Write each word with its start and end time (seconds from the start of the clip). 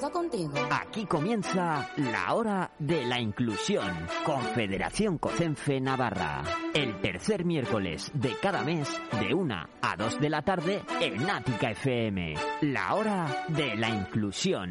contigo? 0.00 0.52
Aquí 0.70 1.04
comienza 1.04 1.88
la 1.96 2.34
hora 2.34 2.70
de 2.78 3.04
la 3.04 3.20
inclusión. 3.20 3.86
Confederación 4.24 5.18
Cocenfe 5.18 5.80
Navarra. 5.80 6.42
El 6.72 7.00
tercer 7.00 7.44
miércoles 7.44 8.10
de 8.14 8.34
cada 8.40 8.62
mes, 8.62 8.88
de 9.20 9.34
una 9.34 9.68
a 9.82 9.96
dos 9.96 10.18
de 10.18 10.30
la 10.30 10.42
tarde, 10.42 10.82
en 11.00 11.26
Nática 11.26 11.72
FM. 11.72 12.34
La 12.62 12.94
hora 12.94 13.44
de 13.48 13.76
la 13.76 13.90
inclusión. 13.90 14.70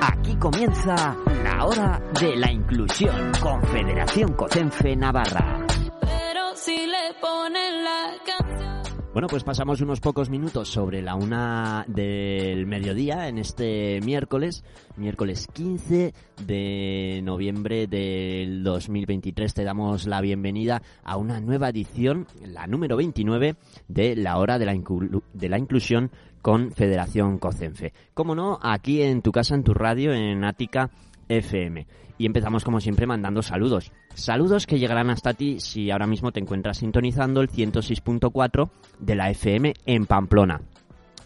Aquí 0.00 0.36
comienza 0.36 1.16
la 1.58 1.66
hora 1.66 2.00
de 2.20 2.36
la 2.36 2.52
inclusión. 2.52 3.32
Confederación 3.42 4.32
Cocenfe 4.34 4.94
Navarra. 4.94 5.66
Pero 6.00 6.54
si 6.54 6.86
le 6.86 7.14
ponen 7.20 7.82
la 7.82 8.12
canción. 8.24 9.02
Bueno, 9.12 9.26
pues 9.26 9.42
pasamos 9.42 9.80
unos 9.80 9.98
pocos 9.98 10.30
minutos 10.30 10.68
sobre 10.68 11.02
la 11.02 11.16
una 11.16 11.84
del 11.88 12.64
mediodía 12.66 13.26
en 13.26 13.38
este 13.38 14.00
miércoles, 14.04 14.62
miércoles 14.96 15.48
15 15.52 16.14
de 16.46 17.20
noviembre 17.24 17.88
del 17.88 18.62
2023. 18.62 19.52
Te 19.52 19.64
damos 19.64 20.06
la 20.06 20.20
bienvenida 20.20 20.80
a 21.02 21.16
una 21.16 21.40
nueva 21.40 21.70
edición, 21.70 22.28
la 22.46 22.68
número 22.68 22.96
29 22.96 23.56
de 23.88 24.14
la 24.14 24.38
hora 24.38 24.60
de 24.60 24.66
la, 24.66 24.74
inclu- 24.76 25.24
de 25.32 25.48
la 25.48 25.58
inclusión 25.58 26.12
con 26.40 26.70
Federación 26.70 27.38
Cocenfe. 27.38 27.92
Como 28.14 28.36
no, 28.36 28.60
aquí 28.62 29.02
en 29.02 29.22
tu 29.22 29.32
casa, 29.32 29.56
en 29.56 29.64
tu 29.64 29.74
radio, 29.74 30.12
en 30.12 30.44
Ática 30.44 30.90
FM. 31.28 31.86
Y 32.18 32.26
empezamos 32.26 32.64
como 32.64 32.80
siempre 32.80 33.06
mandando 33.06 33.42
saludos. 33.42 33.92
Saludos 34.14 34.66
que 34.66 34.78
llegarán 34.78 35.10
hasta 35.10 35.34
ti 35.34 35.60
si 35.60 35.90
ahora 35.90 36.06
mismo 36.06 36.32
te 36.32 36.40
encuentras 36.40 36.78
sintonizando 36.78 37.40
el 37.40 37.48
106.4 37.48 38.70
de 38.98 39.14
la 39.14 39.30
FM 39.30 39.74
en 39.86 40.06
Pamplona. 40.06 40.60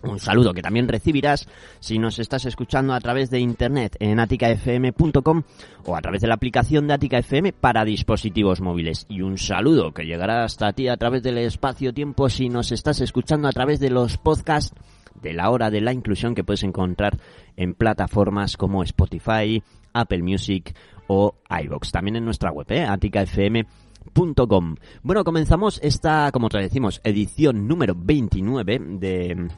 Un 0.03 0.19
saludo 0.19 0.53
que 0.53 0.63
también 0.63 0.89
recibirás 0.89 1.49
si 1.79 1.99
nos 1.99 2.19
estás 2.19 2.45
escuchando 2.45 2.93
a 2.93 3.01
través 3.01 3.31
de 3.31 3.39
internet 3.39 3.97
en 4.01 4.19
aticafm.com 4.19 5.43
o 5.87 5.97
a 5.97 6.01
través 6.01 6.21
de 6.21 6.27
la 6.27 6.35
aplicación 6.35 6.89
de 6.89 6.95
Atica 6.95 7.19
FM 7.19 7.53
para 7.53 7.85
dispositivos 7.85 8.61
móviles. 8.61 9.07
Y 9.09 9.23
un 9.23 9.39
saludo 9.39 9.93
que 9.93 10.05
llegará 10.05 10.45
hasta 10.45 10.73
ti 10.73 10.89
a 10.89 10.97
través 10.97 11.23
del 11.23 11.39
espacio-tiempo 11.39 12.29
si 12.29 12.49
nos 12.49 12.73
estás 12.73 13.01
escuchando 13.01 13.47
a 13.47 13.53
través 13.53 13.79
de 13.79 13.91
los 13.91 14.19
podcasts 14.19 14.75
de 15.21 15.33
la 15.33 15.51
hora 15.51 15.71
de 15.71 15.81
la 15.81 15.93
inclusión 15.93 16.35
que 16.35 16.45
puedes 16.45 16.63
encontrar 16.63 17.19
en 17.57 17.75
plataformas 17.75 18.57
como 18.57 18.83
Spotify, 18.83 19.63
Apple 19.93 20.23
Music 20.23 20.75
o 21.07 21.35
iVoox. 21.49 21.91
También 21.93 22.17
en 22.17 22.25
nuestra 22.25 22.51
web, 22.51 22.67
¿eh? 22.71 22.85
aticafm.com. 22.85 24.77
Bueno, 25.03 25.25
comenzamos 25.25 25.81
esta, 25.83 26.31
como 26.33 26.49
te 26.49 26.59
decimos, 26.59 27.01
edición 27.05 27.69
número 27.69 27.95
29 27.97 28.79
de 28.99 29.49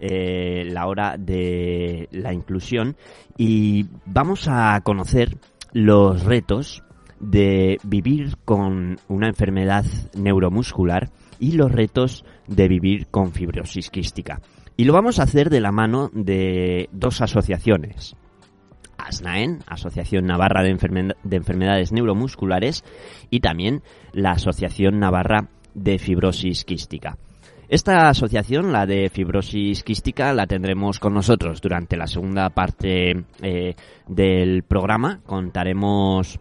eh, 0.00 0.64
la 0.70 0.86
hora 0.86 1.16
de 1.18 2.08
la 2.10 2.32
inclusión 2.32 2.96
y 3.38 3.86
vamos 4.04 4.48
a 4.48 4.80
conocer 4.82 5.38
los 5.72 6.24
retos 6.24 6.82
de 7.20 7.78
vivir 7.84 8.36
con 8.44 8.98
una 9.08 9.28
enfermedad 9.28 9.84
neuromuscular 10.14 11.10
y 11.38 11.52
los 11.52 11.72
retos 11.72 12.24
de 12.46 12.68
vivir 12.68 13.06
con 13.06 13.32
fibrosis 13.32 13.90
quística. 13.90 14.40
Y 14.76 14.84
lo 14.84 14.92
vamos 14.92 15.18
a 15.18 15.22
hacer 15.22 15.50
de 15.50 15.60
la 15.60 15.72
mano 15.72 16.10
de 16.12 16.88
dos 16.92 17.20
asociaciones. 17.20 18.16
ASNAEN, 18.98 19.60
Asociación 19.66 20.26
Navarra 20.26 20.62
de, 20.62 20.70
Enferme- 20.76 21.16
de 21.22 21.36
Enfermedades 21.36 21.92
Neuromusculares, 21.92 22.84
y 23.30 23.40
también 23.40 23.82
la 24.12 24.32
Asociación 24.32 24.98
Navarra 24.98 25.48
de 25.74 25.98
Fibrosis 25.98 26.64
Quística. 26.64 27.18
Esta 27.68 28.08
asociación, 28.08 28.72
la 28.72 28.84
de 28.84 29.08
fibrosis 29.08 29.82
quística, 29.82 30.34
la 30.34 30.46
tendremos 30.46 31.00
con 31.00 31.14
nosotros 31.14 31.62
durante 31.62 31.96
la 31.96 32.06
segunda 32.06 32.50
parte 32.50 33.24
eh, 33.40 33.74
del 34.06 34.62
programa. 34.64 35.20
Contaremos 35.24 36.38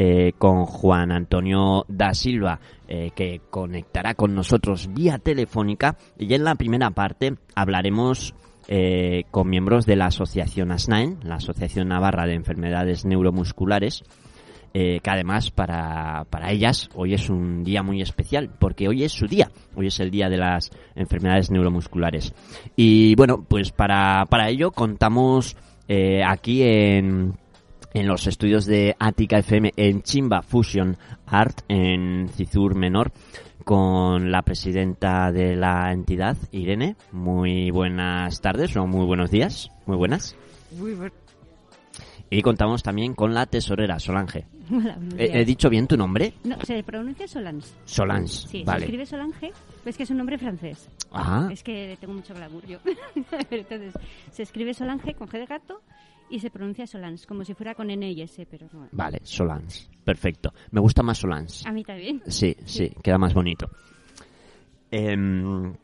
eh, 0.00 0.34
con 0.38 0.64
Juan 0.64 1.10
Antonio 1.10 1.84
da 1.88 2.14
Silva, 2.14 2.60
eh, 2.86 3.10
que 3.16 3.40
conectará 3.50 4.14
con 4.14 4.32
nosotros 4.32 4.88
vía 4.94 5.18
telefónica. 5.18 5.96
Y 6.16 6.32
en 6.34 6.44
la 6.44 6.54
primera 6.54 6.92
parte 6.92 7.34
hablaremos 7.56 8.32
eh, 8.68 9.24
con 9.32 9.50
miembros 9.50 9.86
de 9.86 9.96
la 9.96 10.06
asociación 10.06 10.70
ASNAEN, 10.70 11.18
la 11.24 11.34
Asociación 11.36 11.88
Navarra 11.88 12.26
de 12.26 12.34
Enfermedades 12.34 13.04
Neuromusculares, 13.04 14.04
que 14.72 15.00
además 15.10 15.50
para, 15.50 16.24
para 16.30 16.52
ellas 16.52 16.88
hoy 16.94 17.14
es 17.14 17.28
un 17.28 17.64
día 17.64 17.82
muy 17.82 18.00
especial, 18.00 18.48
porque 18.60 18.86
hoy 18.86 19.02
es 19.02 19.10
su 19.10 19.26
día, 19.26 19.50
hoy 19.74 19.88
es 19.88 19.98
el 19.98 20.12
día 20.12 20.28
de 20.28 20.36
las 20.36 20.70
enfermedades 20.94 21.50
neuromusculares. 21.50 22.32
Y 22.76 23.16
bueno, 23.16 23.44
pues 23.48 23.72
para, 23.72 24.24
para 24.26 24.48
ello 24.48 24.70
contamos 24.70 25.56
aquí 26.24 26.62
en, 26.62 27.34
en 27.98 28.06
los 28.06 28.26
estudios 28.26 28.64
de 28.66 28.94
Ática 28.98 29.38
FM 29.38 29.72
en 29.76 30.02
Chimba 30.02 30.42
Fusion 30.42 30.96
Art 31.26 31.60
en 31.68 32.28
Cizur 32.28 32.74
Menor 32.74 33.12
con 33.64 34.30
la 34.30 34.42
presidenta 34.42 35.30
de 35.32 35.56
la 35.56 35.92
entidad, 35.92 36.36
Irene. 36.52 36.96
Muy 37.12 37.70
buenas 37.70 38.40
tardes 38.40 38.76
o 38.76 38.86
muy 38.86 39.04
buenos 39.04 39.30
días. 39.30 39.70
Muy 39.86 39.96
buenas. 39.96 40.36
Muy 40.78 40.92
bu- 40.92 41.12
Y 42.30 42.40
contamos 42.42 42.82
también 42.82 43.14
con 43.14 43.34
la 43.34 43.46
tesorera, 43.46 43.98
Solange. 43.98 44.46
Hola, 44.70 44.98
¿He, 45.16 45.24
he 45.24 45.32
días. 45.32 45.46
dicho 45.46 45.68
bien 45.70 45.86
tu 45.86 45.96
nombre? 45.96 46.34
No, 46.44 46.56
se 46.64 46.82
pronuncia 46.82 47.26
Solange. 47.26 47.66
Solange. 47.84 48.28
Sí, 48.28 48.58
se 48.60 48.64
vale. 48.64 48.84
escribe 48.84 49.06
Solange, 49.06 49.52
es 49.84 49.96
que 49.96 50.02
es 50.04 50.10
un 50.10 50.18
nombre 50.18 50.38
francés. 50.38 50.88
Ah, 51.12 51.48
Es 51.50 51.62
que 51.62 51.96
tengo 52.00 52.14
mucho 52.14 52.34
glamour 52.34 52.66
yo. 52.66 52.78
Entonces, 53.50 53.92
se 54.30 54.42
escribe 54.44 54.72
Solange 54.74 55.14
con 55.14 55.26
G 55.28 55.32
de 55.38 55.46
gato 55.46 55.80
y 56.30 56.40
se 56.40 56.50
pronuncia 56.50 56.86
Solange, 56.86 57.26
como 57.26 57.44
si 57.44 57.54
fuera 57.54 57.74
con 57.74 57.90
N 57.90 58.10
y 58.10 58.22
S, 58.22 58.46
pero 58.50 58.68
no. 58.72 58.88
vale, 58.92 59.20
Solange. 59.22 59.88
Perfecto. 60.04 60.52
Me 60.70 60.80
gusta 60.80 61.02
más 61.02 61.18
Solange. 61.18 61.68
A 61.68 61.72
mí 61.72 61.84
también. 61.84 62.22
Sí, 62.26 62.56
sí, 62.64 62.92
queda 63.02 63.18
más 63.18 63.34
bonito. 63.34 63.68
Em, 64.90 65.74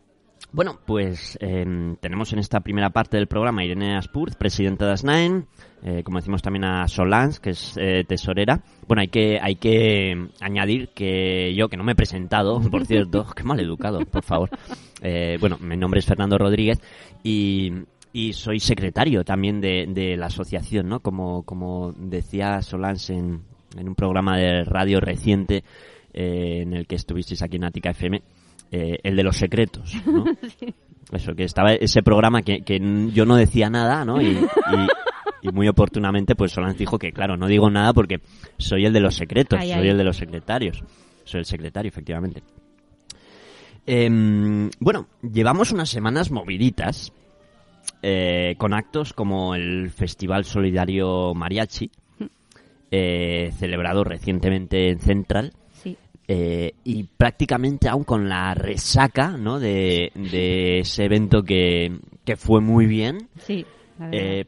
bueno, 0.55 0.78
pues 0.87 1.37
em, 1.41 1.97
tenemos 1.97 2.32
en 2.32 2.38
esta 2.38 2.60
primera 2.60 2.91
parte 2.91 3.16
del 3.16 3.27
programa 3.27 3.62
a 3.62 3.65
Irene 3.65 3.97
Aspurz, 3.97 4.37
presidenta 4.37 4.87
de 4.87 4.93
ASNAEN, 4.93 5.47
eh, 5.82 6.03
como 6.05 6.19
decimos 6.19 6.43
también 6.43 6.65
a 6.65 6.87
Solange, 6.87 7.41
que 7.41 7.50
es 7.50 7.76
eh, 7.76 8.05
tesorera. 8.06 8.62
Bueno, 8.87 9.00
hay 9.00 9.09
que, 9.09 9.38
hay 9.43 9.56
que 9.56 10.28
añadir 10.41 10.91
que 10.94 11.53
yo, 11.56 11.69
que 11.69 11.76
no 11.76 11.82
me 11.82 11.93
he 11.93 11.97
presentado, 11.97 12.61
por 12.71 12.87
cierto, 12.87 13.26
qué 13.34 13.43
mal 13.43 13.59
educado, 13.59 13.99
por 14.06 14.22
favor. 14.22 14.50
Eh, 15.03 15.38
bueno, 15.41 15.59
mi 15.59 15.76
nombre 15.76 15.99
es 15.99 16.06
Fernando 16.06 16.38
Rodríguez 16.38 16.81
y, 17.25 17.72
y 18.14 18.32
soy 18.32 18.60
secretario 18.60 19.25
también 19.25 19.60
de, 19.60 19.86
de 19.88 20.16
la 20.16 20.26
asociación, 20.26 20.88
¿no? 20.88 21.00
Como, 21.00 21.42
como 21.42 21.92
decía 21.98 22.62
Solange 22.62 23.12
en, 23.12 23.42
en 23.76 23.88
un 23.88 23.94
programa 23.97 24.38
de 24.38 24.62
radio 24.64 25.00
reciente 25.00 25.64
eh, 26.12 26.60
en 26.62 26.72
el 26.75 26.86
que 26.86 26.94
estuvisteis 26.94 27.42
aquí 27.42 27.56
en 27.56 27.64
Ática 27.64 27.91
FM, 27.91 28.22
eh, 28.70 28.98
el 29.02 29.16
de 29.16 29.22
los 29.25 29.36
secretos, 29.36 29.92
¿no? 30.06 30.25
Eso, 31.12 31.34
que 31.34 31.44
estaba 31.44 31.75
ese 31.75 32.02
programa 32.02 32.41
que, 32.42 32.62
yo 33.12 33.26
no 33.26 33.36
decía 33.36 33.69
nada, 33.69 34.04
¿no? 34.06 34.22
Y, 34.22 34.28
y- 34.28 34.88
y 35.42 35.48
muy 35.52 35.69
oportunamente, 35.69 36.34
pues 36.34 36.52
Solange 36.52 36.78
dijo 36.78 36.98
que, 36.98 37.12
claro, 37.12 37.36
no 37.36 37.46
digo 37.48 37.69
nada 37.69 37.92
porque 37.92 38.20
soy 38.56 38.86
el 38.86 38.94
de 38.94 39.00
los 39.00 39.14
secretos, 39.14 39.58
Ay, 39.60 39.69
soy 39.72 39.82
ay. 39.82 39.88
el 39.91 39.98
de 39.98 40.04
los 40.04 40.16
secretarios. 40.16 40.82
Soy 41.25 41.41
el 41.41 41.44
secretario, 41.44 41.88
efectivamente. 41.91 42.42
Em, 43.86 44.70
bueno, 44.81 45.06
llevamos 45.22 45.70
unas 45.72 45.91
semanas 45.91 46.31
moviditas 46.31 47.12
eh, 48.03 48.55
con 48.59 48.75
actos 48.75 49.12
como 49.12 49.55
el 49.55 49.91
Festival 49.91 50.45
Solidario 50.45 51.34
Mariachi, 51.34 51.91
eh, 52.91 53.50
celebrado 53.58 54.05
recientemente 54.05 54.91
en 54.91 54.99
Central, 55.00 55.53
Sí. 55.82 55.97
eh, 56.29 56.73
y 56.85 57.05
prácticamente 57.05 57.88
aún 57.88 58.05
con 58.05 58.29
la 58.29 58.55
resaca 58.55 59.37
¿no? 59.37 59.58
de, 59.58 60.12
de 60.14 60.81
ese 60.81 61.05
evento 61.05 61.43
que, 61.43 61.99
que 62.25 62.37
fue 62.37 62.61
muy 62.61 62.87
bien, 62.87 63.29
Sí. 63.38 63.64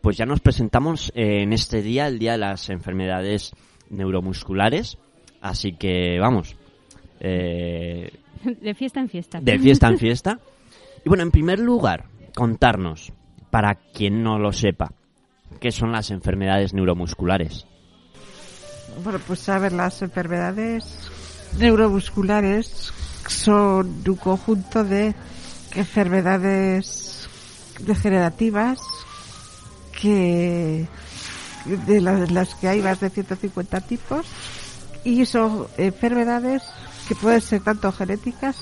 pues 0.00 0.16
ya 0.16 0.26
nos 0.26 0.40
presentamos 0.40 1.12
en 1.14 1.52
este 1.52 1.82
día, 1.82 2.06
el 2.08 2.18
Día 2.18 2.32
de 2.32 2.38
las 2.38 2.68
Enfermedades 2.70 3.52
Neuromusculares, 3.90 4.98
así 5.40 5.72
que 5.72 6.18
vamos, 6.20 6.56
eh, 7.20 8.10
de 8.44 8.74
fiesta 8.74 9.00
en 9.00 9.08
fiesta. 9.08 9.40
de 9.40 9.58
fiesta 9.58 9.88
en 9.88 9.98
fiesta. 9.98 10.38
Y 11.04 11.08
bueno, 11.08 11.22
en 11.22 11.30
primer 11.30 11.58
lugar, 11.60 12.04
contarnos, 12.34 13.12
para 13.56 13.74
quien 13.74 14.22
no 14.22 14.38
lo 14.38 14.52
sepa, 14.52 14.92
qué 15.60 15.72
son 15.72 15.90
las 15.90 16.10
enfermedades 16.10 16.74
neuromusculares. 16.74 17.64
Bueno, 19.02 19.18
pues 19.26 19.48
a 19.48 19.58
ver, 19.58 19.72
las 19.72 20.02
enfermedades 20.02 20.84
neuromusculares 21.58 22.92
son 23.26 24.02
un 24.06 24.16
conjunto 24.16 24.84
de 24.84 25.14
enfermedades 25.74 27.30
degenerativas 27.80 28.78
que 29.98 30.86
de 31.64 32.00
la- 32.02 32.12
de 32.16 32.30
las 32.32 32.54
que 32.56 32.68
hay 32.68 32.82
más 32.82 33.00
de 33.00 33.08
150 33.08 33.80
tipos 33.80 34.26
y 35.02 35.24
son 35.24 35.66
enfermedades 35.78 36.62
que 37.08 37.14
pueden 37.14 37.40
ser 37.40 37.62
tanto 37.62 37.90
genéticas 37.90 38.56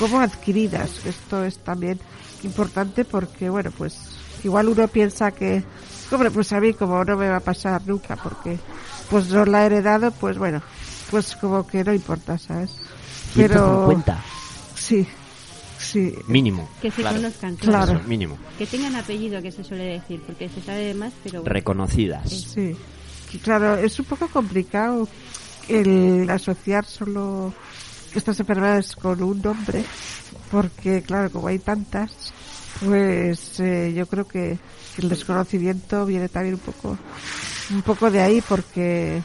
como 0.00 0.18
adquiridas. 0.18 1.06
Esto 1.06 1.44
es 1.44 1.58
también 1.58 2.00
importante 2.42 3.04
porque, 3.04 3.48
bueno, 3.48 3.70
pues 3.78 4.18
igual 4.44 4.68
uno 4.68 4.88
piensa 4.88 5.30
que, 5.30 5.62
hombre, 6.10 6.30
pues 6.30 6.52
a 6.52 6.60
mí 6.60 6.72
como 6.74 7.04
no 7.04 7.16
me 7.16 7.28
va 7.28 7.36
a 7.36 7.40
pasar 7.40 7.82
nunca 7.86 8.16
porque 8.16 8.58
pues 9.10 9.28
no 9.28 9.44
la 9.44 9.62
he 9.62 9.66
heredado, 9.66 10.10
pues 10.12 10.38
bueno, 10.38 10.62
pues 11.10 11.36
como 11.36 11.66
que 11.66 11.84
no 11.84 11.92
importa, 11.92 12.38
¿sabes? 12.38 12.70
Pero 13.34 13.86
150 13.86 14.22
sí, 14.82 15.06
sí, 15.78 16.14
mínimo. 16.26 16.68
Que 16.80 16.90
se 16.90 17.02
claro. 17.02 17.16
conozcan. 17.16 17.56
Claro. 17.56 17.92
Eso, 17.94 18.08
mínimo. 18.08 18.36
Que 18.58 18.66
tengan 18.66 18.96
apellido, 18.96 19.40
que 19.40 19.52
se 19.52 19.62
suele 19.62 19.84
decir, 19.84 20.20
porque 20.26 20.48
se 20.48 20.60
sabe 20.60 20.92
más, 20.94 21.12
pero... 21.22 21.40
bueno. 21.40 21.52
Reconocidas. 21.52 22.28
Sí, 22.28 22.76
claro, 23.42 23.76
es 23.76 23.98
un 23.98 24.06
poco 24.06 24.28
complicado 24.28 25.08
el 25.68 26.28
asociar 26.28 26.84
solo 26.84 27.54
estas 28.14 28.38
enfermedades 28.40 28.96
con 28.96 29.22
un 29.22 29.40
nombre, 29.40 29.84
porque 30.50 31.02
claro, 31.02 31.30
como 31.30 31.48
hay 31.48 31.58
tantas, 31.58 32.32
pues 32.80 33.60
eh, 33.60 33.92
yo 33.94 34.06
creo 34.06 34.26
que 34.26 34.58
el 34.98 35.08
desconocimiento 35.08 36.04
viene 36.06 36.28
también 36.28 36.54
un 36.54 36.60
poco, 36.60 36.98
un 37.70 37.82
poco 37.82 38.10
de 38.10 38.20
ahí, 38.20 38.42
porque 38.46 39.22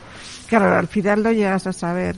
claro, 0.47 0.75
al 0.75 0.87
final 0.87 1.23
no 1.23 1.31
llegas 1.31 1.67
a 1.67 1.73
saber 1.73 2.15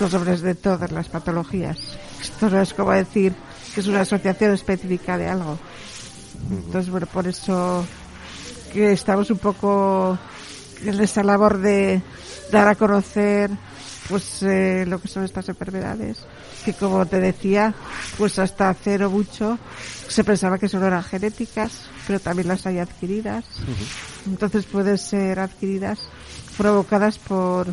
los 0.00 0.12
nombres 0.12 0.40
de 0.40 0.54
todas 0.54 0.90
las 0.92 1.08
patologías. 1.08 1.78
Esto 2.20 2.50
no 2.50 2.60
es 2.60 2.74
como 2.74 2.92
decir 2.92 3.34
que 3.74 3.80
es 3.80 3.86
una 3.86 4.00
asociación 4.00 4.52
específica 4.54 5.18
de 5.18 5.28
algo. 5.28 5.58
Entonces, 6.50 6.90
bueno, 6.90 7.06
por 7.06 7.26
eso 7.26 7.84
que 8.72 8.92
estamos 8.92 9.30
un 9.30 9.38
poco 9.38 10.18
en 10.84 11.00
esa 11.00 11.22
labor 11.22 11.58
de 11.58 12.00
dar 12.52 12.68
a 12.68 12.74
conocer 12.74 13.50
pues 14.08 14.42
eh, 14.42 14.84
lo 14.86 15.00
que 15.00 15.08
son 15.08 15.24
estas 15.24 15.48
enfermedades 15.48 16.18
que 16.64 16.72
como 16.72 17.04
te 17.06 17.20
decía 17.20 17.74
pues 18.16 18.38
hasta 18.38 18.70
hace 18.70 18.98
no 18.98 19.10
mucho 19.10 19.58
se 20.08 20.24
pensaba 20.24 20.58
que 20.58 20.68
solo 20.68 20.86
eran 20.86 21.04
genéticas 21.04 21.88
pero 22.08 22.18
también 22.18 22.48
las 22.48 22.66
hay 22.66 22.78
adquiridas. 22.78 23.44
Entonces 24.26 24.64
pueden 24.64 24.96
ser 24.96 25.38
adquiridas 25.38 26.00
provocadas 26.56 27.18
por 27.18 27.66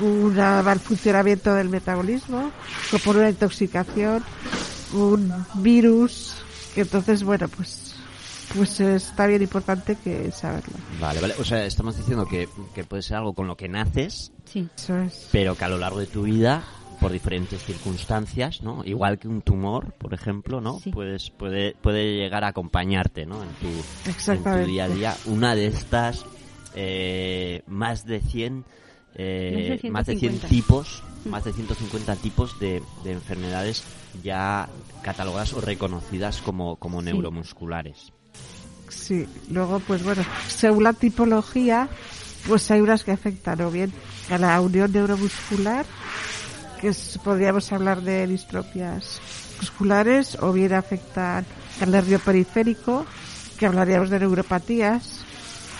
un 0.00 0.34
mal 0.34 0.80
funcionamiento 0.80 1.54
del 1.54 1.68
metabolismo 1.68 2.50
o 2.92 2.98
por 2.98 3.16
una 3.16 3.30
intoxicación 3.30 4.24
un 4.92 5.32
virus 5.54 6.34
que 6.74 6.80
entonces 6.80 7.22
bueno 7.22 7.46
pues 7.48 7.83
pues 8.54 8.80
está 8.80 9.26
bien 9.26 9.42
importante 9.42 9.96
que 9.96 10.30
saberlo 10.30 10.74
Vale, 11.00 11.20
vale. 11.20 11.34
O 11.38 11.44
sea, 11.44 11.64
estamos 11.64 11.96
diciendo 11.96 12.26
que, 12.26 12.48
que 12.74 12.84
puede 12.84 13.02
ser 13.02 13.16
algo 13.18 13.32
con 13.34 13.46
lo 13.46 13.56
que 13.56 13.68
naces, 13.68 14.32
Sí. 14.44 14.68
eso 14.76 14.98
es 14.98 15.28
pero 15.32 15.56
que 15.56 15.64
a 15.64 15.68
lo 15.68 15.78
largo 15.78 15.98
de 16.00 16.06
tu 16.06 16.22
vida, 16.22 16.62
por 17.00 17.10
diferentes 17.12 17.62
circunstancias, 17.64 18.62
¿no? 18.62 18.82
Igual 18.84 19.18
que 19.18 19.28
un 19.28 19.42
tumor, 19.42 19.92
por 19.94 20.14
ejemplo, 20.14 20.60
¿no? 20.60 20.78
Sí. 20.80 20.90
Puedes, 20.90 21.30
puede, 21.30 21.74
puede 21.80 22.16
llegar 22.16 22.44
a 22.44 22.48
acompañarte, 22.48 23.26
¿no? 23.26 23.42
En 23.42 23.48
tu, 23.54 24.30
en 24.32 24.42
tu 24.44 24.66
día 24.66 24.84
a 24.84 24.88
día. 24.88 25.16
Una 25.26 25.54
de 25.54 25.66
estas, 25.66 26.24
eh, 26.74 27.62
más 27.66 28.04
de 28.06 28.20
100, 28.20 28.64
eh, 29.16 29.68
Más 29.70 29.82
de 29.82 29.90
más 29.90 30.06
de 30.06 30.16
100 30.16 30.32
150. 30.40 30.48
tipos, 30.48 31.02
más 31.24 31.44
de 31.44 31.52
150 31.52 32.16
tipos 32.16 32.58
de, 32.58 32.82
de 33.04 33.12
enfermedades 33.12 33.84
ya 34.22 34.68
catalogadas 35.02 35.52
o 35.54 35.60
reconocidas 35.60 36.40
como, 36.42 36.76
como 36.76 37.00
Sí. 37.00 37.06
neuromusculares. 37.06 38.12
Sí, 38.94 39.26
luego 39.50 39.80
pues 39.80 40.02
bueno, 40.02 40.24
según 40.48 40.84
la 40.84 40.92
tipología, 40.94 41.88
pues 42.46 42.70
hay 42.70 42.80
unas 42.80 43.04
que 43.04 43.12
afectan 43.12 43.60
o 43.60 43.70
bien 43.70 43.92
a 44.30 44.38
la 44.38 44.60
unión 44.60 44.92
neuromuscular, 44.92 45.84
que 46.80 46.92
podríamos 47.22 47.70
hablar 47.72 48.00
de 48.00 48.26
distrofias 48.26 49.20
musculares, 49.60 50.38
o 50.40 50.52
bien 50.52 50.72
afectan 50.72 51.44
al 51.80 51.90
nervio 51.90 52.18
periférico, 52.18 53.04
que 53.58 53.66
hablaríamos 53.66 54.10
de 54.10 54.20
neuropatías, 54.20 55.20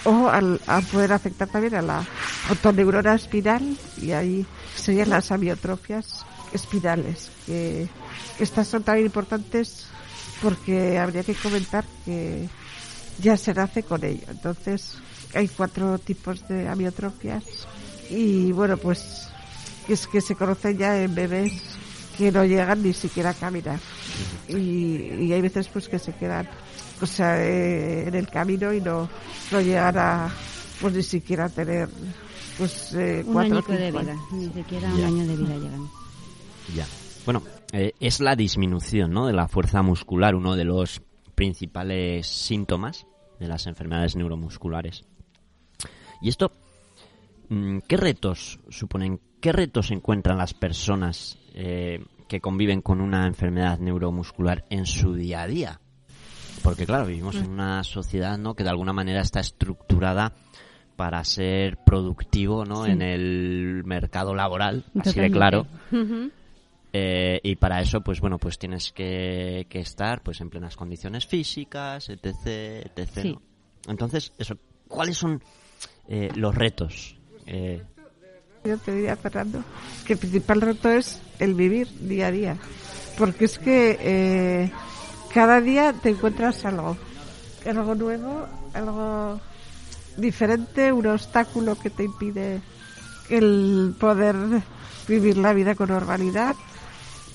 o 0.05 0.29
al, 0.29 0.61
a 0.67 0.81
poder 0.83 1.13
afectar 1.13 1.49
también 1.49 1.77
a 1.77 1.83
la 1.83 2.05
autoneurona 2.51 3.15
espiral, 3.15 3.77
y 4.03 4.13
ahí 4.13 4.47
serían 4.75 5.11
las 5.11 5.33
amiotrofias 5.33 6.27
espirales, 6.53 7.31
que 7.47 7.89
estas 8.39 8.69
son 8.69 8.83
también 8.83 9.07
importantes 9.07 9.87
porque 10.43 10.99
habría 10.99 11.23
que 11.23 11.35
comentar 11.35 11.85
que 12.05 12.49
ya 13.21 13.37
se 13.37 13.55
nace 13.55 13.83
con 13.83 14.05
ello. 14.05 14.25
Entonces, 14.29 14.99
hay 15.35 15.49
cuatro 15.49 15.99
tipos 15.99 16.47
de 16.49 16.69
amiotrofias 16.69 17.45
y 18.11 18.53
bueno, 18.53 18.77
pues 18.77 19.29
es 19.89 20.07
que 20.07 20.21
se 20.21 20.35
conocen 20.35 20.79
ya 20.79 21.03
en 21.03 21.15
bebés 21.15 21.53
que 22.19 22.31
no 22.31 22.45
llegan 22.45 22.83
ni 22.83 22.93
siquiera 22.93 23.31
a 23.31 23.35
caminar. 23.35 23.81
Y, 24.49 24.55
y 25.25 25.33
hay 25.33 25.41
veces 25.41 25.69
pues 25.69 25.89
que 25.89 25.99
se 25.99 26.13
quedan 26.13 26.49
o 27.01 27.07
sea, 27.07 27.43
eh, 27.45 28.07
en 28.09 28.15
el 28.15 28.29
camino 28.29 28.73
y 28.73 28.81
no, 28.81 29.09
no 29.51 29.61
llegan 29.61 29.99
a 29.99 30.29
pues 30.81 30.95
ni 30.95 31.03
siquiera 31.03 31.49
tener 31.49 31.89
pues 32.57 32.93
eh, 32.95 33.23
Un 33.27 33.33
cuatro 33.33 33.55
o 33.55 33.59
añico 33.59 33.73
de 33.73 33.91
vida, 33.91 34.17
ni 34.33 34.49
siquiera 34.51 34.89
Ya. 34.89 34.95
un 34.95 35.05
año 35.05 35.27
de 35.27 35.37
vida 35.37 35.55
llegan. 35.57 35.89
Ya. 36.75 36.87
Bueno, 37.25 37.43
eh, 37.73 37.93
es 38.01 38.21
la 38.21 38.37
disminución 38.37 39.13
¿no? 39.13 39.27
de 39.27 39.33
la 39.33 39.49
fuerza 39.49 39.83
muscular 39.83 40.35
uno 40.35 40.55
de 40.55 40.65
los 40.65 41.03
principales 41.35 42.27
síntomas 42.27 43.07
de 43.39 43.49
las 43.49 43.67
enfermedades 43.67 44.17
neuromusculares. 44.17 45.05
Y 46.21 46.29
esto, 46.29 46.53
mm, 47.49 47.79
¿qué 47.89 47.97
retos 47.97 48.59
suponen? 48.69 49.21
¿Qué 49.41 49.53
retos 49.53 49.91
encuentran 49.91 50.39
las 50.39 50.55
personas 50.55 51.39
eh, 51.55 52.03
que 52.29 52.41
conviven 52.41 52.81
con 52.81 53.01
una 53.01 53.27
enfermedad 53.27 53.79
neuromuscular 53.79 54.65
en 54.71 54.87
su 54.87 55.15
día 55.15 55.43
a 55.43 55.47
día? 55.47 55.81
Porque 56.63 56.87
claro, 56.87 57.05
vivimos 57.05 57.37
en 57.37 57.51
una 57.51 57.85
sociedad 57.85 58.39
¿no? 58.39 58.55
que 58.55 58.65
de 58.65 58.71
alguna 58.71 58.95
manera 58.95 59.21
está 59.21 59.41
estructurada 59.41 60.33
para 60.97 61.23
ser 61.25 61.77
productivo 61.85 62.65
¿no? 62.65 62.87
Sí. 62.87 62.93
en 62.93 63.03
el 63.03 63.83
mercado 63.85 64.35
laboral, 64.35 64.85
así 64.99 65.21
de 65.21 65.31
claro. 65.31 65.67
Eh, 66.97 67.41
y 67.43 67.57
para 67.57 67.81
eso, 67.81 68.03
pues 68.03 68.21
bueno, 68.21 68.39
pues 68.39 68.57
tienes 68.57 68.93
que, 68.93 69.67
que 69.69 69.81
estar 69.81 70.23
pues 70.23 70.41
en 70.41 70.49
plenas 70.49 70.77
condiciones 70.77 71.27
físicas, 71.27 72.09
etc, 72.09 72.47
etc. 72.47 73.09
Sí. 73.21 73.33
¿no? 73.33 73.43
Entonces, 73.89 74.33
eso, 74.39 74.57
¿cuáles 74.87 75.19
son 75.19 75.43
eh, 76.07 76.31
los 76.37 76.55
retos? 76.55 77.17
Eh, 77.47 77.83
Yo 78.63 78.79
te 78.79 78.95
diría, 78.95 79.17
Fernando, 79.17 79.65
que 80.07 80.13
el 80.13 80.21
principal 80.21 80.61
reto 80.61 80.89
es 80.89 81.21
el 81.41 81.55
vivir 81.55 81.89
día 81.99 82.29
a 82.29 82.31
día. 82.31 82.57
Porque 83.19 83.47
es 83.47 83.59
que 83.59 83.99
eh, 84.01 84.73
cada 85.33 85.61
día 85.61 85.93
te 85.95 86.11
encuentras 86.11 86.65
algo. 86.65 86.97
Algo 87.67 87.95
nuevo, 87.97 88.47
algo 88.73 89.41
diferente, 90.17 90.93
un 90.93 91.07
obstáculo 91.07 91.77
que 91.77 91.91
te 91.91 92.05
impide 92.05 92.61
el 93.31 93.97
poder 93.99 94.37
vivir 95.09 95.39
la 95.39 95.53
vida 95.53 95.75
con 95.75 95.89
normalidad. 95.89 96.55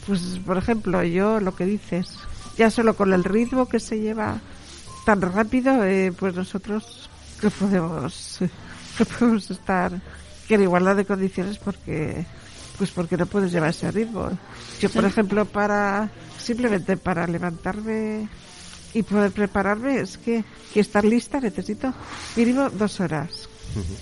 Pues, 0.08 0.40
por 0.46 0.58
ejemplo, 0.58 1.04
yo 1.04 1.40
lo 1.40 1.56
que 1.56 1.66
dices, 1.66 2.18
ya 2.58 2.70
solo 2.70 2.96
con 2.96 3.14
el 3.14 3.24
ritmo 3.24 3.68
que 3.68 3.80
se 3.80 4.00
lleva 4.00 4.40
tan 5.06 5.22
rápido, 5.22 5.84
eh, 5.84 6.12
pues 6.18 6.36
nosotros 6.36 7.10
no 7.42 7.50
podemos, 7.50 8.40
no 9.00 9.06
podemos 9.06 9.52
estar 9.52 10.00
en 10.50 10.62
igualdad 10.62 10.96
de 10.96 11.06
condiciones 11.06 11.58
porque, 11.58 12.26
pues 12.78 12.92
porque 12.92 13.18
no 13.18 13.26
puedes 13.26 13.52
llevar 13.52 13.70
ese 13.70 13.92
ritmo. 13.92 14.30
Yo, 14.80 14.90
por 14.90 15.06
ejemplo, 15.06 15.46
para, 15.46 16.10
simplemente 16.38 16.98
para 16.98 17.28
levantarme 17.28 18.28
y 18.94 19.04
poder 19.04 19.32
prepararme, 19.32 20.00
es 20.00 20.18
que, 20.18 20.44
que 20.74 20.80
estar 20.80 21.06
lista 21.06 21.40
necesito 21.40 21.94
mínimo 22.36 22.70
dos 22.70 23.00
horas. 23.00 23.48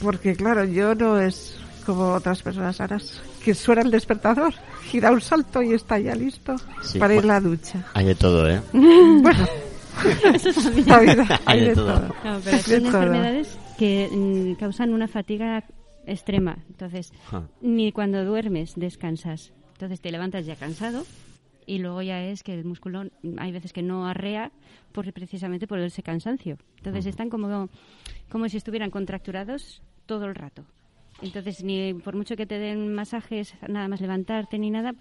Porque 0.02 0.36
claro, 0.36 0.64
yo 0.64 0.96
no 0.96 1.20
es 1.20 1.58
como 1.88 2.14
otras 2.14 2.44
personas 2.44 2.76
sanas, 2.76 3.20
que 3.44 3.56
suena 3.56 3.82
el 3.82 3.90
despertador 3.90 4.54
y 4.94 5.00
da 5.00 5.12
un 5.12 5.22
salto 5.22 5.64
y 5.64 5.74
está 5.74 5.98
ya 6.00 6.14
listo 6.14 6.56
Sí, 6.84 7.00
para 7.00 7.16
ir 7.16 7.24
a 7.24 7.28
la 7.28 7.40
ducha. 7.42 7.84
hay 7.96 8.06
de 8.06 8.16
todo, 8.16 8.48
¿eh? 8.48 8.62
Bueno, 8.74 9.48
la 10.86 11.00
vida, 11.00 11.26
Hay 11.46 11.60
hay 11.60 11.62
de 11.62 11.70
de 11.70 11.76
todo. 11.76 11.94
todo. 11.94 12.08
No, 12.24 12.40
pero 12.44 12.58
De 12.58 12.62
son 12.64 12.84
todo. 12.84 12.86
enfermedades 12.88 13.58
que 13.80 14.10
mm, 14.12 14.54
causan 14.60 14.94
una 14.94 15.08
fatiga 15.08 15.64
extrema. 16.06 16.58
Entonces, 16.70 17.12
Ja. 17.32 17.44
ni 17.62 17.92
cuando 17.92 18.24
duermes 18.26 18.74
descansas. 18.76 19.54
Entonces 19.74 20.02
te 20.02 20.12
levantas 20.12 20.46
ya 20.46 20.56
cansado 20.56 21.06
y 21.66 21.80
luego 21.80 22.02
ya 22.02 22.22
es 22.24 22.44
que 22.44 22.54
el 22.54 22.64
músculo 22.66 23.06
mm, 23.24 23.40
hay 23.40 23.52
veces 23.52 23.74
que 23.74 23.82
no 23.82 24.08
arrea 24.08 24.52
por, 24.92 25.12
precisamente 25.14 25.68
por 25.68 25.80
ese 25.80 26.04
cansancio. 26.04 26.58
Entonces 26.78 27.06
están 27.06 27.30
como, 27.30 27.70
como 28.30 28.50
si 28.50 28.58
estuvieran 28.58 28.90
contracturados 28.92 29.82
todo 30.06 30.26
el 30.26 30.36
rato. 30.36 30.64
Entonces, 31.22 31.64
ni 31.64 31.94
por 31.94 32.16
mucho 32.16 32.36
que 32.36 32.46
te 32.46 32.60
den 32.60 32.94
masajes, 32.94 33.54
nada 33.68 33.88
más 33.88 34.02
levantarte 34.02 34.60
ni 34.60 34.70
nada, 34.70 34.94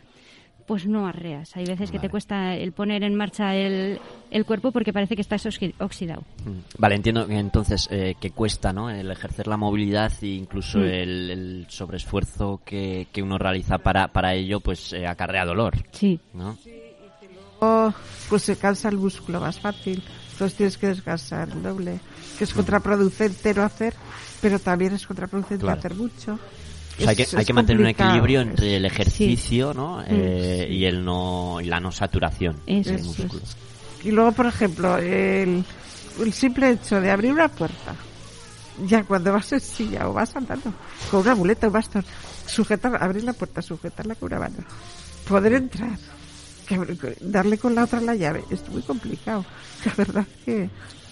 pues 0.66 0.86
no 0.86 1.06
arreas. 1.06 1.56
Hay 1.56 1.64
veces 1.64 1.90
que 1.90 1.98
Vale. 1.98 2.08
te 2.08 2.10
cuesta 2.10 2.56
el 2.56 2.72
poner 2.72 3.04
en 3.04 3.14
marcha 3.14 3.54
el, 3.54 4.00
el 4.32 4.44
cuerpo 4.44 4.72
porque 4.72 4.92
parece 4.92 5.14
que 5.14 5.20
estás 5.22 5.46
oxi- 5.46 5.74
oxidado. 5.78 6.22
Mm. 6.44 6.58
Vale, 6.78 6.94
entiendo 6.96 7.26
que 7.26 7.38
entonces 7.38 7.86
eh, 7.92 8.16
que 8.20 8.30
cuesta, 8.30 8.72
¿no? 8.72 8.90
El 8.90 9.08
ejercer 9.10 9.46
la 9.46 9.56
movilidad 9.56 10.12
e 10.22 10.26
incluso 10.28 10.78
Mm. 10.78 10.82
el, 10.84 11.30
el 11.30 11.66
sobreesfuerzo 11.68 12.60
que, 12.64 13.06
que 13.12 13.22
uno 13.22 13.38
realiza 13.38 13.78
para, 13.78 14.08
para 14.08 14.34
ello, 14.34 14.58
pues 14.60 14.92
eh, 14.92 15.06
acarrea 15.06 15.44
dolor, 15.44 15.74
Sí, 15.92 16.18
¿no? 16.34 16.56
O 17.60 17.92
pues 18.28 18.42
se 18.42 18.56
cansa 18.58 18.88
el 18.90 18.98
músculo 18.98 19.40
más 19.40 19.58
fácil, 19.58 20.02
entonces 20.32 20.56
tienes 20.56 20.76
que 20.76 20.88
descansar 20.88 21.48
el 21.48 21.62
doble, 21.62 22.00
que 22.38 22.44
es 22.44 22.52
contraproducente 22.54 23.54
no 23.54 23.62
hacer, 23.62 23.94
pero 24.40 24.58
también 24.58 24.94
es 24.94 25.06
contraproducente 25.06 25.62
Claro. 25.64 25.78
hacer 25.78 25.94
mucho. 25.94 26.34
O 26.98 27.00
sea, 27.00 27.10
hay 27.10 27.16
que, 27.16 27.26
hay 27.36 27.44
mantener 27.52 27.80
un 27.82 27.88
equilibrio 27.88 28.40
entre 28.40 28.76
el 28.76 28.84
ejercicio, 28.86 29.74
¿no? 29.74 30.02
Eh, 30.06 30.66
Sí. 30.68 30.74
y 30.76 30.84
el 30.86 31.04
no 31.04 31.58
y 31.60 31.66
la 31.66 31.78
no 31.80 31.92
saturación 31.92 32.60
Eso 32.66 32.90
del 32.90 33.00
es. 33.00 33.06
músculo. 33.06 33.42
Y 34.04 34.10
luego, 34.12 34.32
por 34.32 34.46
ejemplo, 34.46 34.96
el, 34.98 35.64
el 36.20 36.32
simple 36.32 36.70
hecho 36.70 37.00
de 37.00 37.10
abrir 37.10 37.32
una 37.32 37.48
puerta, 37.48 37.94
ya 38.86 39.02
cuando 39.04 39.32
vas 39.32 39.52
en 39.52 39.60
silla 39.60 40.08
o 40.08 40.12
vas 40.14 40.34
andando, 40.36 40.72
con 41.10 41.20
una 41.20 41.34
muleta 41.34 41.66
o 41.66 41.70
bastón, 41.70 42.04
sujetar, 42.46 43.02
abrir 43.02 43.24
la 43.24 43.32
puerta, 43.32 43.60
sujetarla 43.60 44.14
con 44.14 44.28
una 44.32 44.40
mano, 44.40 44.56
poder 45.28 45.54
entrar, 45.54 45.98
que 46.66 46.78
darle 47.20 47.58
con 47.58 47.74
la 47.74 47.84
otra 47.84 48.00
la 48.00 48.14
llave, 48.14 48.42
es 48.50 48.66
muy 48.70 48.82
complicado. 48.82 49.44
La 49.84 49.92
verdad 49.96 50.26
que... 50.44 50.68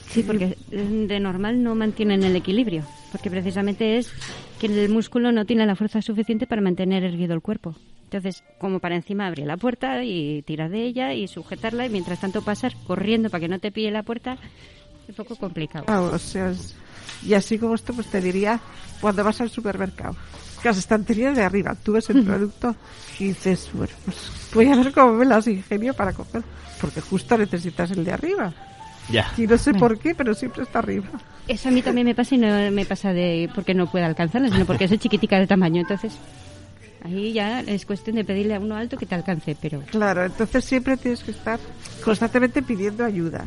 sí, 0.08 0.22
porque 0.22 0.56
de 0.70 1.20
normal 1.20 1.62
no 1.62 1.74
mantienen 1.74 2.24
el 2.24 2.36
equilibrio, 2.36 2.84
porque 3.12 3.30
precisamente 3.30 3.96
es 3.98 4.12
que 4.60 4.66
el 4.66 4.88
músculo 4.88 5.32
no 5.32 5.44
tiene 5.44 5.66
la 5.66 5.76
fuerza 5.76 6.00
suficiente 6.02 6.46
para 6.46 6.62
mantener 6.62 7.04
erguido 7.04 7.34
el 7.34 7.40
cuerpo. 7.40 7.74
Entonces, 8.04 8.44
como 8.58 8.78
para 8.78 8.94
encima 8.94 9.26
abrir 9.26 9.46
la 9.46 9.56
puerta 9.56 10.04
y 10.04 10.42
tirar 10.42 10.70
de 10.70 10.82
ella 10.84 11.14
y 11.14 11.26
sujetarla 11.26 11.86
y 11.86 11.90
mientras 11.90 12.20
tanto 12.20 12.42
pasar 12.42 12.72
corriendo 12.86 13.28
para 13.28 13.40
que 13.40 13.48
no 13.48 13.58
te 13.58 13.72
pille 13.72 13.90
la 13.90 14.04
puerta, 14.04 14.34
es 15.02 15.08
un 15.08 15.14
poco 15.16 15.34
complicado. 15.36 15.84
Ah, 15.88 16.00
o 16.00 16.18
sea, 16.18 16.50
es- 16.50 16.76
y 17.26 17.34
así 17.34 17.58
como 17.58 17.74
esto, 17.74 17.92
pues 17.92 18.06
te 18.08 18.20
diría, 18.20 18.60
cuando 19.00 19.24
vas 19.24 19.40
al 19.40 19.50
supermercado, 19.50 20.14
que 20.62 20.68
las 20.68 20.78
estanterías 20.78 21.34
de 21.36 21.42
arriba, 21.42 21.74
tú 21.74 21.92
ves 21.92 22.08
el 22.10 22.22
producto 22.24 22.76
y 23.18 23.24
dices, 23.28 23.68
bueno, 23.72 23.92
pues 24.04 24.30
voy 24.54 24.66
a 24.68 24.76
ver 24.76 24.92
cómo 24.92 25.14
me 25.14 25.24
las 25.24 25.46
ingenio 25.48 25.92
para 25.94 26.12
coger, 26.12 26.42
porque 26.80 27.00
justo 27.00 27.36
necesitas 27.36 27.90
el 27.90 28.04
de 28.04 28.12
arriba. 28.12 28.52
Ya. 29.10 29.30
Y 29.36 29.46
no 29.46 29.58
sé 29.58 29.72
Bueno. 29.72 29.86
por 29.88 29.98
qué, 29.98 30.14
pero 30.14 30.34
siempre 30.34 30.62
está 30.62 30.78
arriba. 30.78 31.06
Eso 31.46 31.68
a 31.68 31.72
mí 31.72 31.82
también 31.82 32.06
me 32.06 32.14
pasa 32.14 32.34
y 32.34 32.38
no 32.38 32.70
me 32.70 32.84
pasa 32.86 33.12
de 33.12 33.50
porque 33.54 33.74
no 33.74 33.90
pueda 33.90 34.06
alcanzarla, 34.06 34.48
sino 34.50 34.64
porque 34.64 34.88
soy 34.88 34.98
chiquitica 34.98 35.38
de 35.38 35.46
tamaño. 35.46 35.82
Entonces, 35.82 36.14
ahí 37.04 37.32
ya 37.34 37.60
es 37.60 37.84
cuestión 37.84 38.16
de 38.16 38.24
pedirle 38.24 38.54
a 38.54 38.60
uno 38.60 38.76
alto 38.76 38.96
que 38.96 39.04
te 39.06 39.14
alcance, 39.14 39.54
pero 39.60 39.82
Claro, 39.90 40.24
entonces 40.24 40.64
siempre 40.64 40.96
tienes 40.96 41.22
que 41.22 41.32
estar 41.32 41.60
constantemente 42.02 42.62
pidiendo 42.62 43.04
ayuda. 43.04 43.44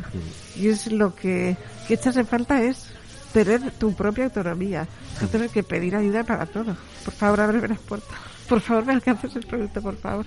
Y 0.56 0.68
es 0.68 0.92
lo 0.92 1.14
que, 1.14 1.56
que 1.88 1.94
echas 1.94 2.16
en 2.16 2.26
falta 2.26 2.62
es 2.62 2.86
tener 3.32 3.72
tu 3.72 3.92
propia 3.94 4.24
autonomía, 4.26 4.86
no 5.20 5.26
tener 5.28 5.50
que 5.50 5.62
pedir 5.64 5.96
ayuda 5.96 6.22
para 6.22 6.46
todo. 6.46 6.76
Por 7.04 7.14
favor, 7.14 7.40
ábreme 7.40 7.68
la 7.68 7.74
puerta. 7.74 8.14
Por 8.48 8.60
favor, 8.60 8.86
me 8.86 8.92
alcances 8.94 9.34
el 9.36 9.44
producto, 9.44 9.82
por 9.82 9.96
favor. 9.96 10.24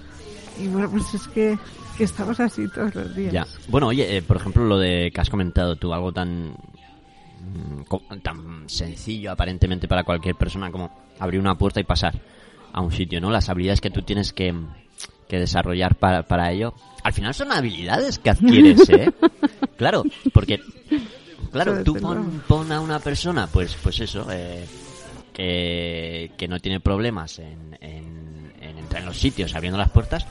Y 0.61 0.67
bueno, 0.67 0.89
pues 0.89 1.13
es 1.13 1.27
que, 1.29 1.57
que 1.97 2.03
estamos 2.03 2.39
así 2.39 2.67
todos 2.69 2.93
los 2.93 3.15
días. 3.15 3.33
Ya. 3.33 3.45
Bueno, 3.67 3.87
oye, 3.87 4.17
eh, 4.17 4.21
por 4.21 4.37
ejemplo, 4.37 4.63
lo 4.65 4.77
de 4.77 5.11
que 5.13 5.21
has 5.21 5.29
comentado 5.29 5.75
tú, 5.75 5.93
algo 5.93 6.11
tan 6.11 6.49
mm, 6.51 8.17
tan 8.21 8.69
sencillo 8.69 9.31
aparentemente 9.31 9.87
para 9.87 10.03
cualquier 10.03 10.35
persona 10.35 10.71
como 10.71 10.91
abrir 11.19 11.39
una 11.39 11.57
puerta 11.57 11.79
y 11.79 11.83
pasar 11.83 12.19
a 12.73 12.81
un 12.81 12.91
sitio, 12.91 13.19
¿no? 13.19 13.31
Las 13.31 13.49
habilidades 13.49 13.81
que 13.81 13.89
tú 13.89 14.01
tienes 14.03 14.33
que, 14.33 14.53
que 15.27 15.39
desarrollar 15.39 15.95
para, 15.95 16.23
para 16.23 16.51
ello. 16.51 16.73
Al 17.03 17.13
final 17.13 17.33
son 17.33 17.51
habilidades 17.51 18.19
que 18.19 18.29
adquieres, 18.29 18.87
¿eh? 18.89 19.11
claro, 19.77 20.03
porque, 20.33 20.59
claro, 21.51 21.83
tú 21.83 21.95
pon, 21.95 22.71
a 22.71 22.79
una 22.79 22.99
persona, 22.99 23.47
pues, 23.47 23.75
pues 23.81 23.99
eso, 23.99 24.27
eh, 24.31 24.65
que, 25.33 26.31
que 26.37 26.47
no 26.47 26.59
tiene 26.59 26.79
problemas 26.79 27.39
en, 27.39 27.77
en, 27.81 28.53
en 28.61 28.77
entrar 28.77 29.01
en 29.01 29.07
los 29.07 29.17
sitios 29.17 29.55
abriendo 29.55 29.77
las 29.77 29.89
puertas, 29.89 30.25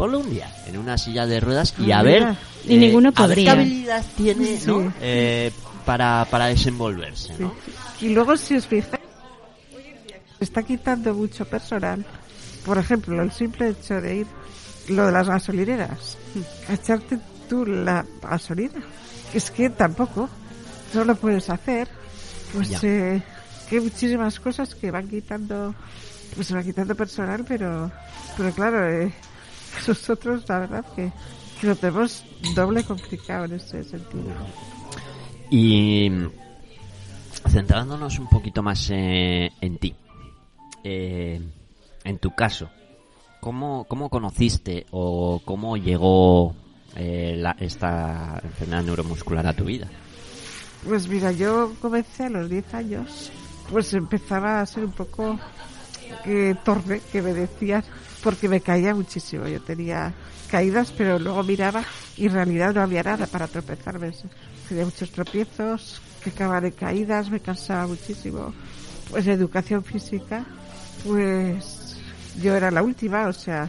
ponlo 0.00 0.20
un 0.20 0.30
día 0.30 0.50
en 0.66 0.78
una 0.78 0.96
silla 0.96 1.26
de 1.26 1.40
ruedas 1.40 1.74
y 1.78 1.92
Ah, 1.92 1.98
a 1.98 2.02
ver. 2.02 2.34
Y 2.64 2.78
ninguno 2.78 3.12
a 3.14 3.26
ver 3.26 3.36
qué 3.36 3.50
habilidad 3.50 4.02
tiene, 4.16 4.58
Sí. 4.58 4.66
¿no? 4.66 4.90
Eh, 4.98 5.52
para, 5.84 6.26
para 6.30 6.46
desenvolverse, 6.46 7.34
Sí. 7.36 7.42
¿no? 7.42 7.52
Y 8.00 8.08
luego, 8.08 8.34
si 8.38 8.56
os 8.56 8.66
fijáis, 8.66 9.02
se 10.38 10.44
está 10.44 10.62
quitando 10.62 11.12
mucho 11.12 11.44
personal. 11.44 12.02
Por 12.64 12.78
ejemplo, 12.78 13.20
el 13.20 13.30
simple 13.30 13.68
hecho 13.68 14.00
de 14.00 14.16
ir, 14.20 14.26
lo 14.88 15.04
de 15.04 15.12
las 15.12 15.28
gasolineras, 15.28 16.16
a 16.70 16.72
echarte 16.72 17.18
tú 17.46 17.66
la 17.66 18.06
gasolina. 18.22 18.80
Es 19.34 19.50
que 19.50 19.68
tampoco, 19.68 20.30
no 20.94 21.04
lo 21.04 21.14
puedes 21.14 21.50
hacer. 21.50 21.88
Pues 22.54 22.70
eh, 22.84 23.22
que 23.68 23.76
hay 23.76 23.82
muchísimas 23.82 24.40
cosas 24.40 24.74
que 24.74 24.90
van 24.90 25.08
quitando, 25.08 25.74
pues 26.34 26.46
se 26.46 26.54
va 26.54 26.62
quitando 26.62 26.94
personal, 26.94 27.44
pero, 27.46 27.90
pero 28.38 28.50
claro, 28.52 28.88
eh, 28.88 29.12
nosotros 29.88 30.44
la 30.48 30.58
verdad 30.60 30.84
que, 30.94 31.10
que 31.60 31.66
lo 31.66 31.76
tenemos 31.76 32.24
doble 32.54 32.84
complicado 32.84 33.44
en 33.46 33.52
ese 33.54 33.84
sentido. 33.84 34.32
Y 35.50 36.10
centrándonos 37.48 38.18
un 38.18 38.28
poquito 38.28 38.62
más 38.62 38.88
eh, 38.90 39.50
en 39.60 39.78
ti, 39.78 39.94
eh, 40.84 41.40
en 42.04 42.18
tu 42.18 42.30
caso, 42.34 42.70
¿cómo, 43.40 43.84
cómo 43.88 44.08
conociste 44.10 44.86
o 44.90 45.40
cómo 45.44 45.76
llegó 45.76 46.54
eh, 46.96 47.34
la- 47.36 47.56
esta 47.58 48.40
enfermedad 48.44 48.82
neuromuscular 48.84 49.46
a 49.46 49.52
tu 49.54 49.64
vida? 49.64 49.88
Pues 50.86 51.08
mira, 51.08 51.32
yo 51.32 51.72
comencé 51.80 52.24
a 52.24 52.30
los 52.30 52.48
10 52.48 52.72
años, 52.74 53.30
pues 53.70 53.92
empezaba 53.92 54.60
a 54.60 54.66
ser 54.66 54.84
un 54.84 54.92
poco 54.92 55.38
que 56.24 56.56
torpe, 56.64 57.02
que 57.12 57.20
me 57.22 57.32
decían, 57.34 57.84
porque 58.22 58.48
me 58.48 58.60
caía 58.60 58.94
muchísimo. 58.94 59.46
Yo 59.46 59.60
tenía 59.60 60.12
caídas, 60.50 60.92
pero 60.96 61.18
luego 61.18 61.42
miraba 61.42 61.84
y 62.16 62.26
en 62.26 62.32
realidad 62.32 62.74
no 62.74 62.82
había 62.82 63.02
nada 63.02 63.26
para 63.26 63.46
tropezarme. 63.46 64.12
Tenía 64.68 64.84
muchos 64.84 65.10
tropiezos, 65.10 66.00
que 66.22 66.30
acababan 66.30 66.66
en 66.66 66.72
caídas, 66.72 67.30
me 67.30 67.40
cansaba 67.40 67.86
muchísimo. 67.86 68.52
Pues 69.10 69.26
educación 69.26 69.82
física, 69.82 70.44
pues 71.04 71.96
yo 72.40 72.54
era 72.54 72.70
la 72.70 72.82
última, 72.82 73.26
o 73.26 73.32
sea, 73.32 73.68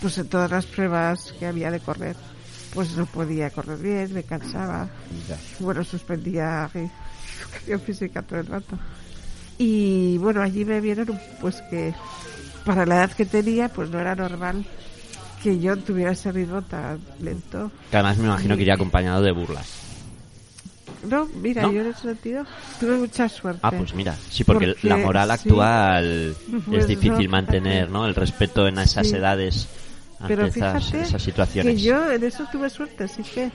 pues 0.00 0.18
en 0.18 0.28
todas 0.28 0.50
las 0.50 0.66
pruebas 0.66 1.32
que 1.38 1.46
había 1.46 1.70
de 1.70 1.80
correr, 1.80 2.16
pues 2.74 2.96
no 2.96 3.06
podía 3.06 3.50
correr 3.50 3.78
bien, 3.78 4.14
me 4.14 4.22
cansaba. 4.24 4.88
Bueno, 5.60 5.84
suspendía 5.84 6.70
educación 6.72 7.80
física 7.80 8.22
todo 8.22 8.40
el 8.40 8.46
rato. 8.46 8.78
Y 9.58 10.16
bueno, 10.18 10.40
allí 10.40 10.64
me 10.64 10.80
vieron 10.80 11.20
pues 11.40 11.60
que 11.70 11.94
para 12.64 12.86
la 12.86 12.96
edad 12.96 13.12
que 13.12 13.26
tenía, 13.26 13.68
pues 13.68 13.90
no 13.90 13.98
era 13.98 14.14
normal 14.14 14.64
que 15.42 15.58
yo 15.58 15.76
tuviera 15.78 16.12
ese 16.12 16.30
ritmo 16.32 16.62
tan 16.62 17.00
lento. 17.20 17.70
Que 17.90 17.96
además 17.96 18.18
me 18.18 18.26
imagino 18.26 18.56
que 18.56 18.62
iría 18.62 18.74
acompañado 18.74 19.22
de 19.22 19.32
burlas. 19.32 19.66
No, 21.08 21.26
mira, 21.40 21.62
¿No? 21.62 21.72
yo 21.72 21.80
en 21.80 21.86
ese 21.88 22.02
sentido 22.02 22.44
tuve 22.78 22.96
mucha 22.98 23.26
suerte. 23.28 23.60
Ah, 23.62 23.70
pues 23.70 23.94
mira, 23.94 24.14
sí, 24.28 24.44
porque, 24.44 24.68
Porque, 24.74 24.88
la 24.88 24.98
moral 24.98 25.28
sí. 25.28 25.32
actual 25.34 26.36
Pues 26.66 26.82
es 26.82 26.88
difícil 26.88 27.24
no, 27.26 27.30
mantener. 27.30 27.88
¿no? 27.88 28.06
El 28.06 28.14
respeto 28.14 28.66
en 28.68 28.78
esas 28.78 29.06
Sí. 29.08 29.14
edades 29.16 29.66
ante 30.20 30.34
Pero 30.36 30.46
esas, 30.48 30.84
fíjate 30.84 31.02
esas 31.06 31.22
situaciones. 31.22 31.74
que 31.74 31.80
yo 31.80 32.10
en 32.10 32.22
eso 32.22 32.44
tuve 32.52 32.68
suerte, 32.68 33.04
así 33.04 33.22
que 33.22 33.50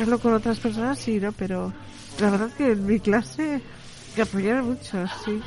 hablo 0.00 0.20
con 0.20 0.34
otras 0.34 0.60
personas, 0.60 0.96
sí, 1.00 1.18
¿no? 1.18 1.32
Pero 1.32 1.72
la 2.20 2.30
verdad 2.30 2.50
que 2.56 2.70
en 2.70 2.86
mi 2.86 3.00
clase 3.00 3.60
me 4.16 4.22
apoyaron 4.22 4.66
mucho, 4.66 5.04
sí. 5.24 5.40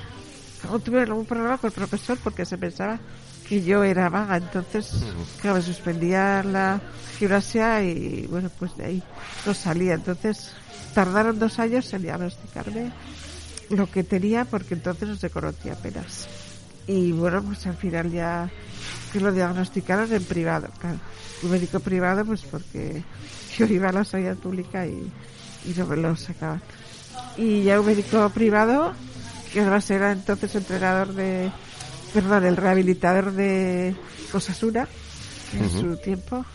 Luego 0.63 0.79
tuve 0.79 1.01
algún 1.01 1.25
problema 1.25 1.57
con 1.57 1.69
el 1.69 1.73
profesor 1.73 2.17
porque 2.23 2.45
se 2.45 2.57
pensaba 2.57 2.99
que 3.47 3.63
yo 3.63 3.83
era 3.83 4.09
vaga, 4.09 4.37
entonces, 4.37 5.03
claro, 5.39 5.57
me 5.57 5.61
suspendía 5.63 6.43
la 6.43 6.81
gimnasia 7.17 7.83
y 7.83 8.27
bueno, 8.27 8.49
pues 8.59 8.75
de 8.75 8.85
ahí 8.85 9.03
no 9.45 9.53
salía. 9.53 9.93
Entonces, 9.93 10.51
tardaron 10.93 11.39
dos 11.39 11.59
años 11.59 11.93
en 11.93 12.01
diagnosticarme 12.01 12.91
lo 13.69 13.89
que 13.89 14.03
tenía 14.03 14.45
porque 14.45 14.73
entonces 14.73 15.07
no 15.07 15.15
se 15.15 15.29
conocía 15.29 15.73
apenas. 15.73 16.27
Y 16.87 17.11
bueno, 17.11 17.43
pues 17.43 17.65
al 17.67 17.75
final 17.75 18.11
ya 18.11 18.49
que 19.11 19.19
lo 19.19 19.31
diagnosticaron 19.31 20.11
en 20.11 20.23
privado, 20.23 20.69
claro. 20.79 20.99
Un 21.43 21.51
médico 21.51 21.79
privado, 21.79 22.25
pues 22.25 22.41
porque 22.41 23.03
yo 23.57 23.65
iba 23.65 23.89
a 23.89 23.93
la 23.93 24.03
sanidad 24.03 24.35
pública 24.35 24.85
y, 24.85 25.11
y 25.65 25.73
no 25.77 25.85
me 25.85 25.97
lo 25.97 26.15
sacaban. 26.15 26.61
Y 27.37 27.63
ya 27.63 27.79
un 27.79 27.85
médico 27.85 28.29
privado, 28.29 28.93
además 29.59 29.89
era 29.89 30.11
entonces 30.11 30.53
entrenador 30.55 31.13
de, 31.13 31.51
perdón, 32.13 32.45
el 32.45 32.57
rehabilitador 32.57 33.31
de 33.31 33.95
Osasuna, 34.33 34.87
en 35.53 35.69
su 35.69 35.95
tiempo, 35.97 36.45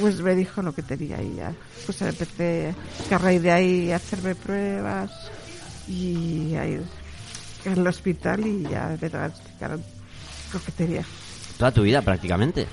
pues 0.00 0.20
me 0.20 0.34
dijo 0.34 0.62
lo 0.62 0.74
que 0.74 0.82
tenía 0.82 1.20
y 1.22 1.36
ya. 1.36 1.52
Pues 1.84 2.00
empecé 2.02 2.74
que 3.08 3.14
a 3.14 3.18
raíz 3.18 3.42
de 3.42 3.50
ahí 3.50 3.92
a 3.92 3.96
hacerme 3.96 4.34
pruebas 4.34 5.10
y 5.86 6.54
a 6.54 6.66
ir 6.66 6.82
al 7.66 7.86
hospital 7.86 8.46
y 8.46 8.62
ya 8.62 8.96
me 9.00 9.08
diagnosticaron 9.08 9.82
lo 10.52 10.62
que 10.62 10.72
tenía. 10.72 11.04
Toda 11.58 11.72
tu 11.72 11.82
vida 11.82 12.00
prácticamente, 12.02 12.66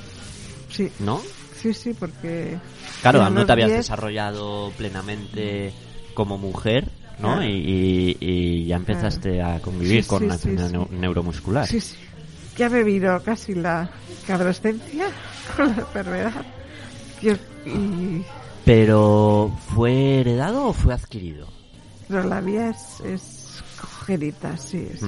Sí, 0.75 0.91
¿no? 0.99 1.21
Sí, 1.61 1.73
sí, 1.73 1.93
porque... 1.93 2.57
Claro, 3.01 3.29
no 3.29 3.45
te 3.45 3.51
habías 3.53 3.69
10, 3.69 3.79
desarrollado 3.79 4.73
plenamente 4.77 5.73
como 6.13 6.37
mujer, 6.37 6.91
¿no? 7.19 7.35
Claro. 7.35 7.43
Y, 7.43 8.17
y- 8.19 8.65
ya 8.65 8.75
empezaste 8.77 9.41
a 9.41 9.59
convivir 9.61 10.03
Sí, 10.03 10.09
con 10.09 10.19
sí, 10.19 10.25
una 10.25 10.33
enfermedad 10.35 10.69
sí. 10.69 10.95
neuromuscular. 10.95 11.67
Sí, 11.67 11.79
sí. 11.81 11.95
Ya 12.57 12.69
me 12.69 12.83
vino 12.83 13.21
casi 13.21 13.53
la 13.53 13.89
adolescencia 14.29 15.07
con 15.57 15.67
la 15.75 15.81
enfermedad. 15.81 16.45
Y, 17.21 17.29
y- 17.69 18.25
Pero, 18.65 19.55
¿fue 19.73 20.19
heredado 20.21 20.67
o 20.67 20.73
fue 20.73 20.93
adquirido? 20.93 21.47
pero 22.07 22.23
la 22.23 22.39
mía 22.39 22.69
es, 22.69 22.99
es 23.03 23.63
congénita, 23.81 24.55
sí. 24.57 24.87
Es. 24.93 25.01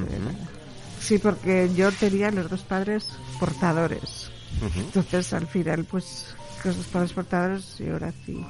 Sí, 1.00 1.20
porque 1.20 1.70
yo 1.76 1.92
tenía 1.92 2.32
los 2.32 2.50
dos 2.50 2.62
padres 2.64 3.08
portadores. 3.40 4.32
Entonces, 4.76 5.32
al 5.34 5.46
final, 5.46 5.86
pues, 5.86 6.36
los 6.64 6.88
padres 6.88 7.14
portadores, 7.14 7.78
yo 7.78 8.00
nací. 8.00 8.46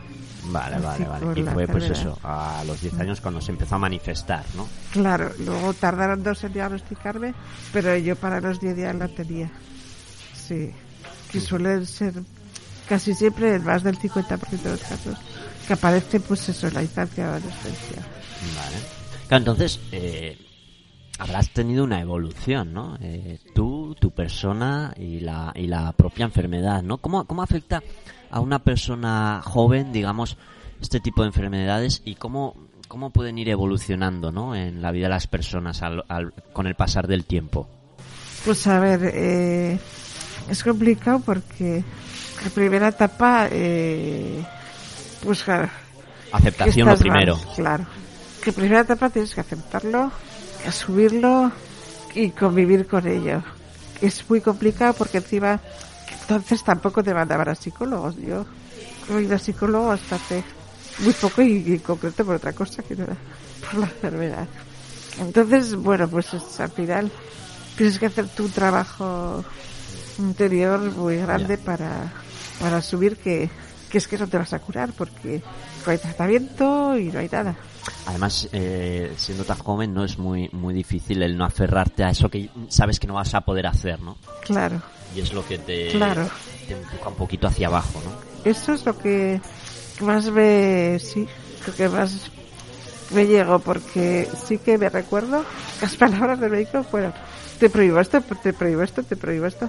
Vale, 0.46 0.80
vale, 0.80 1.04
Así 1.06 1.24
vale. 1.26 1.40
Y 1.40 1.44
fue, 1.44 1.68
pues 1.68 1.90
eso, 1.90 2.18
a 2.24 2.64
los 2.66 2.82
10 2.82 3.00
años 3.00 3.22
cuando 3.22 3.42
se 3.42 3.52
empezó 3.52 3.76
a 3.76 3.80
manifestar, 3.80 4.44
¿no? 4.56 4.68
Claro, 4.92 5.32
luego 5.40 5.74
tardaron 5.74 6.24
dos 6.24 6.44
en 6.44 6.54
diagnosticarme, 6.54 7.34
pero 7.74 7.96
yo 7.98 8.16
para 8.16 8.40
los 8.40 8.60
10 8.60 8.78
ya 8.78 8.94
la 8.94 9.08
tenía. 9.08 9.50
Sí, 10.34 10.72
que 11.32 11.42
suelen 11.42 11.86
ser 11.86 12.14
casi 12.88 13.14
siempre 13.14 13.60
más 13.60 13.84
del 13.84 13.98
50% 13.98 14.62
de 14.62 14.70
los 14.72 14.82
casos, 14.82 15.18
que 15.68 15.74
aparece 15.74 16.20
pues 16.20 16.48
eso 16.50 16.70
la 16.72 16.82
infancia 16.82 17.28
adolescencia. 17.28 18.02
Vale. 18.56 18.78
Entonces, 19.30 19.80
eh, 19.92 20.38
habrás 21.20 21.50
tenido 21.52 21.84
una 21.84 22.00
evolución, 22.02 22.74
¿no? 22.74 22.98
Eh, 23.02 23.40
tú, 23.54 23.96
tu 24.00 24.12
persona 24.12 24.94
y 24.98 25.20
la, 25.20 25.52
y 25.56 25.68
la 25.68 25.92
propia 25.94 26.26
enfermedad, 26.26 26.84
¿no? 26.84 26.98
¿Cómo, 26.98 27.26
¿Cómo 27.26 27.42
afecta 27.42 27.82
a 28.30 28.40
una 28.40 28.60
persona 28.60 29.42
joven, 29.44 29.92
digamos, 29.92 30.38
este 30.82 31.00
tipo 31.00 31.22
de 31.24 31.28
enfermedades 31.30 32.02
y 32.06 32.16
cómo, 32.16 32.56
cómo 32.88 33.10
pueden 33.10 33.38
ir 33.38 33.50
evolucionando, 33.50 34.32
¿no? 34.32 34.56
En 34.56 34.82
la 34.82 34.92
vida 34.92 35.06
de 35.08 35.14
las 35.14 35.28
personas 35.28 35.82
al- 35.82 36.04
al- 36.08 36.34
con 36.54 36.68
el 36.68 36.76
pasar 36.76 37.08
del 37.08 37.26
tiempo. 37.26 37.68
Pues 38.46 38.68
a 38.68 38.80
ver, 38.80 39.12
eh, 39.14 39.80
es 40.50 40.64
complicado 40.64 41.20
porque 41.20 41.84
la 42.44 42.50
primera 42.52 42.90
etapa, 42.90 43.48
eh, 43.52 44.46
pues 45.24 45.44
claro, 45.44 45.70
Aceptación 46.32 46.88
lo 46.90 46.98
primero. 46.98 47.36
mal, 47.38 47.56
claro. 47.56 47.86
Que 48.44 48.52
primera 48.54 48.82
etapa 48.82 49.10
tienes 49.10 49.34
que 49.34 49.42
aceptarlo, 49.42 50.12
asumirlo 50.66 51.52
y 52.16 52.32
convivir 52.32 52.88
con 52.88 53.08
ello. 53.08 53.42
Es 54.02 54.28
muy 54.30 54.42
complicado 54.42 54.94
porque 54.94 55.18
encima 55.18 55.60
entonces 56.22 56.64
tampoco 56.64 57.04
te 57.04 57.14
mandaban 57.14 57.50
a 57.50 57.56
psicólogos. 57.56 58.16
Yo 58.18 58.46
he 59.10 59.22
ido 59.22 59.36
a 59.36 59.40
psicólogo 59.40 59.92
hasta 59.92 60.16
hace 60.16 60.44
muy 61.00 61.14
poco 61.14 61.42
y, 61.42 61.64
y 61.68 61.74
en 61.74 61.80
concreto 61.80 62.26
por 62.26 62.36
otra 62.36 62.54
cosa 62.54 62.84
que 62.84 62.96
no 62.96 63.04
era 63.06 63.16
por 63.62 63.80
la 63.80 63.88
enfermedad. 63.88 64.48
Entonces, 65.20 65.76
bueno, 65.76 66.08
pues 66.08 66.34
es- 66.34 66.60
al 66.60 66.70
final 66.72 67.12
tienes 67.76 67.98
que 68.00 68.06
hacer 68.08 68.28
tu 68.30 68.50
trabajo 68.50 69.44
interior 70.20 70.80
muy 70.96 71.18
grande 71.18 71.58
para, 71.58 72.12
para 72.60 72.78
asumir 72.78 73.18
que, 73.18 73.50
que 73.90 73.98
es 73.98 74.08
que 74.08 74.18
no 74.18 74.28
te 74.28 74.38
vas 74.38 74.54
a 74.54 74.60
curar 74.60 74.92
porque 74.98 75.42
no 75.88 75.92
hay 75.94 75.98
tratamiento 75.98 76.98
y 76.98 77.06
no 77.06 77.20
hay 77.20 77.30
nada. 77.32 77.56
Además, 78.06 78.50
eh, 78.52 79.14
siendo 79.18 79.46
tan 79.46 79.58
joven, 79.58 79.94
no 79.94 80.04
es 80.04 80.18
muy, 80.18 80.50
muy 80.52 80.74
difícil 80.74 81.24
el 81.24 81.38
no 81.38 81.46
aferrarte 81.46 82.04
a 82.04 82.10
eso 82.10 82.30
que 82.30 82.50
sabes 82.68 83.00
que 83.00 83.08
no 83.08 83.14
vas 83.16 83.34
a 83.34 83.42
poder 83.42 83.66
hacer, 83.68 84.02
¿no? 84.02 84.18
Claro, 84.42 84.82
Y 85.16 85.22
es 85.22 85.32
lo 85.34 85.46
que 85.48 85.58
te, 85.58 85.88
Claro. 85.92 86.28
te 86.68 86.74
empuja 86.74 87.10
un 87.10 87.16
poquito 87.16 87.48
hacia 87.48 87.68
abajo, 87.68 88.02
¿no? 88.04 88.28
eso 88.50 88.74
es 88.74 88.86
lo 88.86 88.98
que 88.98 89.42
más 90.02 90.30
me, 90.30 91.00
sí, 91.00 91.28
lo 91.66 91.74
que 91.74 91.90
más 91.90 92.30
me 93.12 93.26
llegó 93.26 93.60
porque 93.60 94.28
sí 94.46 94.58
que 94.58 94.78
me 94.78 94.90
recuerdo 94.90 95.44
las 95.82 95.96
palabras 95.98 96.40
del 96.40 96.52
médico 96.52 96.84
fueron 96.84 97.14
te 97.60 97.70
prohíbo 97.70 98.00
esto, 98.00 98.22
te 98.22 98.54
prohíbo 98.54 98.84
esto, 98.84 99.02
te 99.04 99.16
prohíbo 99.16 99.48
esto, 99.48 99.68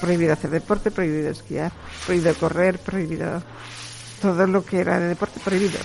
prohibido 0.00 0.32
hacer 0.32 0.50
deporte, 0.50 0.90
prohibido 0.90 1.30
esquiar, 1.30 1.70
prohibido 2.04 2.34
correr, 2.34 2.78
prohibido 2.80 3.40
todo 4.20 4.46
lo 4.46 4.64
que 4.64 4.78
era 4.78 4.98
de 4.98 5.08
deporte 5.08 5.40
prohibido. 5.44 5.78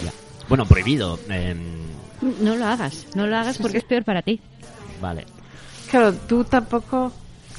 Bueno, 0.49 0.65
prohibido. 0.65 1.19
em, 1.29 1.83
No 2.21 2.55
lo 2.55 2.65
hagas, 2.65 3.07
no 3.15 3.27
lo 3.27 3.35
hagas 3.37 3.57
Sí, 3.57 3.61
porque 3.61 3.79
sí. 3.79 3.83
es 3.83 3.83
peor 3.85 4.03
para 4.03 4.21
ti. 4.21 4.41
vale. 5.01 5.25
Claro, 5.89 6.13
tú 6.27 6.43
tampoco 6.43 7.11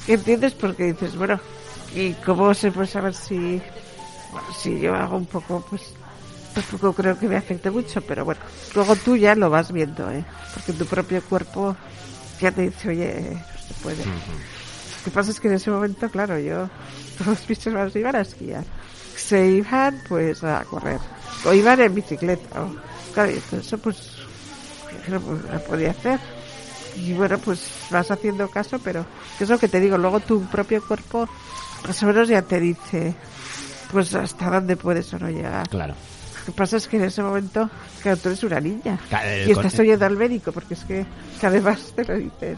entiendes 0.07 0.53
porque 0.53 0.85
dices, 0.85 1.15
bueno, 1.15 1.39
¿y 1.95 2.13
cómo 2.13 2.53
se 2.53 2.71
puede 2.71 2.87
saber 2.87 3.13
si, 3.13 3.61
bueno, 4.31 4.47
si 4.57 4.79
yo 4.79 4.93
hago 4.95 5.17
un 5.17 5.25
poco, 5.25 5.63
pues 5.69 5.93
tampoco 6.53 6.93
creo 6.93 7.17
que 7.17 7.27
me 7.27 7.37
afecte 7.37 7.69
mucho, 7.71 8.01
pero 8.01 8.25
bueno, 8.25 8.41
luego 8.73 8.95
tú 8.97 9.15
ya 9.15 9.35
lo 9.35 9.49
vas 9.49 9.71
viendo, 9.71 10.09
¿eh? 10.11 10.23
Porque 10.53 10.73
tu 10.73 10.85
propio 10.85 11.21
cuerpo 11.23 11.75
ya 12.41 12.51
te 12.51 12.63
dice, 12.63 12.89
oye, 12.89 13.21
no 13.31 13.67
se 13.67 13.73
puede. 13.81 14.03
Lo 14.05 15.03
que 15.05 15.11
pasa 15.11 15.31
es 15.31 15.39
que 15.39 15.47
en 15.47 15.53
ese 15.55 15.71
momento, 15.71 16.09
claro, 16.09 16.39
yo, 16.39 16.67
todos 17.17 17.47
mis 17.47 17.65
hermanos 17.67 17.95
iban 17.95 18.15
a 18.15 18.21
esquiar. 18.21 18.63
Se 19.27 19.47
iban, 19.47 20.01
pues, 20.07 20.43
a 20.43 20.63
correr. 20.65 20.99
O 21.45 21.53
iban 21.53 21.79
en 21.81 21.95
bicicleta. 21.95 22.61
O, 22.61 22.75
claro, 23.13 23.31
y 23.31 23.39
todo 23.39 23.59
eso, 23.59 23.77
pues, 23.77 24.17
no, 25.07 25.19
pues, 25.19 25.43
no 25.51 25.59
podía 25.61 25.91
hacer. 25.91 26.19
Y 26.97 27.13
bueno, 27.13 27.37
pues 27.39 27.67
vas 27.91 28.09
haciendo 28.09 28.49
caso, 28.49 28.79
pero 28.79 29.05
que 29.37 29.43
es 29.43 29.49
lo 29.49 29.59
que 29.59 29.67
te 29.67 29.81
digo, 29.81 29.97
luego 29.97 30.21
tu 30.21 30.41
propio 30.45 30.85
cuerpo 30.85 31.27
más 31.85 32.01
o 32.03 32.05
menos 32.07 32.27
ya 32.29 32.41
te 32.41 32.59
dice 32.59 33.13
pues 33.91 34.13
hasta 34.15 34.49
dónde 34.49 34.75
puedes 34.75 35.13
o 35.13 35.19
no 35.19 35.29
llegar. 35.29 35.67
Claro. 35.69 35.93
Lo 35.93 36.45
que 36.45 36.51
pasa 36.51 36.77
es 36.77 36.87
que 36.87 36.97
en 36.97 37.05
ese 37.05 37.23
momento, 37.23 37.69
claro, 38.01 38.17
tú 38.17 38.29
eres 38.29 38.43
una 38.43 38.59
niña 38.59 38.99
eh, 39.23 39.45
y 39.47 39.51
estás 39.51 39.79
oyendo 39.79 40.05
al 40.05 40.15
médico 40.15 40.51
porque 40.51 40.75
es 40.75 40.83
que, 40.83 41.05
que 41.39 41.47
además 41.47 41.93
te 41.95 42.05
lo 42.05 42.15
dicen 42.15 42.57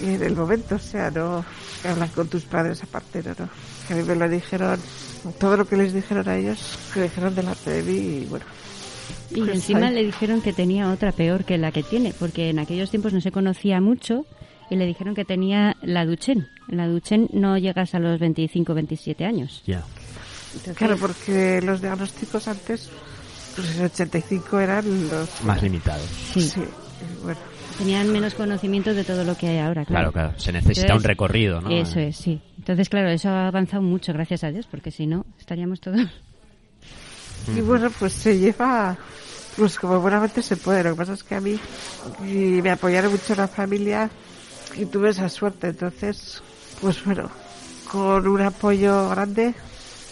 en 0.00 0.22
el 0.22 0.34
momento, 0.34 0.76
o 0.76 0.78
sea, 0.78 1.10
no 1.10 1.44
hablas 1.84 2.10
con 2.12 2.28
tus 2.28 2.44
padres 2.44 2.82
aparte, 2.82 3.22
no, 3.22 3.30
no. 3.38 3.48
Que 3.86 3.94
a 3.94 3.96
mí 3.96 4.02
me 4.02 4.14
lo 4.14 4.28
dijeron, 4.28 4.80
todo 5.38 5.56
lo 5.56 5.66
que 5.66 5.76
les 5.76 5.92
dijeron 5.92 6.28
a 6.28 6.36
ellos, 6.36 6.58
que 6.94 7.02
dijeron 7.02 7.34
delante 7.34 7.70
de 7.70 7.82
mí 7.82 7.98
y 8.22 8.24
bueno. 8.26 8.44
Y 9.30 9.40
Pues 9.40 9.50
encima 9.54 9.86
ahí. 9.88 9.94
le 9.94 10.04
dijeron 10.04 10.40
que 10.40 10.52
tenía 10.52 10.90
otra 10.90 11.12
peor 11.12 11.44
que 11.44 11.58
la 11.58 11.70
que 11.72 11.82
tiene, 11.82 12.12
porque 12.18 12.50
en 12.50 12.58
aquellos 12.58 12.90
tiempos 12.90 13.12
no 13.12 13.20
se 13.20 13.30
conocía 13.32 13.80
mucho 13.80 14.26
y 14.70 14.76
le 14.76 14.86
dijeron 14.86 15.14
que 15.14 15.24
tenía 15.24 15.76
la 15.82 16.04
Duchenne. 16.04 16.48
La 16.68 16.86
Duchenne 16.88 17.28
no 17.32 17.56
llegas 17.58 17.94
a 17.94 17.98
los 17.98 18.18
25, 18.20 18.74
27 18.74 19.24
años. 19.24 19.62
Ya. 19.66 19.84
Claro, 20.74 20.96
porque 20.96 21.60
los 21.62 21.80
diagnósticos 21.80 22.48
antes, 22.48 22.88
pues 23.54 23.76
en 23.76 23.84
85 23.84 24.58
eran 24.60 25.08
los... 25.08 25.42
Más 25.44 25.62
limitado. 25.62 26.02
sí, 26.32 26.40
Sí, 26.42 26.62
bueno. 27.22 27.38
Tenían 27.80 28.12
menos 28.12 28.34
conocimiento 28.34 28.92
de 28.92 29.04
todo 29.04 29.24
lo 29.24 29.36
que 29.36 29.48
hay 29.48 29.58
ahora. 29.58 29.84
Claro, 29.84 30.12
Claro, 30.12 30.30
claro. 30.30 30.40
Se 30.40 30.52
necesita 30.52 30.82
Entonces, 30.82 31.04
un 31.04 31.08
recorrido, 31.08 31.60
¿no? 31.60 31.70
Eso 31.70 31.98
es, 31.98 32.16
sí. 32.16 32.40
Entonces, 32.58 32.88
claro, 32.88 33.08
eso 33.08 33.30
ha 33.30 33.48
avanzado 33.48 33.82
mucho, 33.82 34.12
gracias 34.12 34.44
a 34.44 34.50
Dios, 34.50 34.66
porque 34.70 34.90
si 34.90 35.06
no, 35.06 35.24
estaríamos 35.38 35.80
todos... 35.80 36.00
Y 37.56 37.62
bueno, 37.62 37.90
pues 37.98 38.12
se 38.12 38.38
lleva, 38.38 38.96
pues 39.56 39.78
como 39.78 39.98
buenamente 39.98 40.42
se 40.42 40.56
puede. 40.58 40.84
Lo 40.84 40.90
que 40.90 40.96
pasa 40.96 41.14
es 41.14 41.24
que 41.24 41.34
a 41.34 41.40
mí 41.40 41.58
y 42.22 42.60
me 42.62 42.70
apoyaron 42.70 43.10
mucho 43.10 43.34
la 43.34 43.48
familia 43.48 44.10
y 44.76 44.84
tuve 44.84 45.08
esa 45.08 45.28
suerte. 45.30 45.68
Entonces, 45.68 46.42
pues 46.82 47.02
bueno, 47.02 47.30
con 47.90 48.28
un 48.28 48.42
apoyo 48.42 49.08
grande, 49.08 49.54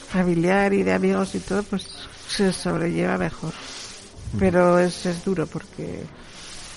familiar 0.08 0.72
y 0.72 0.82
de 0.82 0.94
amigos 0.94 1.34
y 1.34 1.40
todo, 1.40 1.62
pues 1.64 1.86
se 2.28 2.50
sobrelleva 2.52 3.18
mejor. 3.18 3.52
Pero 4.38 4.78
es, 4.78 5.04
es 5.04 5.22
duro 5.22 5.46
porque, 5.46 6.04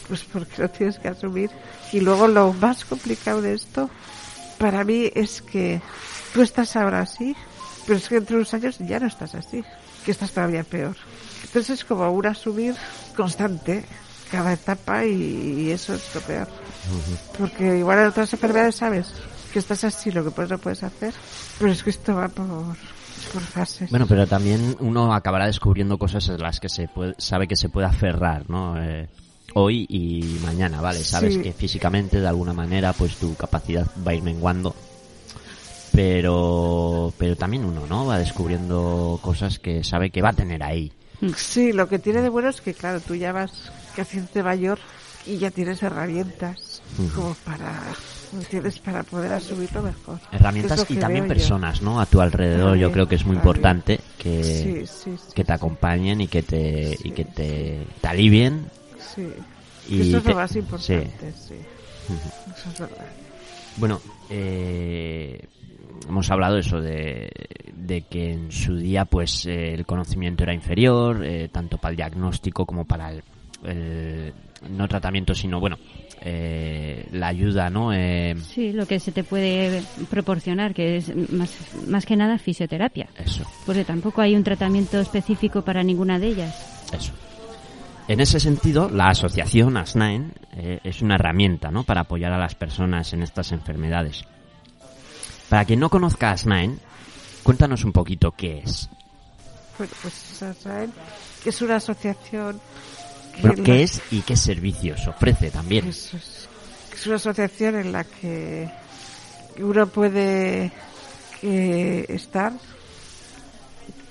pues 0.08 0.24
porque 0.24 0.62
lo 0.62 0.70
tienes 0.70 1.00
que 1.00 1.08
asumir. 1.08 1.50
Y 1.92 2.00
luego 2.00 2.28
lo 2.28 2.54
más 2.54 2.86
complicado 2.86 3.42
de 3.42 3.54
esto, 3.54 3.90
para 4.58 4.84
mí 4.84 5.12
es 5.14 5.42
que 5.42 5.82
tú 6.34 6.42
estás 6.42 6.76
ahora 6.76 7.02
así, 7.02 7.36
pero 7.86 7.98
es 7.98 8.08
que 8.08 8.18
entre 8.18 8.36
unos 8.36 8.54
años 8.54 8.78
ya 8.80 9.00
no 9.00 9.08
estás 9.08 9.36
así, 9.36 9.64
que 10.06 10.12
estás 10.12 10.32
todavía 10.32 10.64
peor. 10.64 10.96
Entonces 11.44 11.80
es 11.80 11.86
como 11.86 12.10
un 12.12 12.26
asumir 12.26 12.76
constante 13.16 13.84
cada 14.32 14.54
etapa 14.54 15.06
y, 15.06 15.66
y 15.66 15.72
eso 15.72 15.94
es 15.94 16.16
lo 16.16 16.22
peor. 16.22 16.48
Porque 17.38 17.78
igual 17.78 18.00
en 18.00 18.08
otras 18.08 18.32
enfermedades 18.34 18.76
sabes 18.76 19.14
que 19.52 19.60
estás 19.60 19.84
así, 19.84 20.12
lo 20.12 20.24
que 20.24 20.32
pues 20.32 20.50
no 20.50 20.58
puedes 20.58 20.82
hacer, 20.84 21.14
pero 21.60 21.72
es 21.72 21.84
que 21.84 21.90
esto 21.90 22.16
va 22.16 22.30
por, 22.30 22.48
por 23.34 23.42
fases. 23.42 23.90
Bueno, 23.90 24.08
pero 24.08 24.26
también 24.26 24.76
uno 24.80 25.14
acabará 25.14 25.46
descubriendo 25.46 25.98
cosas 25.98 26.28
en 26.30 26.42
las 26.42 26.60
que 26.60 26.70
se 26.70 26.88
puede, 26.88 27.16
sabe 27.18 27.48
que 27.48 27.56
se 27.56 27.70
puede 27.70 27.88
aferrar, 27.88 28.50
¿no? 28.50 28.82
Eh, 28.82 29.10
hoy 29.54 29.86
y 29.90 30.38
mañana, 30.44 30.82
¿vale? 30.82 31.04
Sabes 31.04 31.36
Sí. 31.36 31.42
que 31.42 31.54
físicamente, 31.54 32.20
de 32.20 32.28
alguna 32.28 32.54
manera, 32.54 32.94
pues 32.94 33.16
tu 33.18 33.36
capacidad 33.36 33.86
va 34.06 34.12
a 34.12 34.16
ir 34.16 34.24
menguando. 34.24 34.76
Pero, 35.92 37.14
pero 37.18 37.36
también 37.36 37.66
uno, 37.66 37.86
¿no? 37.88 38.06
Va 38.06 38.18
descubriendo 38.18 39.20
cosas 39.22 39.60
que 39.60 39.84
sabe 39.84 40.10
que 40.10 40.22
va 40.22 40.30
a 40.30 40.34
tener 40.34 40.64
ahí. 40.64 40.92
Sí, 41.36 41.74
lo 41.74 41.88
que 41.90 42.00
tiene 42.00 42.22
de 42.22 42.30
bueno 42.30 42.50
es 42.50 42.62
que, 42.62 42.74
claro, 42.74 43.00
tú 43.02 43.14
ya 43.16 43.32
vas 43.34 43.52
que 43.94 44.02
haciéndote 44.02 44.42
mayor 44.42 44.80
y 45.28 45.38
ya 45.38 45.52
tienes 45.52 45.84
herramientas 45.84 46.82
como 47.14 47.36
para, 47.46 47.84
¿me 48.32 48.40
entiendes? 48.40 48.80
Para 48.80 49.04
poder 49.04 49.34
asumirlo 49.34 49.84
mejor. 49.84 50.20
Herramientas 50.32 50.86
y 50.90 50.96
también 50.96 51.26
yo. 51.26 51.28
personas, 51.28 51.82
¿no? 51.82 52.00
A 52.00 52.06
tu 52.06 52.22
alrededor, 52.22 52.78
yo 52.78 52.92
creo 52.92 53.08
que 53.08 53.16
es 53.16 53.26
muy 53.26 53.36
también. 53.36 53.56
importante 53.56 54.00
que, 54.18 54.44
Sí, 54.44 54.88
sí, 54.88 55.18
sí. 55.18 55.34
que 55.36 55.44
te 55.44 55.54
acompañen 55.54 56.22
y 56.22 56.28
que 56.28 56.42
te, 56.42 56.98
y 57.04 57.12
que 57.12 57.26
te, 57.26 57.86
te 58.00 58.08
alivien. 58.08 58.66
Sí. 59.16 59.28
Y 59.90 60.02
Eso 60.02 60.18
es 60.18 60.24
te- 60.24 60.30
lo 60.30 60.36
más 60.36 60.56
importante, 60.56 61.32
sí. 61.34 61.56
Eso 62.56 62.70
es 62.72 62.80
verdad. 62.80 63.06
Bueno, 63.78 64.02
eh, 64.30 65.40
hemos 66.08 66.30
hablado 66.30 66.58
eso 66.58 66.80
de, 66.82 67.32
de 67.74 68.02
que 68.04 68.32
en 68.34 68.52
su 68.52 68.76
día 68.76 69.06
pues 69.06 69.46
eh, 69.46 69.74
el 69.74 69.86
conocimiento 69.86 70.44
era 70.44 70.54
inferior, 70.54 71.24
eh, 71.26 71.50
tanto 71.52 71.78
para 71.78 71.92
el 71.92 71.98
diagnóstico 71.98 72.66
como 72.66 72.86
para 72.86 73.12
el, 73.12 73.24
el- 73.66 74.34
no 74.70 74.88
tratamiento, 74.88 75.34
sino 75.34 75.60
bueno, 75.60 75.78
eh, 76.22 77.08
la 77.14 77.28
ayuda, 77.30 77.70
¿no? 77.72 77.92
Eh, 77.94 78.36
Sí, 78.54 78.72
lo 78.74 78.86
que 78.86 79.00
se 79.00 79.12
te 79.12 79.24
puede 79.24 79.82
proporcionar, 80.10 80.74
que 80.76 80.98
es 80.98 81.12
más, 81.32 81.52
más 81.88 82.06
que 82.06 82.16
nada 82.16 82.38
fisioterapia, 82.38 83.08
eso, 83.18 83.44
porque 83.66 83.84
tampoco 83.86 84.22
hay 84.22 84.36
un 84.36 84.44
tratamiento 84.44 85.00
específico 85.00 85.64
para 85.64 85.82
ninguna 85.82 86.20
de 86.20 86.28
ellas. 86.28 86.86
eso. 86.94 87.12
En 88.08 88.20
ese 88.20 88.40
sentido, 88.40 88.90
la 88.90 89.10
asociación 89.10 89.78
ASNAEN 89.78 90.34
eh, 90.58 90.80
es 90.84 91.02
una 91.02 91.16
herramienta, 91.16 91.72
¿no? 91.72 91.84
Para 91.84 92.02
apoyar 92.02 92.34
a 92.34 92.38
las 92.38 92.56
personas 92.56 93.14
en 93.14 93.22
estas 93.24 93.52
enfermedades. 93.52 94.26
Para 95.50 95.66
quien 95.66 95.80
no 95.80 95.90
conozca 95.90 96.32
ASNAEN, 96.32 96.80
cuéntanos 97.44 97.84
un 97.86 97.92
poquito 97.94 98.32
qué 98.32 98.60
es. 98.60 98.90
Bueno, 99.78 99.94
pues 100.02 100.40
ya 100.40 100.54
saben 100.54 100.92
que 101.44 101.50
es 101.50 101.62
una 101.62 101.78
asociación 101.78 102.60
que 103.36 103.42
Bueno, 103.42 103.56
la- 103.58 103.64
¿qué 103.64 103.84
es 103.84 104.02
y 104.12 104.22
qué 104.22 104.36
servicios 104.36 105.08
ofrece 105.08 105.50
también? 105.52 105.88
Eso 105.88 106.18
es, 106.18 106.50
es 106.94 107.08
una 107.08 107.16
asociación 107.16 107.76
en 107.76 107.92
la 107.94 108.04
que 108.04 108.70
uno 109.60 109.88
puede 109.88 110.72
eh, 111.42 112.06
estar 112.10 112.52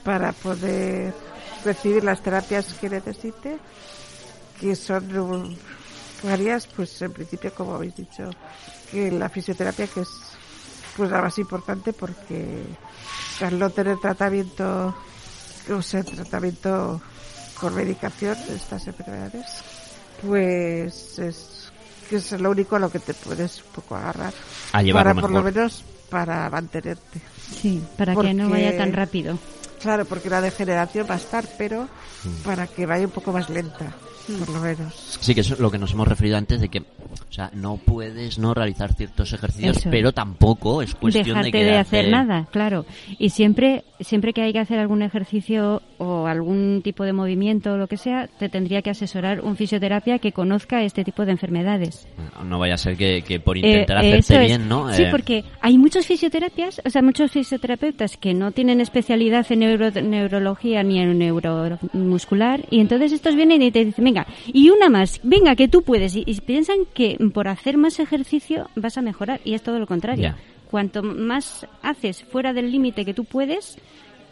para 0.04 0.32
poder 0.32 1.12
recibir 1.64 2.04
las 2.04 2.22
terapias 2.22 2.74
que 2.74 2.88
necesite, 2.88 3.58
que 4.58 4.74
son 4.76 5.56
varias, 6.22 6.66
pues 6.66 7.00
en 7.02 7.12
principio, 7.12 7.52
como 7.54 7.74
habéis 7.74 7.96
dicho, 7.96 8.30
que 8.90 9.10
la 9.10 9.28
fisioterapia 9.28 9.86
que 9.86 10.00
es 10.00 10.08
pues 10.96 11.10
la 11.10 11.22
más 11.22 11.38
importante 11.38 11.92
porque 11.92 12.62
al 13.40 13.58
no 13.58 13.70
tener 13.70 13.98
tratamiento, 13.98 14.94
o 15.70 15.82
sea, 15.82 16.02
tratamiento 16.02 17.00
con 17.58 17.74
medicación 17.74 18.36
de 18.46 18.56
estas 18.56 18.86
enfermedades, 18.86 19.46
pues 20.26 21.18
es 21.18 21.72
que 22.08 22.16
es 22.16 22.32
lo 22.32 22.50
único 22.50 22.76
a 22.76 22.80
lo 22.80 22.90
que 22.90 22.98
te 22.98 23.14
puedes 23.14 23.62
un 23.62 23.72
poco 23.72 23.96
agarrar. 23.96 24.34
A 24.72 24.82
llevarlo 24.82 25.14
para 25.14 25.20
por 25.20 25.30
lo 25.30 25.42
menos 25.42 25.84
para 26.10 26.50
mantenerte. 26.50 27.20
Sí, 27.60 27.82
para 27.96 28.16
que 28.16 28.34
no 28.34 28.50
vaya 28.50 28.76
tan 28.76 28.92
rápido. 28.92 29.38
Claro, 29.80 30.04
porque 30.04 30.28
la 30.30 30.40
degeneración 30.40 31.06
va 31.08 31.14
a 31.14 31.18
estar, 31.18 31.44
pero 31.58 31.88
Mm. 32.24 32.42
para 32.44 32.66
que 32.66 32.84
vaya 32.84 33.06
un 33.06 33.10
poco 33.12 33.32
más 33.32 33.48
lenta, 33.48 33.94
por 34.38 34.48
lo 34.50 34.60
menos. 34.60 35.16
Sí, 35.20 35.34
que 35.34 35.40
es 35.40 35.58
lo 35.58 35.70
que 35.70 35.78
nos 35.78 35.92
hemos 35.94 36.06
referido 36.06 36.36
antes 36.36 36.60
de 36.60 36.68
que, 36.68 36.80
o 36.80 37.32
sea, 37.32 37.50
no 37.54 37.78
puedes 37.78 38.38
no 38.38 38.52
realizar 38.52 38.92
ciertos 38.92 39.32
ejercicios, 39.32 39.78
Eso. 39.78 39.88
pero 39.90 40.12
tampoco 40.12 40.82
es 40.82 40.94
cuestión 40.94 41.24
Dejarte 41.38 41.50
de 41.50 41.64
de, 41.64 41.70
quedarte... 41.70 41.96
hacer 41.96 42.10
nada, 42.10 42.46
claro. 42.52 42.84
Y 43.18 43.30
siempre, 43.30 43.84
siempre 44.00 44.34
que 44.34 44.42
hay 44.42 44.52
que 44.52 44.58
hacer 44.58 44.78
algún 44.78 45.00
ejercicio 45.00 45.80
o 45.96 46.26
algún 46.26 46.82
tipo 46.84 47.04
de 47.04 47.14
movimiento 47.14 47.72
o 47.72 47.76
lo 47.78 47.86
que 47.86 47.96
sea, 47.96 48.26
te 48.38 48.50
tendría 48.50 48.82
que 48.82 48.90
asesorar 48.90 49.40
un 49.40 49.56
fisioterapia 49.56 50.18
que 50.18 50.32
conozca 50.32 50.82
este 50.82 51.04
tipo 51.04 51.24
de 51.24 51.32
enfermedades. 51.32 52.06
No 52.44 52.58
vaya 52.58 52.74
a 52.74 52.78
ser 52.78 52.98
que, 52.98 53.22
que 53.26 53.40
por 53.40 53.56
intentar 53.56 54.04
Eh, 54.04 54.18
hacerte 54.18 54.44
bien, 54.46 54.68
¿no? 54.68 54.92
Sí, 54.92 55.04
Eh, 55.04 55.08
porque 55.10 55.42
hay 55.62 55.78
muchos 55.78 56.06
fisioterapias, 56.06 56.82
o 56.84 56.90
sea, 56.90 57.00
muchos 57.00 57.30
fisioterapeutas 57.30 58.18
que 58.18 58.34
no 58.34 58.52
tienen 58.52 58.82
especialidad 58.82 59.46
en 59.50 59.62
neuro- 59.78 60.02
neurología 60.02 60.82
ni 60.82 60.98
en 61.00 61.18
neuromuscular 61.18 62.64
y 62.70 62.80
entonces 62.80 63.12
estos 63.12 63.34
vienen 63.34 63.62
y 63.62 63.70
te 63.70 63.84
dicen, 63.84 64.04
venga, 64.04 64.26
y 64.46 64.70
una 64.70 64.88
más, 64.88 65.20
venga, 65.22 65.56
que 65.56 65.68
tú 65.68 65.82
puedes. 65.82 66.14
Y, 66.16 66.24
y 66.26 66.40
piensan 66.40 66.78
que 66.92 67.16
por 67.32 67.48
hacer 67.48 67.76
más 67.76 67.98
ejercicio 68.00 68.68
vas 68.76 68.98
a 68.98 69.02
mejorar 69.02 69.40
y 69.44 69.54
es 69.54 69.62
todo 69.62 69.78
lo 69.78 69.86
contrario. 69.86 70.34
Cuanto 70.70 71.02
más 71.02 71.66
haces 71.82 72.22
fuera 72.22 72.52
del 72.52 72.70
límite 72.70 73.04
que 73.04 73.14
tú 73.14 73.24
puedes, 73.24 73.76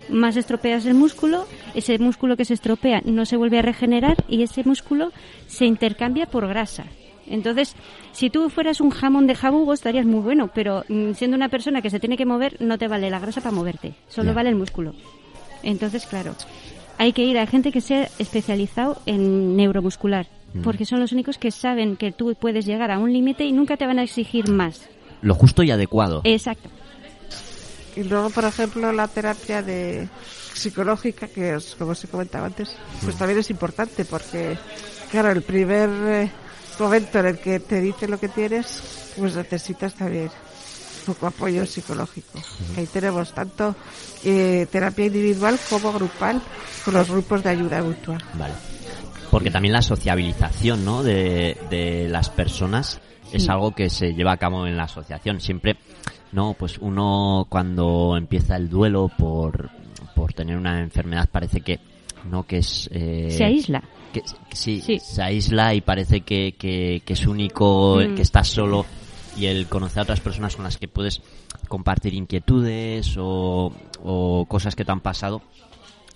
más 0.09 0.37
estropeas 0.37 0.87
el 0.87 0.95
músculo, 0.95 1.47
ese 1.75 1.99
músculo 1.99 2.37
que 2.37 2.45
se 2.45 2.55
estropea 2.55 3.03
no 3.05 3.27
se 3.27 3.37
vuelve 3.37 3.59
a 3.59 3.63
regenerar 3.63 4.17
y 4.29 4.43
ese 4.43 4.63
músculo 4.65 5.11
se 5.47 5.67
intercambia 5.67 6.27
por 6.27 6.47
grasa. 6.47 6.85
Entonces, 7.31 7.75
si 8.13 8.31
tú 8.31 8.49
fueras 8.49 8.81
un 8.81 8.89
jamón 8.89 9.27
de 9.27 9.35
jabugo 9.35 9.75
estarías 9.75 10.07
muy 10.07 10.21
bueno, 10.21 10.49
pero 10.55 10.85
mm, 10.89 11.13
siendo 11.13 11.37
una 11.37 11.51
persona 11.51 11.83
que 11.83 11.91
se 11.91 12.01
tiene 12.01 12.17
que 12.17 12.25
mover 12.25 12.57
no 12.63 12.79
te 12.79 12.89
vale 12.89 13.11
la 13.11 13.19
grasa 13.19 13.43
para 13.43 13.55
moverte, 13.55 13.93
solo 14.09 14.33
vale 14.33 14.49
el 14.49 14.55
músculo. 14.55 14.95
Entonces, 15.63 16.07
claro, 16.07 16.35
hay 16.99 17.13
que 17.13 17.25
ir 17.25 17.39
a 17.39 17.47
gente 17.47 17.73
que 17.73 17.81
sea 17.81 18.09
especializado 18.19 19.01
en 19.07 19.57
neuromuscular, 19.57 20.27
Mm. 20.55 20.63
porque 20.63 20.85
son 20.87 21.01
los 21.01 21.13
únicos 21.13 21.37
que 21.39 21.51
saben 21.51 21.97
que 21.97 22.11
tú 22.13 22.35
puedes 22.41 22.65
llegar 22.65 22.91
a 22.91 22.99
un 22.99 23.13
límite 23.13 23.45
y 23.45 23.53
nunca 23.53 23.77
te 23.77 23.87
van 23.87 23.99
a 23.99 24.03
exigir 24.03 24.49
más. 24.49 24.81
Lo 25.21 25.35
justo 25.35 25.63
y 25.63 25.71
adecuado. 25.71 26.23
Exacto. 26.25 26.69
Y 27.97 28.05
luego, 28.05 28.31
por 28.31 28.45
ejemplo, 28.45 28.93
la 28.93 29.09
terapia 29.09 29.61
de 29.63 30.09
psicológica, 30.55 31.29
que 31.29 31.55
es, 31.55 31.75
como 31.77 31.93
os 31.93 32.03
he 32.05 32.09
comentado 32.09 32.45
antes, 32.47 32.71
pues 33.03 33.15
Mm. 33.15 33.19
también 33.19 33.39
es 33.41 33.51
importante 33.51 34.05
porque, 34.05 34.57
claro, 35.11 35.31
el 35.31 35.43
primer 35.43 35.89
eh, 36.07 36.31
momento 36.79 37.19
en 37.19 37.27
el 37.27 37.39
que 37.39 37.61
te 37.61 37.81
dice 37.81 38.09
lo 38.09 38.19
que 38.19 38.29
tienes, 38.29 39.13
pues 39.19 39.35
necesitas 39.37 39.95
también 39.95 40.31
poco 41.15 41.27
apoyo 41.27 41.65
psicológico. 41.67 42.39
Ahí 42.77 42.87
tenemos 42.87 43.33
tanto 43.33 43.75
eh, 44.25 44.67
terapia 44.71 45.07
individual 45.07 45.59
como 45.69 45.93
grupal 45.93 46.41
con 46.85 46.95
los 46.95 47.09
grupos 47.11 47.43
de 47.43 47.51
ayuda 47.51 47.83
mutua. 47.83 48.19
Vale. 48.35 48.55
Porque 49.31 49.51
también 49.51 49.73
la 49.75 49.83
sociabilización, 49.83 50.85
¿no? 50.85 51.03
De, 51.03 51.57
de 51.71 52.09
las 52.09 52.31
personas 52.31 53.01
es 53.33 53.43
Sí. 53.45 53.49
algo 53.51 53.73
que 53.73 53.91
se 53.91 54.15
lleva 54.15 54.33
a 54.33 54.37
cabo 54.39 54.67
en 54.67 54.77
la 54.77 54.85
asociación. 54.85 55.41
Siempre, 55.41 55.77
¿no? 56.33 56.55
Pues 56.59 56.79
uno 56.79 57.47
cuando 57.49 58.17
empieza 58.17 58.57
el 58.57 58.69
duelo 58.71 59.11
por, 59.19 59.71
por 60.15 60.33
tener 60.33 60.57
una 60.57 60.81
enfermedad 60.81 61.29
parece 61.31 61.61
que, 61.61 61.79
¿no? 62.31 62.45
Que 62.47 62.59
es... 62.59 62.89
eh, 62.93 63.29
Se 63.37 63.45
aísla. 63.45 63.83
que, 64.15 64.23
que 64.23 64.57
sí, 64.57 64.81
Sí. 64.81 64.99
se 64.99 65.23
aísla 65.23 65.75
y 65.75 65.83
parece 65.83 66.23
que, 66.23 66.55
que, 66.59 67.03
que 67.05 67.13
es 67.13 67.27
único, 67.27 67.97
Mm. 68.01 68.15
que 68.15 68.23
estás 68.23 68.49
solo 68.49 68.87
y 69.39 69.47
el 69.47 69.67
conocer 69.67 70.01
a 70.01 70.03
otras 70.03 70.21
personas 70.21 70.57
con 70.57 70.65
las 70.65 70.77
que 70.79 70.89
puedes 70.89 71.23
compartir 71.69 72.15
inquietudes 72.15 73.17
o, 73.19 73.73
o 74.03 74.47
cosas 74.47 74.75
que 74.75 74.85
te 74.85 74.93
han 74.93 75.01
pasado 75.01 75.43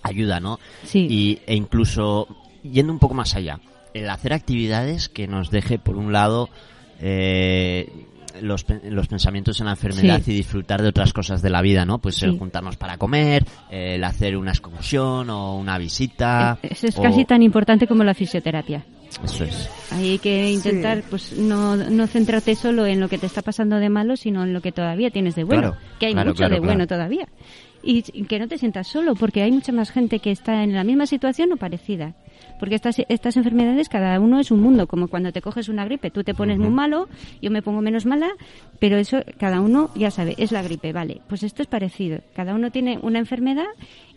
ayuda, 0.01 0.39
¿no? 0.39 0.59
Sí. 0.83 1.07
Y, 1.09 1.39
e 1.47 1.55
incluso 1.55 2.27
yendo 2.63 2.91
un 2.91 2.99
poco 2.99 3.13
más 3.13 3.35
allá, 3.35 3.59
el 3.93 4.09
hacer 4.09 4.33
actividades 4.33 5.07
que 5.09 5.27
nos 5.27 5.49
deje, 5.51 5.79
por 5.79 5.95
un 5.97 6.11
lado, 6.11 6.49
eh, 6.99 7.89
los, 8.41 8.65
los 8.89 9.07
pensamientos 9.07 9.59
en 9.59 9.67
la 9.67 9.73
enfermedad 9.73 10.21
Sí. 10.23 10.31
y 10.31 10.35
disfrutar 10.37 10.81
de 10.81 10.89
otras 10.89 11.13
cosas 11.13 11.41
de 11.41 11.49
la 11.49 11.61
vida, 11.61 11.85
¿no? 11.85 11.99
Pues 11.99 12.21
el 12.23 12.37
juntarnos 12.37 12.77
para 12.77 12.97
comer, 12.97 13.45
el 13.69 14.03
hacer 14.03 14.35
una 14.37 14.51
excursión 14.51 15.29
o 15.29 15.55
una 15.57 15.77
visita. 15.77 16.57
Eso 16.63 16.87
es 16.87 16.97
o- 16.97 17.01
casi 17.01 17.25
tan 17.25 17.43
importante 17.43 17.85
como 17.87 18.03
la 18.03 18.13
fisioterapia. 18.13 18.83
Eso 19.23 19.43
es. 19.43 19.69
Hay 19.91 20.17
que 20.19 20.51
intentar, 20.51 20.99
Sí. 20.99 21.03
pues, 21.09 21.37
no, 21.37 21.75
no 21.75 22.07
centrarte 22.07 22.55
solo 22.55 22.85
en 22.85 22.99
lo 22.99 23.09
que 23.09 23.17
te 23.17 23.25
está 23.25 23.41
pasando 23.41 23.77
de 23.77 23.89
malo, 23.89 24.15
sino 24.15 24.43
en 24.43 24.53
lo 24.53 24.61
que 24.61 24.71
todavía 24.71 25.09
tienes 25.11 25.35
de 25.35 25.43
bueno. 25.43 25.71
Claro, 25.73 25.77
que 25.99 26.05
hay 26.07 26.13
claro, 26.13 26.29
mucho 26.29 26.37
claro, 26.39 26.55
de 26.55 26.59
bueno 26.61 26.87
todavía. 26.87 27.27
Y 27.85 28.01
que 28.03 28.39
no 28.39 28.47
te 28.47 28.57
sientas 28.57 28.87
solo, 28.87 29.13
porque 29.13 29.41
hay 29.41 29.51
mucha 29.51 29.73
más 29.73 29.91
gente 29.91 30.19
que 30.19 30.31
está 30.31 30.63
en 30.63 30.73
la 30.73 30.83
misma 30.85 31.05
situación 31.05 31.51
o 31.51 31.57
parecida. 31.57 32.13
Porque 32.63 32.75
estas, 32.75 32.95
estas 33.09 33.35
enfermedades, 33.35 33.89
cada 33.89 34.17
uno 34.21 34.39
es 34.39 34.49
un 34.49 34.61
mundo, 34.61 34.87
como 34.87 35.09
cuando 35.09 35.33
te 35.33 35.41
coges 35.41 35.67
una 35.67 35.83
gripe, 35.83 36.11
tú 36.11 36.23
te 36.23 36.33
pones 36.33 36.57
muy 36.57 36.69
malo, 36.69 37.09
yo 37.41 37.51
me 37.51 37.61
pongo 37.61 37.81
menos 37.81 38.05
mala, 38.05 38.29
pero 38.79 38.95
eso 38.95 39.17
cada 39.37 39.59
uno 39.59 39.89
ya 39.95 40.11
sabe, 40.11 40.33
es 40.37 40.53
la 40.53 40.63
gripe, 40.63 40.93
vale. 40.93 41.19
Pues 41.27 41.43
esto 41.43 41.61
es 41.61 41.67
parecido. 41.67 42.21
Cada 42.33 42.55
uno 42.55 42.71
tiene 42.71 42.99
una 43.01 43.19
enfermedad 43.19 43.65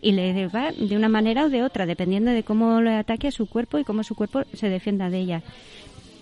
y 0.01 0.13
le 0.13 0.47
va 0.47 0.71
de 0.71 0.95
una 0.95 1.09
manera 1.09 1.43
o 1.43 1.49
de 1.49 1.61
otra, 1.61 1.85
dependiendo 1.85 2.31
de 2.31 2.43
cómo 2.43 2.79
le 2.79 2.93
ataque 2.93 3.27
a 3.27 3.31
su 3.31 3.47
cuerpo 3.47 3.79
y 3.79 3.83
cómo 3.83 4.01
su 4.01 4.15
cuerpo 4.15 4.43
se 4.53 4.69
defienda 4.69 5.09
de 5.09 5.19
ella. 5.19 5.43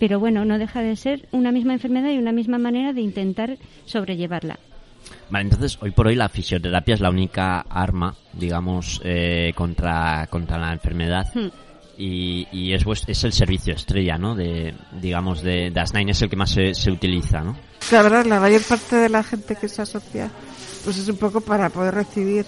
Pero 0.00 0.18
bueno, 0.18 0.44
no 0.44 0.58
deja 0.58 0.82
de 0.82 0.96
ser 0.96 1.28
una 1.30 1.52
misma 1.52 1.74
enfermedad 1.74 2.10
y 2.10 2.18
una 2.18 2.32
misma 2.32 2.58
manera 2.58 2.92
de 2.92 3.02
intentar 3.02 3.56
sobrellevarla. 3.84 4.58
Vale, 5.30 5.44
entonces 5.44 5.78
hoy 5.80 5.92
por 5.92 6.08
hoy 6.08 6.16
la 6.16 6.28
fisioterapia 6.28 6.94
es 6.94 7.00
la 7.00 7.10
única 7.10 7.60
arma, 7.60 8.16
digamos, 8.32 9.00
eh, 9.04 9.52
contra, 9.54 10.26
contra 10.28 10.58
la 10.58 10.72
enfermedad. 10.72 11.28
Hmm. 11.32 11.65
Y, 11.98 12.46
y 12.52 12.74
es, 12.74 12.84
es 13.06 13.24
el 13.24 13.32
servicio 13.32 13.74
estrella, 13.74 14.18
¿no? 14.18 14.34
De, 14.34 14.74
digamos, 15.00 15.42
de, 15.42 15.70
de 15.70 15.80
As9 15.80 16.10
es 16.10 16.22
el 16.22 16.28
que 16.28 16.36
más 16.36 16.50
se, 16.50 16.74
se 16.74 16.90
utiliza, 16.90 17.40
¿no? 17.40 17.56
La 17.90 18.02
la 18.02 18.40
mayor 18.40 18.62
parte 18.62 18.96
de 18.96 19.08
la 19.08 19.22
gente 19.22 19.56
que 19.56 19.68
se 19.68 19.82
asocia, 19.82 20.30
pues 20.84 20.98
es 20.98 21.08
un 21.08 21.16
poco 21.16 21.40
para 21.40 21.70
poder 21.70 21.94
recibir, 21.94 22.44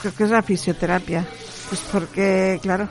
creo 0.00 0.14
que 0.14 0.24
es 0.24 0.30
la 0.30 0.42
fisioterapia. 0.42 1.26
Pues 1.68 1.80
porque, 1.90 2.60
claro, 2.62 2.88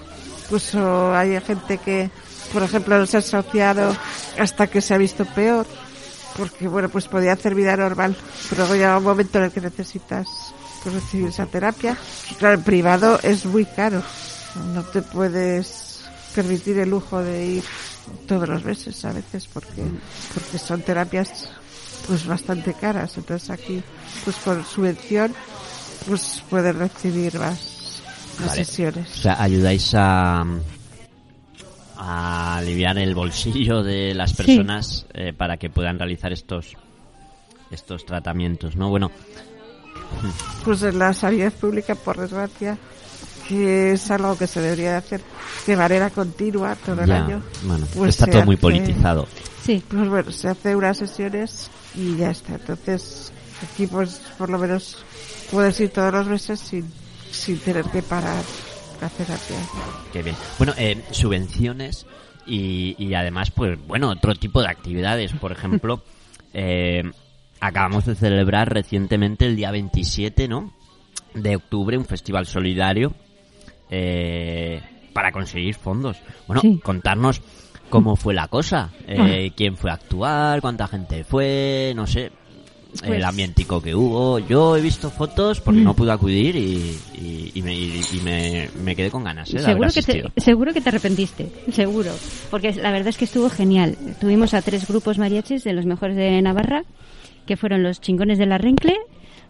pues 0.49 0.75
hay 0.75 1.39
gente 1.41 1.77
que 1.77 2.09
por 2.53 2.61
ejemplo, 2.61 2.97
no 2.97 3.05
se 3.07 3.17
ha 3.17 3.19
asociado 3.19 3.95
hasta 4.37 4.67
que 4.67 4.79
se 4.79 4.93
ha 4.93 4.97
visto 4.97 5.25
peor, 5.25 5.65
porque 6.37 6.67
bueno, 6.67 6.87
pues 6.87 7.07
podía 7.07 7.33
hacer 7.33 7.55
vida 7.55 7.75
normal, 7.75 8.15
pero 8.49 8.61
luego 8.61 8.75
llega 8.75 8.97
un 8.97 9.03
momento 9.03 9.39
en 9.39 9.45
el 9.45 9.51
que 9.51 9.61
necesitas 9.61 10.27
pues, 10.83 10.95
recibir 10.95 11.29
esa 11.29 11.47
terapia. 11.47 11.97
Claro, 12.37 12.55
en 12.55 12.63
privado 12.63 13.19
es 13.23 13.45
muy 13.45 13.65
caro, 13.65 14.03
no 14.73 14.83
te 14.83 15.01
puedes 15.01 15.92
permitir 16.33 16.77
el 16.79 16.89
lujo 16.89 17.21
de 17.21 17.45
ir 17.45 17.63
todos 18.27 18.47
los 18.49 18.63
meses 18.65 19.03
a 19.05 19.13
veces 19.13 19.47
porque 19.53 19.83
porque 20.33 20.57
son 20.57 20.81
terapias 20.81 21.49
pues 22.07 22.25
bastante 22.25 22.73
caras 22.73 23.17
entonces 23.17 23.49
aquí 23.49 23.81
pues 24.23 24.35
con 24.37 24.63
subvención 24.65 25.33
pues 26.07 26.43
puedes 26.49 26.75
recibir 26.75 27.39
más, 27.39 28.01
más 28.39 28.49
Vale. 28.49 28.65
sesiones 28.65 29.09
O 29.13 29.21
sea, 29.21 29.41
ayudáis 29.41 29.93
a, 29.95 30.43
a 31.97 32.57
aliviar 32.57 32.97
el 32.97 33.15
bolsillo 33.15 33.83
de 33.83 34.13
las 34.13 34.31
Sí. 34.31 34.37
personas 34.37 35.05
eh, 35.13 35.31
para 35.33 35.57
que 35.57 35.69
puedan 35.69 35.97
realizar 35.97 36.33
estos 36.33 36.75
estos 37.71 38.05
tratamientos, 38.05 38.75
¿no? 38.75 38.89
Bueno, 38.89 39.09
pues 40.63 40.83
en 40.83 40.99
la 40.99 41.13
sanidad 41.13 41.51
pública 41.53 41.95
por 41.95 42.19
desgracia 42.19 42.77
que 43.47 43.93
es 43.93 44.11
algo 44.11 44.37
que 44.37 44.47
se 44.47 44.61
debería 44.61 44.91
de 44.91 44.97
hacer 44.97 45.21
de 45.65 45.77
manera 45.77 46.09
continua 46.09 46.75
todo 46.75 47.01
el 47.01 47.07
ya, 47.07 47.23
año 47.23 47.43
bueno, 47.63 47.85
pues 47.95 48.09
está 48.09 48.27
todo 48.27 48.45
muy 48.45 48.57
politizado. 48.57 49.27
Sí, 49.63 49.83
pues 49.87 50.09
bueno 50.09 50.31
se 50.31 50.49
hace 50.49 50.75
unas 50.75 50.97
sesiones 50.97 51.69
y 51.95 52.17
ya 52.17 52.31
está 52.31 52.55
entonces 52.55 53.31
aquí 53.63 53.87
pues 53.87 54.21
por 54.37 54.49
lo 54.49 54.57
menos 54.57 55.03
puedes 55.51 55.79
ir 55.79 55.89
todos 55.89 56.13
los 56.13 56.27
meses 56.27 56.59
sin, 56.59 56.91
sin 57.31 57.57
tener 57.59 57.85
que 57.85 58.01
parar 58.01 58.43
la 59.01 59.09
terapia 59.09 59.57
Qué 60.11 60.23
bien. 60.23 60.35
Bueno, 60.57 60.73
eh, 60.77 61.03
subvenciones 61.11 62.05
y, 62.45 62.95
y 62.97 63.13
además, 63.13 63.51
pues 63.51 63.77
bueno, 63.87 64.09
otro 64.09 64.33
tipo 64.35 64.61
de 64.61 64.69
actividades. 64.69 65.31
Por 65.33 65.51
ejemplo, 65.51 66.03
eh, 66.53 67.03
acabamos 67.59 68.05
de 68.05 68.15
celebrar 68.15 68.73
recientemente 68.73 69.45
el 69.45 69.55
día 69.55 69.71
27, 69.71 70.47
¿no? 70.47 70.73
De 71.33 71.55
octubre, 71.55 71.97
un 71.97 72.05
festival 72.05 72.45
solidario 72.45 73.13
eh, 73.95 74.81
para 75.13 75.31
conseguir 75.31 75.75
fondos. 75.75 76.17
Bueno, 76.47 76.61
Sí. 76.61 76.79
contarnos 76.83 77.41
cómo 77.89 78.15
fue 78.15 78.33
la 78.33 78.47
cosa, 78.47 78.89
eh, 79.07 79.51
quién 79.55 79.77
fue 79.77 79.91
a 79.91 79.93
actuar, 79.93 80.61
cuánta 80.61 80.87
gente 80.87 81.23
fue, 81.23 81.93
no 81.95 82.07
sé, 82.07 82.31
el 83.03 83.07
Pues- 83.07 83.23
ambientico 83.23 83.81
que 83.81 83.93
hubo. 83.93 84.39
Yo 84.39 84.75
he 84.77 84.81
visto 84.81 85.09
fotos 85.11 85.61
porque 85.61 85.79
no 85.81 85.93
pude 85.95 86.11
acudir 86.11 86.55
y, 86.55 86.97
y- 87.15 87.51
y 87.53 87.61
me, 87.61 87.75
y 87.75 88.19
me- 88.23 88.69
me 88.83 88.95
quedé 88.95 89.11
con 89.11 89.23
ganas. 89.23 89.51
¿eh? 89.53 89.57
que, 89.93 90.01
te, 90.01 90.23
seguro 90.41 90.73
que 90.73 90.81
te 90.81 90.89
arrepentiste, 90.89 91.49
seguro. 91.71 92.11
Porque 92.49 92.71
la 92.73 92.91
verdad 92.91 93.09
es 93.09 93.17
que 93.17 93.25
estuvo 93.25 93.49
genial. 93.49 93.95
Tuvimos 94.19 94.53
a 94.55 94.61
tres 94.63 94.87
grupos 94.87 95.17
mariachis 95.19 95.63
de 95.63 95.73
los 95.73 95.85
mejores 95.85 96.15
de 96.15 96.41
Navarra, 96.41 96.83
que 97.45 97.57
fueron 97.57 97.83
los 97.83 97.99
chingones 98.01 98.37
de 98.39 98.45
la 98.47 98.57
Rencle, 98.57 98.95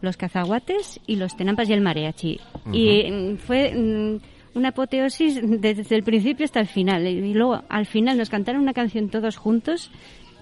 los 0.02 0.18
cazaguates 0.18 1.00
y 1.08 1.16
los 1.18 1.36
tenampas 1.38 1.70
y 1.70 1.74
el 1.74 1.82
mariachi. 1.82 2.40
Y 2.74 3.10
mm, 3.12 3.38
fue 3.38 3.74
mm, 3.74 4.33
una 4.56 4.70
apoteosis 4.70 5.40
desde 5.44 5.96
el 5.96 6.04
principio 6.04 6.46
hasta 6.46 6.60
el 6.60 6.68
final. 6.68 7.08
Y 7.08 7.34
luego 7.34 7.64
al 7.70 7.86
final 7.86 8.18
nos 8.18 8.30
cantaron 8.30 8.62
una 8.62 8.74
canción 8.74 9.10
todos 9.10 9.38
juntos 9.38 9.92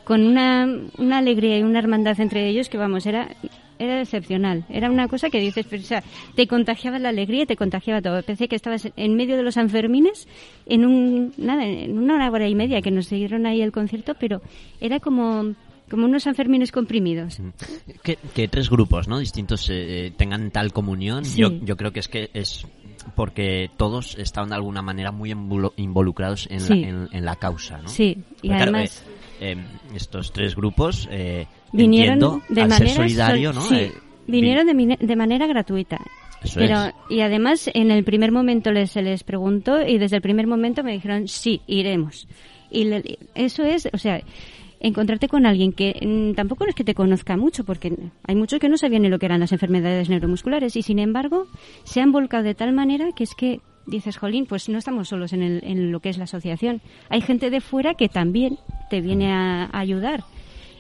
con 0.04 0.26
una, 0.26 0.68
una 0.98 1.20
alegría 1.20 1.60
y 1.60 1.64
una 1.64 1.80
hermandad 1.80 2.20
entre 2.20 2.48
ellos 2.50 2.70
que 2.70 2.78
vamos, 2.78 3.06
era 3.06 3.30
era 3.82 4.00
excepcional. 4.00 4.64
Era 4.70 4.92
una 4.92 5.08
cosa 5.08 5.30
que 5.30 5.40
dices, 5.40 5.66
pero, 5.68 5.82
o 5.82 5.86
sea, 5.86 6.04
te 6.36 6.46
contagiaba 6.46 7.00
la 7.00 7.10
alegría, 7.10 7.46
te 7.48 7.56
contagiaba 7.56 8.02
todo. 8.02 8.22
Pensé 8.22 8.48
que 8.48 8.56
estabas 8.56 8.88
en 8.96 9.16
medio 9.16 9.38
de 9.38 9.44
los 9.44 9.56
Sanfermines 9.56 10.28
en 10.68 10.86
un 10.86 11.34
nada, 11.38 11.66
en 11.66 11.98
una 11.98 12.30
hora 12.30 12.48
y 12.48 12.54
media 12.54 12.82
que 12.82 12.92
nos 12.92 13.08
siguieron 13.08 13.46
ahí 13.48 13.62
el 13.62 13.72
concierto, 13.72 14.14
pero 14.20 14.42
era 14.80 15.00
como 15.00 15.56
como 15.90 16.06
unos 16.06 16.24
Sanfermines 16.24 16.72
comprimidos. 16.72 17.42
que, 18.04 18.18
que 18.34 18.48
tres 18.48 18.70
grupos 18.70 19.10
no 19.10 19.20
distintos 19.20 19.68
eh, 19.70 20.14
tengan 20.16 20.50
tal 20.52 20.72
comunión 20.72 21.26
Sí. 21.26 21.42
yo, 21.42 21.52
yo 21.52 21.76
creo 21.76 21.92
que 21.92 22.00
es 22.00 22.08
que 22.08 22.30
es 22.34 22.66
porque 23.16 23.70
todos 23.78 24.18
estaban 24.18 24.50
de 24.50 24.56
alguna 24.56 24.82
manera 24.82 25.12
muy 25.12 25.32
involu- 25.32 25.74
involucrados 25.78 26.48
en, 26.52 26.60
Sí. 26.62 26.82
la, 26.82 26.88
en, 26.88 27.08
en 27.12 27.26
la 27.26 27.36
causa 27.36 27.78
¿no? 27.80 27.88
Sí, 27.88 28.18
y 28.42 28.48
Porque, 28.48 28.48
claro, 28.48 28.62
además 28.64 29.04
eh, 29.40 29.56
eh, 29.58 29.66
estos 29.96 30.32
tres 30.34 30.56
grupos 30.56 31.08
eh, 31.12 31.48
vinieron 31.72 32.14
entiendo, 32.16 32.42
de 32.50 32.62
al 32.62 32.70
manera 32.70 32.90
ser 32.92 32.96
solidario 33.04 33.54
sol- 33.54 33.64
no 33.64 33.70
sí, 33.70 33.84
Eh, 33.84 33.92
vinieron 34.28 34.68
de, 35.00 35.16
manera 35.16 35.48
gratuita. 35.48 36.00
Eso 36.44 36.60
Pero, 36.60 36.86
es. 36.86 36.94
y 37.10 37.22
además, 37.22 37.70
en 37.74 37.92
el 37.92 38.04
primer 38.04 38.32
momento 38.32 38.72
les, 38.72 38.92
se 38.92 39.02
les 39.02 39.24
preguntó 39.24 39.86
y 39.86 39.98
desde 40.00 40.16
el 40.16 40.22
primer 40.24 40.48
momento 40.48 40.84
me 40.84 40.94
dijeron, 40.94 41.28
sí, 41.28 41.62
iremos. 41.68 42.28
Y 42.72 42.86
le- 42.86 43.20
eso 43.36 43.64
es, 43.64 43.88
o 43.94 43.98
sea, 43.98 44.22
encontrarte 44.82 45.28
con 45.28 45.46
alguien 45.46 45.72
que 45.74 45.96
mm, 46.02 46.36
tampoco 46.36 46.66
es 46.66 46.76
que 46.76 46.84
te 46.84 46.94
conozca 46.96 47.38
mucho, 47.38 47.64
porque 47.64 47.94
hay 48.28 48.36
muchos 48.36 48.60
que 48.60 48.68
no 48.70 48.78
sabían 48.78 49.04
ni 49.04 49.10
lo 49.10 49.20
que 49.20 49.28
eran 49.28 49.40
las 49.40 49.52
enfermedades 49.52 50.10
neuromusculares 50.10 50.76
y 50.76 50.82
sin 50.82 51.00
embargo 51.00 51.46
se 51.84 52.02
han 52.02 52.12
volcado 52.12 52.44
de 52.44 52.56
tal 52.56 52.74
manera 52.74 53.12
que 53.16 53.24
es 53.24 53.36
que 53.36 53.62
dices, 53.86 54.18
jolín, 54.18 54.46
pues 54.46 54.70
no 54.70 54.78
estamos 54.78 55.08
solos 55.10 55.34
en, 55.34 55.42
el- 55.42 55.64
en 55.64 55.92
lo 55.92 56.00
que 56.02 56.10
es 56.10 56.18
la 56.18 56.26
asociación. 56.26 56.82
Hay 57.10 57.22
gente 57.22 57.50
de 57.50 57.62
fuera 57.62 57.94
que 57.96 58.10
también 58.10 58.58
te 58.90 59.02
viene 59.02 59.32
a, 59.32 59.66
a 59.66 59.80
ayudar 59.80 60.24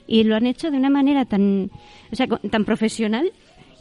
y 0.07 0.23
lo 0.23 0.35
han 0.35 0.45
hecho 0.45 0.71
de 0.71 0.77
una 0.77 0.89
manera 0.89 1.25
tan, 1.25 1.71
o 2.11 2.15
sea, 2.15 2.27
tan 2.27 2.65
profesional 2.65 3.31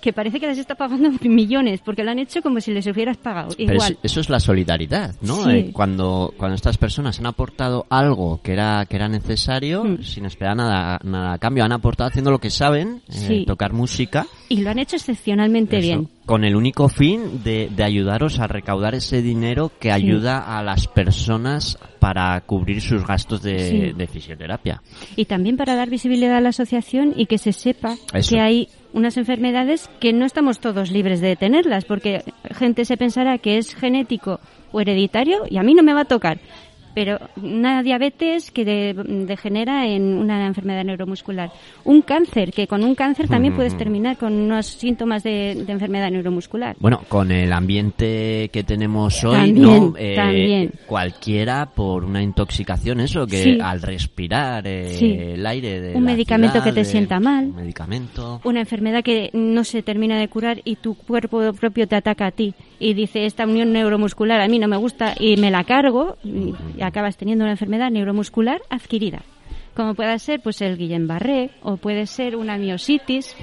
que 0.01 0.13
parece 0.13 0.41
que 0.41 0.47
les 0.47 0.59
está 0.59 0.75
pagando 0.75 1.11
millones, 1.23 1.81
porque 1.85 2.05
lo 2.05 2.11
han 2.11 2.19
hecho 2.19 2.43
como 2.43 2.61
si 2.61 2.73
les 2.73 2.87
hubieras 2.87 3.17
pagado. 3.17 3.51
Pero 3.57 3.75
Igual. 3.75 3.93
es- 4.03 4.11
eso 4.13 4.21
es 4.21 4.29
la 4.31 4.41
solidaridad, 4.41 5.15
¿no? 5.21 5.45
Sí. 5.45 5.51
Eh, 5.51 5.71
cuando, 5.73 6.33
cuando 6.37 6.55
estas 6.55 6.79
personas 6.79 7.19
han 7.19 7.27
aportado 7.27 7.87
algo 7.91 8.41
que 8.43 8.53
era, 8.53 8.87
que 8.87 8.97
era 8.97 9.09
necesario, 9.09 9.85
Mm. 9.85 10.03
sin 10.03 10.25
esperar 10.27 10.57
nada, 10.57 10.99
nada 11.05 11.35
a 11.35 11.39
cambio, 11.39 11.65
han 11.65 11.73
aportado 11.73 12.09
haciendo 12.09 12.31
lo 12.31 12.39
que 12.39 12.51
saben, 12.51 13.03
eh, 13.09 13.13
Sí. 13.13 13.45
tocar 13.47 13.73
música, 13.73 14.27
Y 14.49 14.63
lo 14.63 14.71
han 14.71 14.79
hecho 14.79 14.97
excepcionalmente 14.97 15.79
Eso, 15.79 15.87
bien. 15.87 16.09
Con 16.27 16.45
el 16.45 16.55
único 16.57 16.89
fin 16.89 17.43
de, 17.45 17.69
de 17.75 17.85
ayudaros 17.85 18.39
a 18.41 18.47
recaudar 18.47 18.95
ese 18.95 19.21
dinero 19.23 19.71
que 19.81 19.91
ayuda 19.93 20.39
a 20.59 20.63
las 20.63 20.87
personas 20.87 21.79
para 21.99 22.41
cubrir 22.43 22.81
sus 22.81 23.05
gastos 23.07 23.43
de, 23.43 23.59
Sí. 23.59 23.93
de 23.97 24.07
fisioterapia. 24.07 24.83
Y 25.17 25.25
también 25.27 25.57
para 25.57 25.75
dar 25.75 25.91
visibilidad 25.91 26.37
a 26.37 26.41
la 26.41 26.51
asociación 26.51 27.13
y 27.17 27.27
que 27.27 27.39
se 27.39 27.53
sepa 27.53 27.97
Eso. 28.15 28.31
que 28.35 28.41
hay 28.41 28.69
unas 28.93 29.17
enfermedades 29.17 29.89
que 30.01 30.13
no 30.13 30.25
estamos 30.25 30.59
todos 30.59 30.91
libres 30.91 31.21
de 31.21 31.37
tenerlas, 31.37 31.85
porque 31.85 32.25
gente 32.51 32.85
se 32.85 32.97
pensará 32.97 33.39
que 33.39 33.59
es 33.59 33.75
genético 33.75 34.41
o 34.73 34.81
hereditario 34.81 35.45
y 35.49 35.59
a 35.59 35.63
mí 35.63 35.75
no 35.75 35.83
me 35.83 35.95
va 35.95 36.03
a 36.03 36.05
tocar. 36.07 36.39
Pero 36.95 37.19
una 37.43 37.83
diabetes 37.83 38.51
que 38.51 38.65
de- 38.65 38.95
degenera 39.27 39.87
en 39.87 40.03
una 40.19 40.47
enfermedad 40.47 40.85
neuromuscular. 40.85 41.51
Un 41.85 42.03
cáncer, 42.03 42.53
que 42.53 42.67
con 42.67 42.83
un 42.85 42.95
cáncer 42.95 43.29
también 43.29 43.55
puedes 43.55 43.77
terminar 43.77 44.17
con 44.17 44.33
unos 44.33 44.67
síntomas 44.67 45.23
de, 45.23 45.63
de 45.67 45.73
enfermedad 45.73 46.11
neuromuscular. 46.11 46.77
Bueno, 46.81 47.03
con 47.09 47.31
el 47.31 47.53
ambiente 47.53 48.51
que 48.53 48.65
tenemos 48.65 49.23
hoy, 49.25 49.37
También, 49.37 49.63
¿no? 49.93 49.95
Eh, 49.99 50.15
también. 50.17 50.73
Cualquiera 50.87 51.67
por 51.67 52.05
una 52.05 52.23
intoxicación, 52.23 53.01
eso, 53.01 53.27
que 53.27 53.43
Sí. 53.43 53.59
al 53.63 53.83
respirar 53.83 54.67
eh, 54.67 54.89
Sí. 54.99 55.13
el 55.19 55.47
aire 55.47 55.81
de 55.81 55.95
Un 55.95 56.05
la 56.05 56.13
medicamento 56.13 56.53
ciudad, 56.55 56.65
que 56.65 56.73
te 56.73 56.81
de- 56.81 56.85
sienta 56.85 57.21
mal. 57.21 57.47
Un 57.47 57.57
medicamento. 57.57 58.41
una 58.45 58.61
enfermedad 58.61 59.03
que 59.03 59.31
no 59.33 59.65
se 59.65 59.83
termina 59.83 60.19
de 60.19 60.29
curar 60.29 60.61
y 60.65 60.77
tu 60.77 60.95
cuerpo 60.95 61.53
propio 61.53 61.87
te 61.87 61.97
ataca 61.97 62.27
a 62.27 62.31
ti 62.33 62.55
y 62.81 62.95
dice 62.95 63.27
esta 63.27 63.45
unión 63.45 63.73
neuromuscular 63.73 64.41
a 64.41 64.49
mí 64.49 64.59
no 64.59 64.67
me 64.67 64.77
gusta 64.79 65.15
y 65.21 65.37
me 65.37 65.51
la 65.53 65.63
cargo 65.65 66.17
y, 66.25 66.55
acabas 66.83 67.17
teniendo 67.17 67.45
una 67.45 67.53
enfermedad 67.53 67.91
neuromuscular 67.91 68.61
adquirida 68.71 69.23
como 69.75 69.95
pueda 69.95 70.19
ser 70.19 70.41
pues 70.41 70.61
el 70.63 70.77
Guillain-Barré 70.79 71.51
o 71.63 71.77
puede 71.77 72.07
ser 72.07 72.35
una 72.37 72.57
miositis 72.57 73.37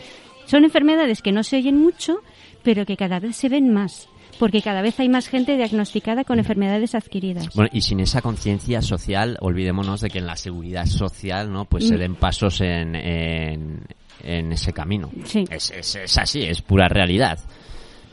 son 0.46 0.64
enfermedades 0.66 1.22
que 1.22 1.32
no 1.32 1.44
se 1.44 1.58
oyen 1.58 1.78
mucho 1.80 2.18
pero 2.64 2.86
que 2.86 2.98
cada 2.98 3.20
vez 3.20 3.36
se 3.38 3.48
ven 3.48 3.72
más 3.72 4.10
porque 4.40 4.62
cada 4.62 4.82
vez 4.82 5.00
hay 5.00 5.10
más 5.10 5.28
gente 5.30 5.56
diagnosticada 5.56 6.24
con 6.24 6.38
enfermedades 6.40 6.94
adquiridas 6.96 7.48
Bueno, 7.56 7.70
y 7.74 7.82
sin 7.82 8.00
esa 8.02 8.22
conciencia 8.22 8.82
social, 8.84 9.38
olvidémonos 9.42 10.02
de 10.02 10.10
que 10.10 10.20
en 10.20 10.28
la 10.28 10.36
seguridad 10.36 10.86
social, 10.86 11.52
¿no? 11.52 11.66
Pues 11.66 11.88
se 11.88 11.96
Mm. 11.96 12.00
den 12.00 12.16
pasos 12.16 12.62
en, 12.62 12.96
en, 12.96 13.82
en 14.24 14.52
ese 14.52 14.74
camino. 14.74 15.10
Sí. 15.26 15.46
Es, 15.50 15.72
es, 15.72 15.96
es 15.96 16.18
así, 16.20 16.44
es 16.44 16.62
pura 16.62 16.88
realidad. 16.88 17.40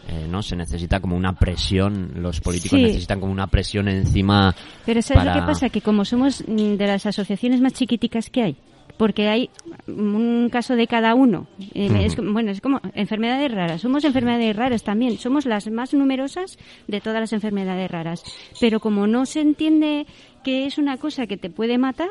Eh, 0.08 0.26
¿no? 0.28 0.42
Se 0.42 0.54
necesita 0.54 1.00
como 1.00 1.16
una 1.16 1.32
presión, 1.32 2.12
los 2.16 2.40
políticos 2.40 2.78
Sí. 2.78 2.82
necesitan 2.84 3.20
como 3.20 3.32
una 3.32 3.46
presión 3.46 3.88
encima. 3.88 4.54
Pero 4.84 5.00
¿sabes 5.00 5.24
lo 5.24 5.32
que 5.32 5.46
pasa? 5.46 5.68
Que 5.70 5.80
como 5.80 6.04
somos 6.04 6.44
de 6.46 6.86
las 6.86 7.06
asociaciones 7.06 7.60
más 7.62 7.72
chiquiticas 7.72 8.28
que 8.28 8.42
hay, 8.42 8.56
porque 8.98 9.28
hay 9.28 9.50
un 9.86 10.48
caso 10.52 10.76
de 10.76 10.86
cada 10.86 11.14
uno, 11.14 11.46
eh, 11.74 11.88
es, 12.04 12.16
bueno, 12.16 12.50
es 12.50 12.60
como 12.60 12.80
enfermedades 12.94 13.50
raras, 13.50 13.80
somos 13.80 14.04
enfermedades 14.04 14.54
raras 14.54 14.82
también, 14.84 15.16
somos 15.18 15.46
las 15.46 15.70
más 15.70 15.94
numerosas 15.94 16.58
de 16.86 17.00
todas 17.00 17.20
las 17.20 17.32
enfermedades 17.32 17.90
raras, 17.90 18.22
pero 18.60 18.80
como 18.80 19.06
no 19.06 19.24
se 19.26 19.40
entiende 19.40 20.06
que 20.44 20.66
es 20.66 20.76
una 20.76 20.98
cosa 20.98 21.26
que 21.26 21.38
te 21.38 21.48
puede 21.48 21.78
matar, 21.78 22.10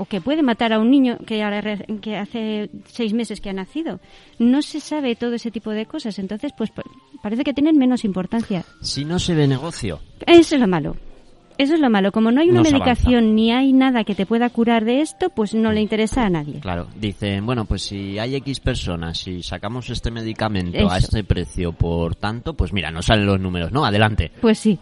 o 0.00 0.06
que 0.06 0.20
puede 0.20 0.42
matar 0.42 0.72
a 0.72 0.78
un 0.78 0.90
niño 0.90 1.18
que, 1.26 1.42
ahora 1.42 1.60
que 2.00 2.16
hace 2.16 2.70
seis 2.86 3.12
meses 3.12 3.40
que 3.40 3.50
ha 3.50 3.52
nacido. 3.52 4.00
No 4.38 4.62
se 4.62 4.80
sabe 4.80 5.14
todo 5.14 5.34
ese 5.34 5.50
tipo 5.50 5.70
de 5.70 5.84
cosas, 5.86 6.18
entonces 6.18 6.52
pues 6.56 6.70
pa- 6.70 6.82
parece 7.22 7.44
que 7.44 7.52
tienen 7.52 7.76
menos 7.76 8.04
importancia. 8.04 8.64
Si 8.80 9.04
no 9.04 9.18
se 9.18 9.34
ve 9.34 9.46
negocio, 9.46 10.00
Eso 10.26 10.54
es 10.54 10.60
lo 10.60 10.66
malo. 10.66 10.96
Eso 11.58 11.74
es 11.74 11.80
lo 11.80 11.90
malo. 11.90 12.10
Como 12.10 12.30
no 12.32 12.40
hay 12.40 12.48
una 12.48 12.62
medicación 12.62 13.34
ni 13.34 13.52
hay 13.52 13.74
nada 13.74 14.04
que 14.04 14.14
te 14.14 14.24
pueda 14.24 14.48
curar 14.48 14.86
de 14.86 15.02
esto, 15.02 15.28
pues 15.28 15.52
no 15.54 15.70
le 15.72 15.82
interesa 15.82 16.24
a 16.24 16.30
nadie. 16.30 16.58
Claro, 16.60 16.86
dicen, 16.98 17.44
bueno, 17.44 17.66
pues 17.66 17.82
si 17.82 18.18
hay 18.18 18.36
X 18.36 18.60
personas 18.60 19.26
y 19.28 19.42
sacamos 19.42 19.90
este 19.90 20.10
medicamento 20.10 20.90
a 20.90 20.96
este 20.96 21.22
precio 21.22 21.72
por 21.72 22.14
tanto, 22.16 22.54
pues 22.54 22.72
mira, 22.72 22.90
no 22.90 23.02
salen 23.02 23.26
los 23.26 23.38
números, 23.38 23.70
¿no? 23.72 23.84
Adelante. 23.84 24.30
Pues 24.40 24.58
sí, 24.58 24.78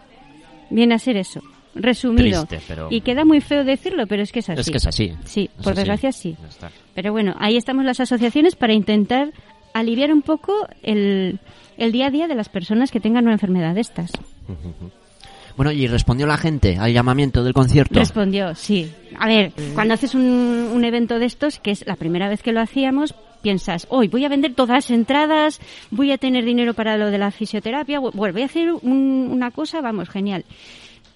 viene 0.69 0.95
a 0.95 0.99
ser 0.99 1.17
eso. 1.17 1.41
Resumido. 1.79 2.45
Triste, 2.45 2.65
pero- 2.67 2.87
Y 2.91 3.01
queda 3.01 3.25
muy 3.25 3.41
feo 3.41 3.63
decirlo, 3.63 4.05
pero 4.07 4.21
es 4.23 4.31
que 4.31 4.39
es 4.39 4.49
así. 4.49 4.61
Es 4.61 4.69
que 4.69 4.77
es 4.77 4.85
así. 4.87 5.13
Sí, 5.25 5.49
Es 5.57 5.63
por 5.63 5.73
así. 5.73 5.77
desgracia 5.81 6.11
sí. 6.11 6.35
Pero 6.93 7.11
bueno, 7.11 7.35
ahí 7.39 7.57
estamos 7.57 7.85
las 7.85 7.99
asociaciones 7.99 8.55
para 8.55 8.73
intentar 8.73 9.31
aliviar 9.73 10.11
un 10.13 10.21
poco 10.21 10.53
el, 10.83 11.39
el 11.77 11.91
día 11.91 12.07
a 12.07 12.09
día 12.11 12.27
de 12.27 12.35
las 12.35 12.49
personas 12.49 12.91
que 12.91 12.99
tengan 12.99 13.23
una 13.25 13.33
enfermedad 13.33 13.73
de 13.75 13.81
estas. 13.81 14.11
Bueno, 15.55 15.73
y 15.73 15.87
respondió 15.87 16.25
la 16.25 16.37
gente 16.37 16.77
al 16.79 16.93
llamamiento 16.93 17.43
del 17.43 17.51
concierto. 17.53 17.99
Respondió, 17.99 18.55
sí. 18.55 18.89
A 19.19 19.27
ver, 19.27 19.51
cuando 19.73 19.93
haces 19.93 20.15
un, 20.15 20.21
un 20.73 20.85
evento 20.85 21.19
de 21.19 21.25
estos, 21.25 21.59
que 21.59 21.71
es 21.71 21.85
la 21.85 21.97
primera 21.97 22.29
vez 22.29 22.41
que 22.41 22.53
lo 22.53 22.61
hacíamos, 22.61 23.13
piensas, 23.41 23.85
hoy 23.89 24.07
voy 24.07 24.23
a 24.23 24.29
vender 24.29 24.53
todas 24.53 24.69
las 24.75 24.89
entradas, 24.91 25.59
voy 25.91 26.13
a 26.13 26.17
tener 26.17 26.45
dinero 26.45 26.73
para 26.73 26.97
lo 26.97 27.11
de 27.11 27.17
la 27.17 27.31
fisioterapia, 27.31 27.99
bu- 27.99 28.11
bueno, 28.13 28.31
voy 28.33 28.43
a 28.43 28.45
hacer 28.45 28.71
un- 28.71 29.27
una 29.31 29.51
cosa, 29.51 29.81
vamos, 29.81 30.07
genial. 30.07 30.45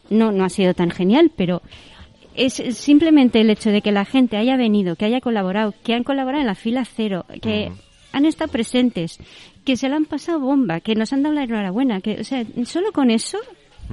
No, 0.09 0.31
no 0.31 0.43
ha 0.45 0.49
sido 0.49 0.73
tan 0.73 0.91
genial, 0.91 1.31
pero 1.35 1.61
es 2.35 2.53
simplemente 2.53 3.41
el 3.41 3.49
hecho 3.49 3.69
de 3.69 3.81
que 3.81 3.91
la 3.91 4.05
gente 4.05 4.37
haya 4.37 4.57
venido, 4.57 4.95
que 4.95 5.05
haya 5.05 5.21
colaborado, 5.21 5.73
que 5.83 5.93
han 5.93 6.03
colaborado 6.03 6.41
en 6.41 6.47
la 6.47 6.55
fila 6.55 6.85
cero, 6.85 7.25
que 7.41 7.71
han 8.11 8.25
estado 8.25 8.51
presentes, 8.51 9.19
que 9.65 9.77
se 9.77 9.89
la 9.89 9.95
han 9.95 10.05
pasado 10.05 10.39
bomba, 10.39 10.79
que 10.79 10.95
nos 10.95 11.13
han 11.13 11.23
dado 11.23 11.35
la 11.35 11.43
enhorabuena, 11.43 12.01
que, 12.01 12.19
o 12.19 12.23
sea, 12.23 12.43
solo 12.65 12.91
con 12.91 13.11
eso, 13.11 13.37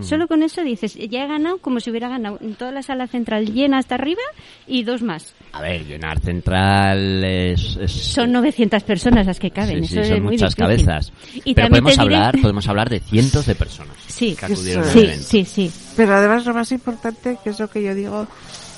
solo 0.02 0.26
con 0.28 0.42
eso 0.42 0.62
dices, 0.62 0.94
ya 0.94 1.24
he 1.24 1.28
ganado 1.28 1.58
como 1.58 1.80
si 1.80 1.90
hubiera 1.90 2.08
ganado 2.08 2.38
en 2.40 2.54
toda 2.54 2.72
la 2.72 2.82
sala 2.82 3.06
central 3.06 3.46
llena 3.52 3.78
hasta 3.78 3.94
arriba 3.96 4.22
y 4.66 4.82
dos 4.84 5.02
más. 5.02 5.34
A 5.52 5.60
ver, 5.60 5.84
llenar 5.86 6.20
central 6.20 7.24
es... 7.24 7.76
es- 7.80 7.90
Son 7.92 8.30
900 8.32 8.82
personas 8.84 9.26
las 9.26 9.38
que 9.40 9.50
caben, 9.50 9.82
Sí, 9.84 9.88
sí, 9.88 9.94
eso 9.94 10.00
es 10.02 10.08
son 10.08 10.22
muy 10.22 10.32
muchas 10.34 10.54
difícil. 10.54 10.86
cabezas. 10.86 11.12
Y 11.44 11.54
Pero 11.54 11.68
podemos 11.68 11.92
diré- 11.94 12.00
hablar, 12.02 12.40
podemos 12.40 12.68
hablar 12.68 12.88
de 12.90 13.00
cientos 13.00 13.46
de 13.46 13.54
personas 13.54 13.96
Sí, 14.08 14.36
que 14.36 14.46
acudieron 14.46 14.84
al 14.84 14.90
sí, 14.90 15.10
sí, 15.22 15.44
sí. 15.44 15.72
Pero 15.96 16.14
además 16.14 16.44
lo 16.46 16.54
más 16.54 16.70
importante, 16.72 17.38
que 17.42 17.50
es 17.50 17.58
lo 17.58 17.68
que 17.68 17.82
yo 17.82 17.94
digo, 17.94 18.26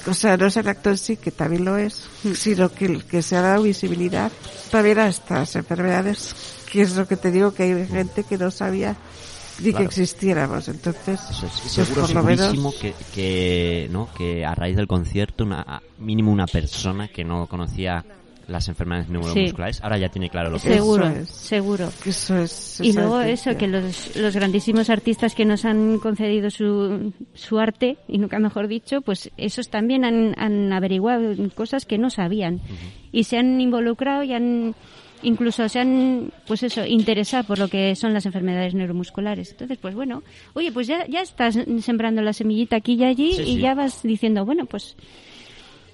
o 0.06 0.14
sea, 0.14 0.36
no 0.36 0.46
es 0.46 0.56
el 0.56 0.66
acto 0.68 0.90
en 0.90 0.98
sí, 0.98 1.16
que 1.16 1.30
también 1.30 1.64
lo 1.64 1.76
es, 1.76 2.08
Mm. 2.24 2.32
sino 2.34 2.68
que, 2.70 2.98
que 3.00 3.20
se 3.22 3.36
ha 3.36 3.40
dado 3.42 3.62
visibilidad 3.64 4.30
también 4.70 4.98
a 4.98 5.08
estas 5.08 5.54
enfermedades, 5.56 6.34
que 6.70 6.82
es 6.82 6.96
lo 6.96 7.06
que 7.06 7.16
te 7.16 7.30
digo, 7.30 7.52
que 7.52 7.64
hay 7.64 7.86
gente 7.86 8.24
que 8.24 8.38
no 8.38 8.50
sabía 8.50 8.96
ni 9.60 9.70
Claro. 9.70 9.78
que 9.78 9.84
existiéramos. 9.84 10.68
Entonces, 10.68 11.20
Eso 11.30 11.46
es, 11.46 11.52
pues 11.60 11.72
seguro, 11.72 12.02
por 12.02 12.14
lo 12.14 12.22
menos, 12.22 12.40
segurísimo 12.40 12.72
que, 12.80 12.94
que, 13.14 13.88
¿no? 13.90 14.08
que 14.16 14.44
a 14.44 14.54
raíz 14.54 14.76
del 14.76 14.86
concierto, 14.86 15.44
una, 15.44 15.82
mínimo 15.98 16.32
una 16.32 16.46
persona 16.46 17.08
que 17.08 17.24
no 17.24 17.46
conocía 17.46 18.04
las 18.48 18.68
enfermedades 18.68 19.08
neuromusculares, 19.08 19.82
ahora 19.82 19.98
ya 19.98 20.08
tiene 20.08 20.28
claro 20.28 20.50
lo 20.50 20.58
que 20.58 20.68
es. 20.68 20.74
Seguro, 20.74 21.08
es. 21.08 21.28
seguro. 21.28 21.88
que 22.02 22.10
eso 22.10 22.38
es... 22.38 22.80
Y 22.80 22.92
luego 22.92 23.20
eso, 23.20 23.56
que 23.56 23.68
los, 23.68 24.16
los 24.16 24.34
grandísimos 24.34 24.90
artistas 24.90 25.34
que 25.34 25.44
nos 25.44 25.64
han 25.64 25.98
concedido 25.98 26.50
su, 26.50 27.12
su 27.34 27.58
arte, 27.58 27.98
y 28.08 28.18
nunca 28.18 28.38
mejor 28.38 28.68
dicho, 28.68 29.00
pues 29.00 29.30
esos 29.36 29.68
también 29.68 30.04
han, 30.04 30.34
han 30.38 30.72
averiguado 30.72 31.34
cosas 31.54 31.86
que 31.86 31.98
no 31.98 32.10
sabían. 32.10 32.60
Y 33.12 33.24
se 33.24 33.38
han 33.38 33.60
involucrado 33.60 34.22
y 34.24 34.32
han 34.34 34.74
incluso 35.22 35.68
se 35.68 35.80
han, 35.80 36.32
pues 36.46 36.62
eso, 36.62 36.84
interesado 36.84 37.44
por 37.44 37.58
lo 37.58 37.68
que 37.68 37.94
son 37.96 38.12
las 38.14 38.26
enfermedades 38.26 38.74
neuromusculares. 38.74 39.50
Entonces, 39.52 39.78
pues 39.80 39.94
bueno, 39.94 40.22
oye, 40.54 40.72
pues 40.72 40.86
ya, 40.86 41.06
ya 41.06 41.20
estás 41.20 41.58
sembrando 41.80 42.22
la 42.22 42.32
semillita 42.32 42.76
aquí 42.76 42.94
y 42.94 43.04
allí 43.04 43.32
Sí, 43.32 43.42
y 43.42 43.54
sí. 43.56 43.60
ya 43.60 43.74
vas 43.74 44.02
diciendo, 44.02 44.44
bueno, 44.44 44.66
pues 44.66 44.96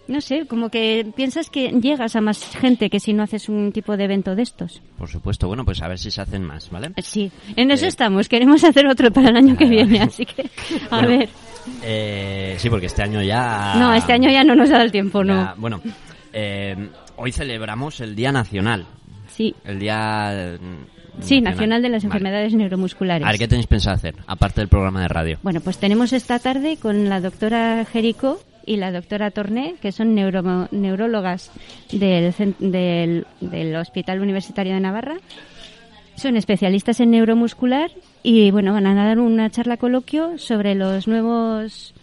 no 0.07 0.23
sé, 0.23 0.47
como 0.47 0.71
que 0.71 1.07
piensas 1.14 1.51
que 1.51 1.69
llegas 1.69 2.17
a 2.17 2.23
más 2.23 2.43
gente 2.57 2.88
que 2.88 2.99
si 2.99 3.12
no 3.12 3.23
haces 3.23 3.51
un 3.51 3.73
tipo 3.73 3.95
de 3.99 4.05
evento 4.05 4.35
de 4.35 4.41
estos. 4.43 4.81
Por 4.97 5.09
supuesto, 5.11 5.47
bueno, 5.49 5.67
pues 5.67 5.83
a 5.83 5.88
ver 5.88 5.99
si 5.99 6.11
se 6.11 6.23
hacen 6.23 6.43
más, 6.43 6.71
¿vale? 6.71 6.93
Sí, 7.03 7.31
en 7.57 7.71
eso 7.71 7.85
Eh, 7.85 7.88
estamos. 7.88 8.27
Queremos 8.27 8.64
hacer 8.64 8.87
otro 8.87 9.11
para 9.12 9.29
el 9.29 9.37
año 9.37 9.55
que 9.55 9.64
viene, 9.69 10.01
así 10.01 10.25
que 10.25 10.49
a 10.91 11.01
Bueno, 11.01 11.09
ver. 11.09 11.29
Eh, 11.83 12.55
sí, 12.59 12.71
porque 12.71 12.87
este 12.87 13.03
año 13.03 13.21
ya... 13.23 13.75
No, 13.79 13.93
este 13.93 14.14
año 14.14 14.31
ya 14.31 14.43
no 14.45 14.55
nos 14.55 14.71
da 14.71 14.83
el 14.83 14.91
tiempo, 14.91 15.23
ya- 15.23 15.27
no. 15.35 15.55
Bueno, 15.59 15.83
eh, 16.33 16.88
hoy 17.17 17.31
celebramos 17.31 18.01
el 18.01 18.17
Día 18.17 18.33
Nacional. 18.33 18.87
Sí, 19.38 19.55
El 19.64 19.79
Día... 19.79 20.59
mm, 20.61 21.22
sí, 21.22 21.40
Nacional 21.40 21.81
de 21.81 21.88
las 21.90 22.03
Vale. 22.03 22.07
Enfermedades 22.09 22.55
Neuromusculares. 22.55 23.24
A 23.24 23.31
ver, 23.31 23.38
¿qué 23.38 23.46
tenéis 23.46 23.68
pensado 23.68 23.94
hacer? 23.94 24.16
Aparte 24.27 24.61
del 24.61 24.66
programa 24.68 25.01
de 25.01 25.07
radio. 25.07 25.38
Bueno, 25.44 25.61
pues 25.61 25.79
tenemos 25.79 26.12
esta 26.12 26.40
tarde 26.40 26.77
con 26.77 27.09
la 27.09 27.20
doctora 27.20 27.85
Jerico 27.85 28.40
y 28.66 28.77
la 28.79 28.90
doctora 28.90 29.31
Torné, 29.31 29.77
que 29.81 29.92
son 29.92 30.14
neuro- 30.16 30.68
neurólogas 30.72 31.53
del, 31.92 32.35
del, 32.59 33.27
del 33.40 33.77
Hospital 33.77 34.20
Universitario 34.20 34.74
de 34.74 34.81
Navarra. 34.81 35.16
Son 36.16 36.37
especialistas 36.37 36.98
en 36.98 37.12
neuromuscular 37.12 37.92
y, 38.24 38.51
bueno, 38.51 38.72
van 38.72 38.88
a 38.88 38.94
dar 39.07 39.20
una 39.20 39.51
charla 39.51 39.77
coloquio 39.77 40.37
sobre 40.37 40.74
los 40.74 41.07
nuevos... 41.07 41.94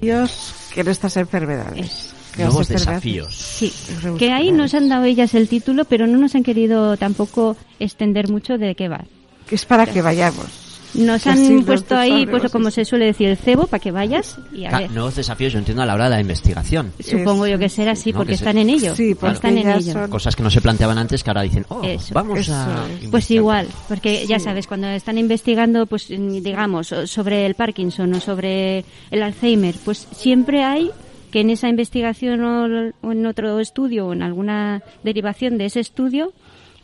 Dios 0.00 0.70
que 0.74 0.80
en 0.80 0.88
estas 0.88 1.16
enfermedades. 1.18 2.14
Nuevos 2.38 2.68
desafíos. 2.68 3.34
Sí, 3.34 3.72
que 4.18 4.32
ahí 4.32 4.52
nos 4.52 4.74
han 4.74 4.88
dado 4.88 5.04
ellas 5.04 5.34
el 5.34 5.48
título, 5.48 5.84
pero 5.84 6.06
no 6.06 6.18
nos 6.18 6.34
han 6.34 6.42
querido 6.42 6.96
tampoco 6.96 7.56
extender 7.78 8.28
mucho 8.30 8.58
de 8.58 8.74
qué 8.74 8.88
va. 8.88 9.04
Que 9.48 9.54
es 9.54 9.64
para 9.66 9.86
que 9.86 10.02
vayamos. 10.02 10.46
Nos 10.94 11.22
Que 11.22 11.28
han 11.28 11.64
puesto 11.64 11.94
ahí, 11.98 12.26
pues 12.26 12.50
como 12.50 12.70
se 12.70 12.82
suele 12.86 13.04
decir, 13.04 13.28
el 13.28 13.36
cebo 13.36 13.66
para 13.66 13.78
que 13.78 13.90
vayas 13.90 14.38
y 14.54 14.64
a 14.64 14.78
ver. 14.78 14.90
nuevos 14.90 15.16
desafíos, 15.16 15.52
yo 15.52 15.58
entiendo, 15.58 15.82
a 15.82 15.86
la 15.86 15.92
hora 15.92 16.04
de 16.04 16.10
la 16.12 16.20
investigación. 16.22 16.92
Supongo 16.98 17.44
Eso. 17.44 17.52
yo 17.52 17.58
que 17.58 17.68
será 17.68 17.92
así, 17.92 18.10
No, 18.10 18.18
porque 18.20 18.32
se- 18.32 18.36
están 18.44 18.56
en 18.56 18.70
ello. 18.70 18.96
Sí, 18.96 19.14
porque 19.14 19.34
están 19.34 19.58
en 19.58 19.68
ello. 19.70 19.92
son- 19.92 20.08
Cosas 20.10 20.34
que 20.34 20.42
no 20.42 20.48
se 20.50 20.62
planteaban 20.62 20.96
antes 20.96 21.22
que 21.22 21.28
ahora 21.28 21.42
dicen, 21.42 21.66
oh, 21.68 21.82
Eso. 21.84 22.14
vamos 22.14 22.38
Eso 22.38 22.54
a... 22.54 22.86
Pues 23.10 23.30
igual, 23.30 23.68
porque 23.86 24.26
ya 24.26 24.38
sabes, 24.38 24.66
cuando 24.66 24.86
están 24.88 25.18
investigando, 25.18 25.84
pues 25.84 26.08
digamos, 26.08 26.90
o- 26.92 27.06
sobre 27.06 27.44
el 27.44 27.54
Parkinson 27.54 28.14
o 28.14 28.20
sobre 28.20 28.82
el 29.10 29.22
Alzheimer, 29.22 29.74
pues 29.84 30.08
siempre 30.12 30.64
hay 30.64 30.90
que 31.30 31.40
en 31.40 31.50
esa 31.50 31.68
investigación 31.68 32.42
o, 32.44 33.10
en 33.12 33.26
otro 33.26 33.58
estudio 33.60 34.06
o 34.06 34.12
en 34.12 34.22
alguna 34.22 34.82
derivación 35.04 35.58
de 35.58 35.66
ese 35.66 35.80
estudio 35.80 36.32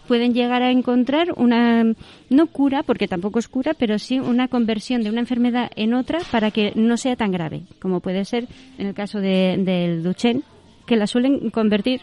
pueden 0.07 0.35
llegar 0.35 0.63
a 0.63 0.71
encontrar 0.71 1.29
una, 1.37 1.83
no 2.29 2.47
cura, 2.49 2.83
porque 2.83 3.09
tampoco 3.09 3.39
es 3.39 3.49
cura, 3.49 3.73
pero 3.73 3.99
sí 3.99 4.21
una 4.21 4.49
conversión 4.49 5.03
de 5.03 5.09
una 5.11 5.21
enfermedad 5.21 5.71
en 5.77 5.95
otra 5.95 6.19
para 6.31 6.51
que 6.51 6.73
no 6.75 6.97
sea 6.99 7.17
tan 7.17 7.33
grave, 7.33 7.63
como 7.81 8.01
puede 8.01 8.25
ser 8.27 8.47
en 8.77 8.87
el 8.89 8.95
caso 8.95 9.21
de- 9.21 9.57
del 9.59 10.03
Duchenne, 10.03 10.43
que 10.87 10.97
la 10.97 11.07
suelen 11.07 11.49
convertir 11.49 12.03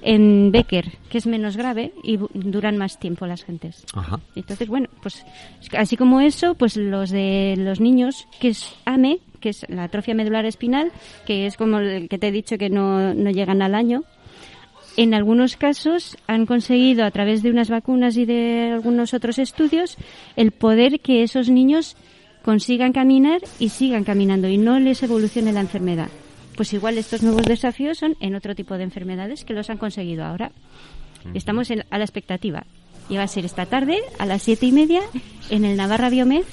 en 0.00 0.52
Becker, 0.52 0.92
que 1.10 1.18
es 1.18 1.26
menos 1.26 1.56
grave 1.56 1.92
y 2.02 2.18
duran 2.34 2.76
más 2.78 2.98
tiempo 2.98 3.26
las 3.26 3.42
gentes. 3.44 3.84
Ajá. 3.94 4.20
Entonces, 4.36 4.68
bueno, 4.68 4.88
pues 5.02 5.24
así 5.76 5.96
como 5.96 6.20
eso, 6.20 6.54
pues 6.54 6.76
los 6.76 7.10
de 7.10 7.54
los 7.58 7.80
niños, 7.80 8.26
que 8.40 8.48
es 8.48 8.74
AME, 8.84 9.18
que 9.44 9.50
es 9.50 9.66
la 9.68 9.84
atrofia 9.84 10.14
medular 10.14 10.46
espinal, 10.46 10.90
que 11.26 11.44
es 11.44 11.58
como 11.58 11.78
el 11.78 12.08
que 12.08 12.16
te 12.18 12.28
he 12.28 12.32
dicho 12.32 12.56
que 12.56 12.70
no, 12.70 13.12
no 13.12 13.30
llegan 13.30 13.60
al 13.60 13.74
año, 13.74 14.02
en 14.96 15.12
algunos 15.12 15.56
casos 15.58 16.16
han 16.26 16.46
conseguido, 16.46 17.04
a 17.04 17.10
través 17.10 17.42
de 17.42 17.50
unas 17.50 17.68
vacunas 17.68 18.16
y 18.16 18.24
de 18.24 18.70
algunos 18.72 19.12
otros 19.12 19.38
estudios, 19.38 19.96
el 20.36 20.50
poder 20.50 21.00
que 21.00 21.22
esos 21.22 21.50
niños 21.50 21.96
consigan 22.42 22.92
caminar 22.92 23.40
y 23.58 23.68
sigan 23.68 24.04
caminando 24.04 24.48
y 24.48 24.56
no 24.56 24.78
les 24.80 25.02
evolucione 25.02 25.52
la 25.52 25.60
enfermedad. 25.60 26.08
Pues 26.56 26.72
igual 26.72 26.96
estos 26.96 27.22
nuevos 27.22 27.44
desafíos 27.44 27.98
son 27.98 28.16
en 28.20 28.34
otro 28.34 28.54
tipo 28.54 28.78
de 28.78 28.84
enfermedades 28.84 29.44
que 29.44 29.52
los 29.52 29.68
han 29.68 29.76
conseguido 29.78 30.24
ahora. 30.24 30.52
Estamos 31.34 31.70
en- 31.70 31.84
a 31.90 31.98
la 31.98 32.04
expectativa. 32.04 32.64
Y 33.10 33.16
va 33.16 33.24
a 33.24 33.28
ser 33.28 33.44
esta 33.44 33.66
tarde 33.66 33.98
a 34.18 34.24
las 34.26 34.42
siete 34.42 34.64
y 34.66 34.72
media 34.72 35.00
en 35.50 35.64
el 35.64 35.76
Navarra 35.76 36.08
Biomed 36.08 36.44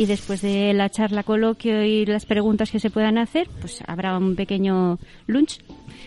y 0.00 0.06
después 0.06 0.40
de 0.40 0.72
la 0.72 0.88
charla 0.88 1.24
coloquio 1.24 1.84
y 1.84 2.06
las 2.06 2.24
preguntas 2.24 2.70
que 2.70 2.80
se 2.80 2.88
puedan 2.88 3.18
hacer, 3.18 3.50
pues 3.60 3.84
habrá 3.86 4.16
un 4.16 4.34
pequeño 4.34 4.98
lunch 5.26 5.58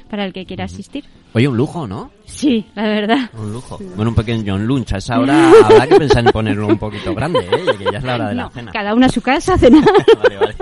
para 0.10 0.26
el 0.26 0.34
que 0.34 0.48
quiera 0.48 0.64
asistir. 0.66 1.06
Oye, 1.34 1.48
un 1.48 1.56
lujo, 1.56 1.86
¿no? 1.86 2.10
Sí, 2.26 2.66
la 2.74 2.88
verdad. 2.88 3.30
Un 3.38 3.54
lujo. 3.54 3.78
Bueno, 3.96 4.10
un 4.10 4.16
pequeño 4.16 4.58
lunch. 4.58 4.94
A 4.94 4.98
esa 4.98 5.20
hora 5.20 5.52
habrá 5.66 5.86
que 5.86 5.96
pensar 5.98 6.26
en 6.26 6.32
ponerlo 6.32 6.66
un 6.70 6.80
poquito 6.80 7.14
grande, 7.14 7.42
¿eh? 7.42 7.66
Que 7.78 7.84
ya 7.92 8.00
es 8.00 8.04
la 8.04 8.16
hora 8.16 8.30
de 8.30 8.36
la 8.36 8.50
cena. 8.50 8.72
cada 8.72 8.96
uno 8.96 9.06
a 9.06 9.10
su 9.10 9.22
casa, 9.22 9.60
cenar. 9.60 9.84
Vale, 10.24 10.38
vale. 10.38 10.56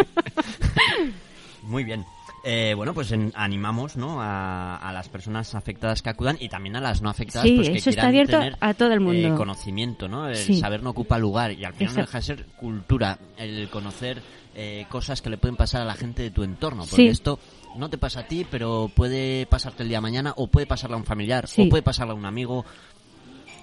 Muy 1.64 1.86
bien. 1.86 2.04
Eh, 2.44 2.74
bueno, 2.76 2.94
pues 2.96 3.12
en- 3.12 3.32
animamos 3.36 3.98
¿no? 3.98 4.20
a, 4.22 4.76
a 4.78 4.92
las 4.94 5.10
personas 5.10 5.54
afectadas 5.54 6.02
que 6.02 6.10
acudan 6.10 6.38
y 6.40 6.50
también 6.50 6.76
a 6.76 6.82
las 6.82 7.02
no 7.04 7.10
afectadas 7.10 7.48
Sí, 7.48 7.56
pues, 7.56 7.70
que 7.70 7.78
eso 7.78 7.90
está 7.92 8.02
quieran 8.02 8.10
abierto 8.10 8.38
tener, 8.40 8.58
a 8.60 8.74
todo 8.74 8.92
el 8.94 9.00
mundo. 9.00 9.28
eh, 9.28 9.36
conocimiento, 9.36 10.08
¿no? 10.08 10.28
El 10.28 10.36
Sí. 10.36 10.56
saber 10.60 10.82
no 10.82 10.90
ocupa 10.90 11.20
lugar 11.20 11.52
y 11.52 11.64
al 11.66 11.74
final 11.76 11.94
no 11.96 12.02
deja 12.02 12.18
de 12.18 12.24
ser 12.24 12.46
cultura, 12.58 13.20
el 13.38 13.70
conocer 13.70 14.22
eh, 14.54 14.86
cosas 14.90 15.22
que 15.22 15.30
le 15.30 15.38
pueden 15.38 15.56
pasar 15.56 15.82
a 15.82 15.86
la 15.86 15.94
gente 15.94 16.24
de 16.24 16.32
tu 16.32 16.44
entorno. 16.44 16.82
Porque 16.84 16.96
Sí. 17.04 17.08
esto 17.08 17.40
no 17.78 17.90
te 17.90 17.98
pasa 17.98 18.22
a 18.22 18.28
ti, 18.28 18.46
pero 18.50 18.92
puede 18.94 19.46
pasarte 19.46 19.84
el 19.84 19.88
día 19.90 20.00
de 20.00 20.02
mañana 20.02 20.34
o 20.36 20.48
puede 20.48 20.66
pasarle 20.66 20.96
a 20.96 20.98
un 20.98 21.06
familiar 21.06 21.46
o 21.58 21.70
puede 21.70 21.84
pasarle 21.84 22.12
a 22.12 22.16
un 22.16 22.26
amigo. 22.26 22.66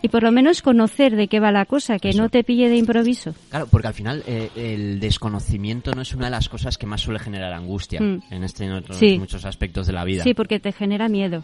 Y 0.01 0.09
por 0.09 0.23
lo 0.23 0.31
menos 0.31 0.63
conocer 0.63 1.17
de 1.17 1.27
qué 1.27 1.41
va 1.41 1.51
la 1.51 1.65
cosa, 1.67 1.99
que 1.99 2.11
Eso. 2.11 2.23
no 2.23 2.29
te 2.29 2.45
pille 2.45 2.69
de 2.69 2.77
improviso. 2.77 3.35
Claro, 3.51 3.67
porque 3.69 3.89
al 3.89 3.95
final 3.95 4.23
eh, 4.27 4.49
el 4.55 5.01
desconocimiento 5.01 5.91
no 5.93 6.03
es 6.03 6.15
una 6.15 6.27
de 6.27 6.31
las 6.31 6.49
cosas 6.49 6.79
que 6.79 6.87
más 6.87 7.01
suele 7.01 7.19
generar 7.19 7.53
angustia 7.53 8.01
Mm. 8.01 8.23
en 8.31 8.45
este 8.45 8.65
en 8.65 8.73
otros 8.73 8.97
Sí. 8.97 9.19
muchos 9.19 9.45
aspectos 9.45 9.87
de 9.89 9.93
la 9.93 10.05
vida. 10.05 10.23
Sí, 10.23 10.35
porque 10.35 10.61
te 10.61 10.71
genera 10.73 11.09
miedo. 11.09 11.43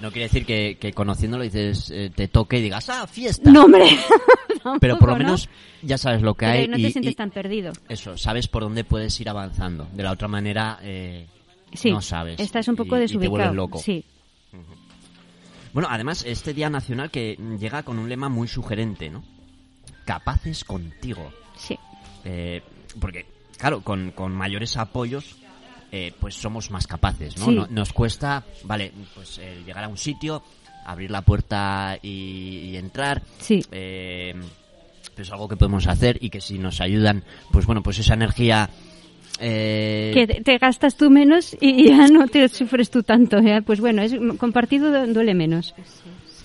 No 0.00 0.10
quiere 0.10 0.24
decir 0.24 0.44
que, 0.46 0.76
que 0.80 0.92
conociéndolo 0.92 1.42
dices, 1.44 1.90
eh, 1.90 2.10
te 2.14 2.28
toque 2.28 2.58
y 2.58 2.62
digas, 2.62 2.88
¡ah, 2.90 3.06
fiesta! 3.06 3.50
No, 3.50 3.64
hombre. 3.64 3.84
Pero 4.80 4.98
por 4.98 5.10
lo 5.10 5.16
menos 5.16 5.48
ya 5.82 5.96
sabes 5.96 6.22
lo 6.22 6.34
que 6.34 6.44
Pero 6.46 6.58
hay 6.58 6.68
no 6.68 6.76
y, 6.78 6.82
te 6.82 6.90
sientes 6.90 7.12
y 7.12 7.14
tan 7.14 7.30
perdido. 7.30 7.72
eso, 7.88 8.16
sabes 8.18 8.48
por 8.48 8.62
dónde 8.62 8.84
puedes 8.84 9.18
ir 9.20 9.28
avanzando. 9.28 9.86
De 9.94 10.02
la 10.02 10.12
otra 10.12 10.28
manera, 10.28 10.78
eh, 10.82 11.26
Sí, 11.72 11.90
no 11.90 12.00
sabes. 12.02 12.40
estás 12.40 12.66
un 12.68 12.76
poco 12.76 12.96
y- 12.96 12.98
y 12.98 13.00
te 13.00 13.02
desubicado. 13.02 13.30
vuelves 13.36 13.54
loco. 13.56 13.78
Sí, 13.78 14.04
Bueno, 15.76 15.90
además, 15.90 16.24
este 16.26 16.54
Día 16.54 16.70
Nacional 16.70 17.10
que 17.10 17.36
llega 17.60 17.82
con 17.82 17.98
un 17.98 18.08
lema 18.08 18.30
muy 18.30 18.48
sugerente, 18.48 19.10
¿no? 19.10 19.22
Capaces 20.06 20.64
contigo. 20.64 21.30
sí. 21.54 21.78
Eh, 22.24 22.62
porque, 22.98 23.26
claro, 23.58 23.82
con, 23.82 24.10
con 24.12 24.32
mayores 24.32 24.78
apoyos, 24.78 25.36
eh, 25.92 26.14
pues 26.18 26.34
somos 26.34 26.70
más 26.70 26.86
capaces, 26.86 27.36
¿no? 27.36 27.44
Sí. 27.44 27.54
No- 27.54 27.66
Nos 27.66 27.92
cuesta, 27.92 28.42
vale, 28.64 28.90
pues 29.14 29.36
eh, 29.36 29.62
llegar 29.66 29.84
a 29.84 29.88
un 29.88 29.98
sitio, 29.98 30.42
abrir 30.86 31.10
la 31.10 31.20
puerta 31.20 31.98
y, 32.00 32.70
y 32.70 32.76
entrar. 32.78 33.20
Sí. 33.38 33.62
Eh, 33.70 34.34
pues 35.14 35.30
algo 35.30 35.46
que 35.46 35.56
podemos 35.56 35.86
hacer 35.88 36.16
y 36.22 36.30
que 36.30 36.40
si 36.40 36.58
nos 36.58 36.80
ayudan, 36.80 37.22
pues 37.52 37.66
bueno, 37.66 37.82
pues 37.82 37.98
esa 37.98 38.14
energía... 38.14 38.70
eh, 39.40 40.10
Que 40.14 40.26
te- 40.42 40.58
gastas 40.58 40.96
tú 40.96 41.10
menos 41.10 41.56
y 41.60 41.88
ya 41.88 42.08
no 42.08 42.26
te 42.28 42.48
sufres 42.48 42.90
tú 42.90 43.02
tanto. 43.02 43.40
¿ya? 43.40 43.60
Pues 43.60 43.80
bueno, 43.80 44.02
es 44.02 44.14
compartido 44.38 44.90
du- 44.90 45.12
duele 45.12 45.34
menos. 45.34 45.74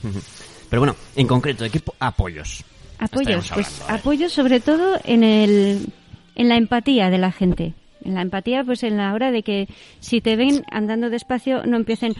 Pero 0.69 0.79
bueno, 0.81 0.95
en 1.15 1.27
concreto, 1.27 1.63
¿de 1.63 1.69
qué 1.69 1.79
po- 1.79 1.95
apoyos? 1.99 2.63
Apoyos, 2.99 3.49
pues 3.53 3.81
apoyos 3.87 4.31
sobre 4.31 4.59
todo 4.59 4.99
en 5.05 5.23
el 5.23 5.87
en 6.35 6.49
la 6.49 6.55
empatía 6.55 7.09
de 7.09 7.17
la 7.17 7.31
gente. 7.31 7.73
En 8.03 8.15
la 8.15 8.21
empatía, 8.21 8.63
pues 8.63 8.83
en 8.83 8.97
la 8.97 9.13
hora 9.13 9.31
de 9.31 9.43
que 9.43 9.67
si 9.99 10.21
te 10.21 10.35
ven 10.35 10.63
andando 10.71 11.09
despacio 11.09 11.63
no 11.65 11.77
empiecen 11.77 12.13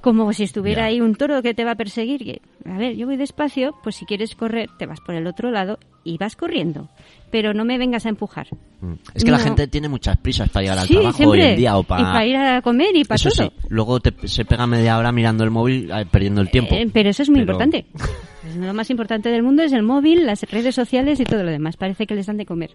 como 0.00 0.32
si 0.32 0.42
estuviera 0.44 0.84
ahí 0.84 1.00
un 1.00 1.14
toro 1.14 1.42
que 1.42 1.54
te 1.54 1.64
va 1.64 1.72
a 1.72 1.76
perseguir. 1.76 2.40
A 2.66 2.76
ver, 2.78 2.94
yo 2.96 3.06
voy 3.06 3.16
despacio, 3.16 3.74
pues 3.82 3.96
si 3.96 4.04
quieres 4.04 4.34
correr 4.34 4.68
te 4.78 4.86
vas 4.86 5.00
por 5.00 5.14
el 5.14 5.26
otro 5.26 5.50
lado 5.50 5.78
y 6.04 6.18
vas 6.18 6.36
corriendo, 6.36 6.90
pero 7.30 7.54
no 7.54 7.64
me 7.64 7.78
vengas 7.78 8.04
a 8.04 8.10
empujar. 8.10 8.46
Mm. 8.82 8.92
Es 9.14 9.24
que 9.24 9.30
la 9.30 9.38
gente 9.38 9.66
tiene 9.68 9.88
muchas 9.88 10.18
prisas 10.18 10.50
para 10.50 10.62
llegar 10.62 10.78
al 10.78 10.86
sí, 10.88 10.94
trabajo 10.94 11.16
siempre. 11.16 11.42
hoy 11.42 11.50
en 11.52 11.56
día 11.56 11.76
o 11.78 11.80
Y 11.80 11.84
para... 11.84 12.04
para 12.04 12.26
ir 12.26 12.36
a 12.36 12.60
comer 12.62 12.94
y 12.94 13.04
para 13.04 13.16
Eso 13.16 13.30
todo. 13.30 13.48
sí, 13.48 13.66
luego 13.70 14.00
te- 14.00 14.28
se 14.28 14.44
pega 14.44 14.66
media 14.66 14.98
hora 14.98 15.10
mirando 15.12 15.42
el 15.44 15.50
móvil 15.50 15.90
eh, 15.90 16.04
perdiendo 16.10 16.42
el 16.42 16.50
tiempo. 16.50 16.74
Eh, 16.74 16.86
pero 16.92 17.08
eso 17.08 17.22
es 17.22 17.30
muy 17.30 17.40
Pero- 17.40 17.52
importante. 17.54 17.86
Lo 18.58 18.74
más 18.74 18.90
importante 18.90 19.30
del 19.30 19.42
mundo 19.42 19.62
es 19.62 19.72
el 19.72 19.82
móvil, 19.82 20.26
las 20.26 20.42
redes 20.42 20.74
sociales 20.74 21.18
y 21.18 21.24
todo 21.24 21.42
lo 21.42 21.50
demás. 21.50 21.78
Parece 21.78 22.06
que 22.06 22.14
les 22.14 22.26
dan 22.26 22.36
de 22.36 22.44
comer. 22.44 22.70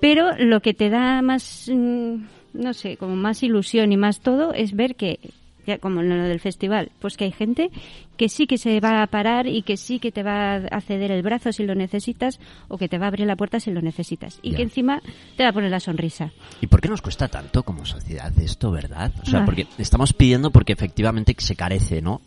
Pero 0.00 0.36
lo 0.38 0.60
que 0.60 0.74
te 0.74 0.90
da 0.90 1.22
más, 1.22 1.70
mm, 1.72 2.14
no 2.54 2.74
sé, 2.74 2.96
como 2.96 3.16
más 3.16 3.42
ilusión 3.42 3.92
y 3.92 3.96
más 3.96 4.20
todo 4.20 4.52
es 4.52 4.74
ver 4.74 4.94
que, 4.94 5.18
ya 5.66 5.78
como 5.78 6.00
en 6.00 6.08
lo 6.10 6.24
del 6.28 6.38
festival, 6.40 6.90
pues 7.00 7.16
que 7.16 7.24
hay 7.24 7.32
gente 7.32 7.70
que 8.16 8.28
sí 8.28 8.46
que 8.46 8.56
se 8.56 8.78
va 8.80 9.02
a 9.02 9.06
parar 9.08 9.46
y 9.46 9.62
que 9.62 9.76
sí 9.76 9.98
que 9.98 10.12
te 10.12 10.22
va 10.22 10.56
a 10.56 10.80
ceder 10.80 11.10
el 11.10 11.22
brazo 11.22 11.52
si 11.52 11.64
lo 11.64 11.74
necesitas 11.74 12.38
o 12.68 12.78
que 12.78 12.88
te 12.88 12.98
va 12.98 13.06
a 13.06 13.08
abrir 13.08 13.26
la 13.26 13.36
puerta 13.36 13.58
si 13.60 13.70
lo 13.70 13.82
necesitas. 13.82 14.38
Y 14.42 14.50
Ya. 14.52 14.56
que 14.58 14.62
encima 14.62 15.02
te 15.36 15.42
va 15.42 15.50
a 15.50 15.52
poner 15.52 15.70
la 15.70 15.80
sonrisa. 15.80 16.30
¿Y 16.60 16.66
por 16.68 16.80
qué 16.80 16.88
nos 16.88 17.02
cuesta 17.02 17.28
tanto 17.28 17.62
como 17.62 17.84
sociedad 17.84 18.32
esto, 18.38 18.70
verdad? 18.70 19.12
O 19.22 19.26
sea, 19.26 19.40
Ay. 19.40 19.44
porque 19.46 19.66
estamos 19.78 20.12
pidiendo 20.12 20.50
porque 20.50 20.72
efectivamente 20.72 21.34
se 21.38 21.56
carece, 21.56 22.00
¿no? 22.00 22.20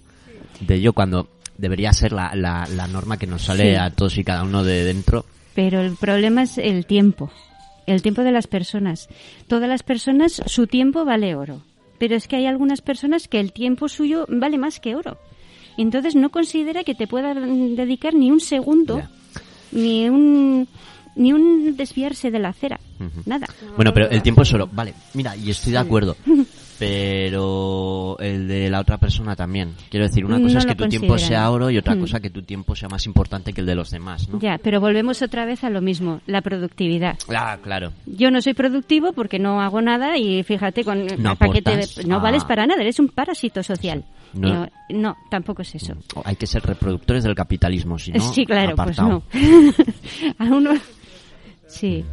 De 0.60 0.76
ello 0.76 0.94
cuando 0.94 1.30
debería 1.58 1.92
ser 1.94 2.12
la, 2.12 2.34
la, 2.36 2.68
la 2.76 2.88
norma 2.88 3.18
que 3.18 3.28
nos 3.28 3.44
sale 3.44 3.72
Sí. 3.72 3.76
a 3.76 3.90
todos 3.92 4.18
y 4.18 4.24
cada 4.24 4.44
uno 4.44 4.64
de 4.64 4.84
dentro. 4.84 5.26
Pero 5.56 5.82
el 5.82 5.96
problema 5.96 6.44
es 6.44 6.58
el 6.58 6.86
tiempo, 6.86 7.32
el 7.94 8.02
tiempo 8.02 8.24
de 8.24 8.32
las 8.32 8.48
personas. 8.48 9.10
Todas 9.48 9.70
las 9.70 9.84
personas, 9.84 10.42
su 10.46 10.68
tiempo 10.68 11.06
vale 11.06 11.36
oro. 11.36 11.62
Pero 11.98 12.16
es 12.16 12.28
que 12.28 12.38
hay 12.38 12.46
algunas 12.46 12.82
personas 12.82 13.28
que 13.28 13.40
el 13.40 13.52
tiempo 13.52 13.90
suyo 13.90 14.26
vale 14.30 14.58
más 14.58 14.80
que 14.80 14.96
oro. 14.96 15.18
Entonces 15.78 16.16
no 16.16 16.30
considera 16.30 16.84
que 16.84 16.96
te 16.96 17.08
pueda 17.08 17.34
dedicar 17.34 18.14
ni 18.14 18.32
un 18.32 18.40
segundo, 18.40 19.02
ni 19.72 20.10
un 20.10 20.68
ni 21.16 21.34
un 21.34 21.76
desviarse 21.76 22.32
de 22.32 22.40
la 22.40 22.50
acera. 22.50 22.80
Nada. 23.26 23.48
Bueno, 23.76 23.94
pero 23.94 24.10
el 24.10 24.22
tiempo 24.22 24.44
es 24.44 24.48
solo. 24.48 24.70
Vale, 24.72 24.94
mira, 25.14 25.36
y 25.36 25.50
estoy 25.50 25.74
de 25.74 25.78
acuerdo. 25.78 26.16
Pero 26.80 28.18
el 28.20 28.48
de 28.48 28.70
la 28.70 28.80
otra 28.80 28.98
persona 28.98 29.36
también. 29.36 29.74
Quiero 29.90 30.06
decir, 30.08 30.26
una 30.26 30.40
cosa 30.40 30.54
No 30.54 30.60
es 30.60 30.66
que 30.66 30.76
tu 30.76 30.88
tiempo 30.88 31.18
sea 31.18 31.50
oro 31.52 31.70
y 31.70 31.78
otra 31.78 31.96
Mm. 31.96 32.00
cosa 32.02 32.20
que 32.20 32.30
tu 32.30 32.42
tiempo 32.42 32.76
sea 32.76 32.90
más 32.90 33.06
importante 33.06 33.54
que 33.54 33.62
el 33.62 33.68
de 33.68 33.76
los 33.76 33.92
demás, 33.92 34.28
¿no? 34.30 34.40
Ya, 34.40 34.60
pero 34.64 34.80
volvemos 34.80 35.22
otra 35.22 35.46
vez 35.46 35.64
a 35.64 35.70
lo 35.70 35.82
mismo, 35.82 36.22
la 36.26 36.42
productividad. 36.42 37.18
Ah, 37.36 37.58
claro. 37.62 37.92
Yo 38.06 38.32
no 38.32 38.42
soy 38.42 38.54
productivo 38.54 39.14
porque 39.14 39.40
no 39.40 39.62
hago 39.62 39.82
nada 39.82 40.18
y 40.18 40.44
fíjate 40.44 40.84
con 40.84 41.06
No 41.18 41.36
¿para 41.36 41.54
qué 41.54 41.62
te- 41.62 41.72
aportas 41.72 42.06
no 42.08 42.16
a- 42.16 42.20
vales 42.20 42.44
para 42.46 42.66
nada, 42.66 42.82
eres 42.82 43.00
un 43.00 43.10
parásito 43.10 43.62
social. 43.64 44.04
No. 44.34 44.50
No, 44.54 44.70
no, 44.90 45.18
tampoco 45.30 45.64
es 45.64 45.74
eso. 45.76 45.94
O 46.16 46.22
Hay 46.24 46.36
que 46.36 46.46
ser 46.48 46.62
reproductores 46.64 47.24
del 47.24 47.34
capitalismo, 47.36 47.98
si 47.98 48.12
no, 48.12 48.20
sí, 48.34 48.46
claro, 48.46 48.74
apartado. 48.74 49.24
pues 49.32 49.44
no. 49.44 49.74
a 50.38 50.44
uno 50.46 50.72
sí. 51.68 52.04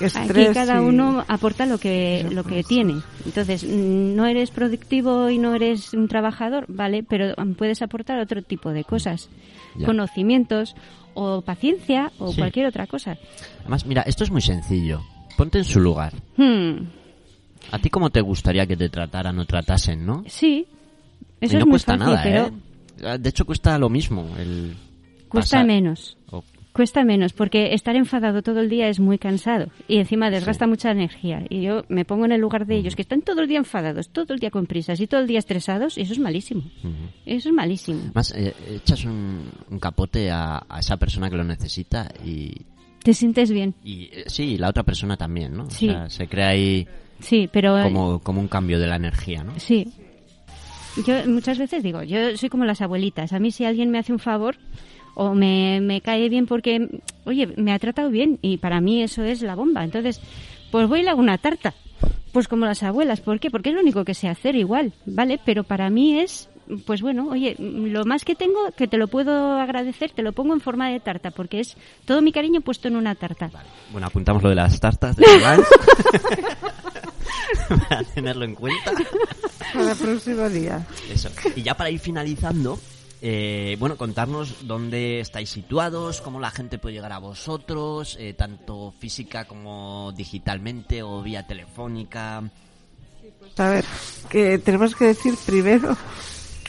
Estrés 0.00 0.50
cada 0.54 0.76
y- 0.76 0.84
uno 0.84 1.24
aporta 1.28 1.64
lo 1.66 1.78
que 1.78 2.26
lo 2.30 2.44
que 2.44 2.62
tiene. 2.64 3.00
Entonces, 3.24 3.64
no 3.64 4.26
eres 4.26 4.50
productivo 4.50 5.30
y 5.30 5.38
no 5.38 5.54
eres 5.54 5.94
un 5.94 6.08
trabajador, 6.08 6.66
vale, 6.68 7.02
pero 7.02 7.34
puedes 7.56 7.80
aportar 7.82 8.18
otro 8.20 8.42
tipo 8.42 8.70
de 8.70 8.84
cosas, 8.84 9.28
Ya. 9.76 9.86
conocimientos 9.86 10.74
o 11.14 11.40
paciencia 11.42 12.12
o 12.18 12.32
Sí. 12.32 12.38
cualquier 12.38 12.66
otra 12.66 12.86
cosa. 12.86 13.16
Además, 13.60 13.86
mira, 13.86 14.02
esto 14.02 14.24
es 14.24 14.30
muy 14.30 14.42
sencillo. 14.42 15.00
Ponte 15.36 15.58
en 15.58 15.64
su 15.64 15.80
lugar. 15.80 16.12
Hmm, 16.36 16.86
¿A 17.72 17.78
ti 17.78 17.90
cómo 17.90 18.10
te 18.10 18.20
gustaría 18.20 18.66
que 18.66 18.76
te 18.76 18.88
trataran 18.88 19.38
o 19.38 19.44
tratasen, 19.44 20.04
no? 20.06 20.24
sí. 20.26 20.66
Eso 21.40 21.52
y 21.54 21.56
no 21.56 21.60
es 21.60 21.66
muy 21.66 21.70
cuesta 21.72 21.98
fácil, 21.98 22.06
nada, 22.14 22.22
pero 22.22 23.12
¿eh? 23.14 23.18
De 23.18 23.28
hecho, 23.28 23.44
cuesta 23.44 23.78
lo 23.78 23.90
mismo. 23.90 24.26
El 24.38 24.74
cuesta 25.28 25.58
pasar- 25.58 25.66
menos. 25.66 26.16
o- 26.30 26.42
Cuesta 26.76 27.04
menos 27.04 27.32
porque 27.32 27.72
estar 27.72 27.96
enfadado 27.96 28.42
todo 28.42 28.60
el 28.60 28.68
día 28.68 28.88
es 28.88 29.00
muy 29.00 29.16
cansado 29.18 29.68
y 29.88 29.96
encima 29.96 30.28
desgasta 30.30 30.66
mucha 30.66 30.90
energía. 30.90 31.42
Y 31.48 31.62
yo 31.62 31.84
me 31.88 32.04
pongo 32.04 32.26
en 32.26 32.32
el 32.32 32.40
lugar 32.42 32.66
de 32.66 32.76
ellos 32.76 32.94
que 32.94 33.00
están 33.00 33.22
todo 33.22 33.40
el 33.40 33.48
día 33.48 33.56
enfadados, 33.56 34.10
todo 34.10 34.34
el 34.34 34.40
día 34.40 34.50
con 34.50 34.66
prisas 34.66 35.00
y 35.00 35.06
todo 35.06 35.20
el 35.22 35.26
día 35.26 35.38
estresados 35.38 35.96
y 35.96 36.02
eso 36.02 36.12
es 36.12 36.18
malísimo. 36.18 36.62
Eso 37.24 37.48
es 37.48 37.54
malísimo. 37.54 38.00
Más, 38.12 38.30
eh, 38.36 38.52
echas 38.70 39.04
un, 39.06 39.48
un 39.70 39.78
capote 39.78 40.30
a, 40.30 40.66
a 40.68 40.80
esa 40.80 40.98
persona 40.98 41.30
que 41.30 41.36
lo 41.36 41.44
necesita 41.44 42.12
y, 42.22 42.52
Te 43.02 43.14
sientes 43.14 43.50
bien. 43.50 43.74
y 43.82 44.10
eh, 44.12 44.24
sí, 44.26 44.58
la 44.58 44.68
otra 44.68 44.82
persona 44.82 45.16
también, 45.16 45.56
¿no? 45.56 45.64
O 45.64 45.70
Sí. 45.70 45.86
sea, 45.88 46.10
se 46.10 46.28
crea 46.28 46.48
ahí 46.48 46.86
Sí, 47.20 47.48
pero... 47.50 47.82
como, 47.82 48.18
como 48.18 48.38
un 48.42 48.48
cambio 48.48 48.78
de 48.78 48.86
la 48.86 48.96
energía, 48.96 49.42
¿no? 49.42 49.58
Sí. 49.58 49.90
Yo 51.06 51.14
muchas 51.26 51.58
veces 51.58 51.82
digo, 51.82 52.02
yo 52.02 52.36
soy 52.36 52.48
como 52.50 52.64
las 52.66 52.80
abuelitas. 52.82 53.32
A 53.32 53.38
mí 53.38 53.50
si 53.50 53.64
alguien 53.64 53.90
me 53.90 53.98
hace 53.98 54.12
un 54.12 54.18
favor 54.18 54.56
o 55.16 55.34
me, 55.34 55.80
me 55.80 56.00
cae 56.02 56.28
bien 56.28 56.46
porque, 56.46 57.00
oye, 57.24 57.48
me 57.56 57.72
ha 57.72 57.78
tratado 57.78 58.10
bien 58.10 58.38
y 58.42 58.58
para 58.58 58.82
mí 58.82 59.02
eso 59.02 59.24
es 59.24 59.40
la 59.40 59.54
bomba. 59.54 59.82
Entonces, 59.82 60.20
pues 60.70 60.86
voy 60.88 61.00
y 61.00 61.04
le 61.04 61.10
hago 61.10 61.20
una 61.20 61.38
tarta. 61.38 61.72
Pues 62.32 62.48
como 62.48 62.66
las 62.66 62.82
abuelas. 62.82 63.22
¿Por 63.22 63.40
qué? 63.40 63.50
Porque 63.50 63.70
es 63.70 63.74
lo 63.74 63.80
único 63.80 64.04
que 64.04 64.12
sé 64.12 64.28
hacer 64.28 64.56
igual, 64.56 64.92
¿vale? 65.06 65.40
Pero 65.42 65.64
para 65.64 65.88
mí 65.88 66.18
es, 66.18 66.50
pues 66.84 67.00
bueno, 67.00 67.28
oye, 67.30 67.56
lo 67.58 68.04
más 68.04 68.26
que 68.26 68.34
tengo, 68.34 68.72
que 68.76 68.86
te 68.86 68.98
lo 68.98 69.08
puedo 69.08 69.58
agradecer, 69.58 70.10
te 70.10 70.22
lo 70.22 70.32
pongo 70.32 70.52
en 70.52 70.60
forma 70.60 70.90
de 70.90 71.00
tarta 71.00 71.30
porque 71.30 71.60
es 71.60 71.78
todo 72.04 72.20
mi 72.20 72.32
cariño 72.32 72.60
puesto 72.60 72.88
en 72.88 72.96
una 72.96 73.14
tarta. 73.14 73.50
Bueno, 73.92 74.08
apuntamos 74.08 74.42
lo 74.42 74.50
de 74.50 74.56
las 74.56 74.78
tartas 74.78 75.16
de 75.16 75.24
para 77.88 78.04
tenerlo 78.04 78.44
en 78.44 78.54
cuenta. 78.54 78.92
Para 79.72 79.92
el 79.92 79.96
próximo 79.96 80.46
día. 80.50 80.86
Eso. 81.10 81.30
Y 81.54 81.62
ya 81.62 81.74
para 81.74 81.88
ir 81.88 82.00
finalizando, 82.00 82.78
eh, 83.22 83.76
bueno, 83.78 83.96
contarnos 83.96 84.66
dónde 84.66 85.20
estáis 85.20 85.50
situados, 85.50 86.20
cómo 86.20 86.38
la 86.40 86.50
gente 86.50 86.78
puede 86.78 86.94
llegar 86.96 87.12
a 87.12 87.18
vosotros, 87.18 88.16
eh, 88.20 88.34
tanto 88.34 88.92
física 88.98 89.44
como 89.46 90.12
digitalmente 90.16 91.02
o 91.02 91.22
vía 91.22 91.46
telefónica. 91.46 92.42
A 93.58 93.68
ver, 93.68 93.84
que 94.28 94.58
tenemos 94.58 94.94
que 94.94 95.06
decir 95.06 95.34
primero 95.46 95.96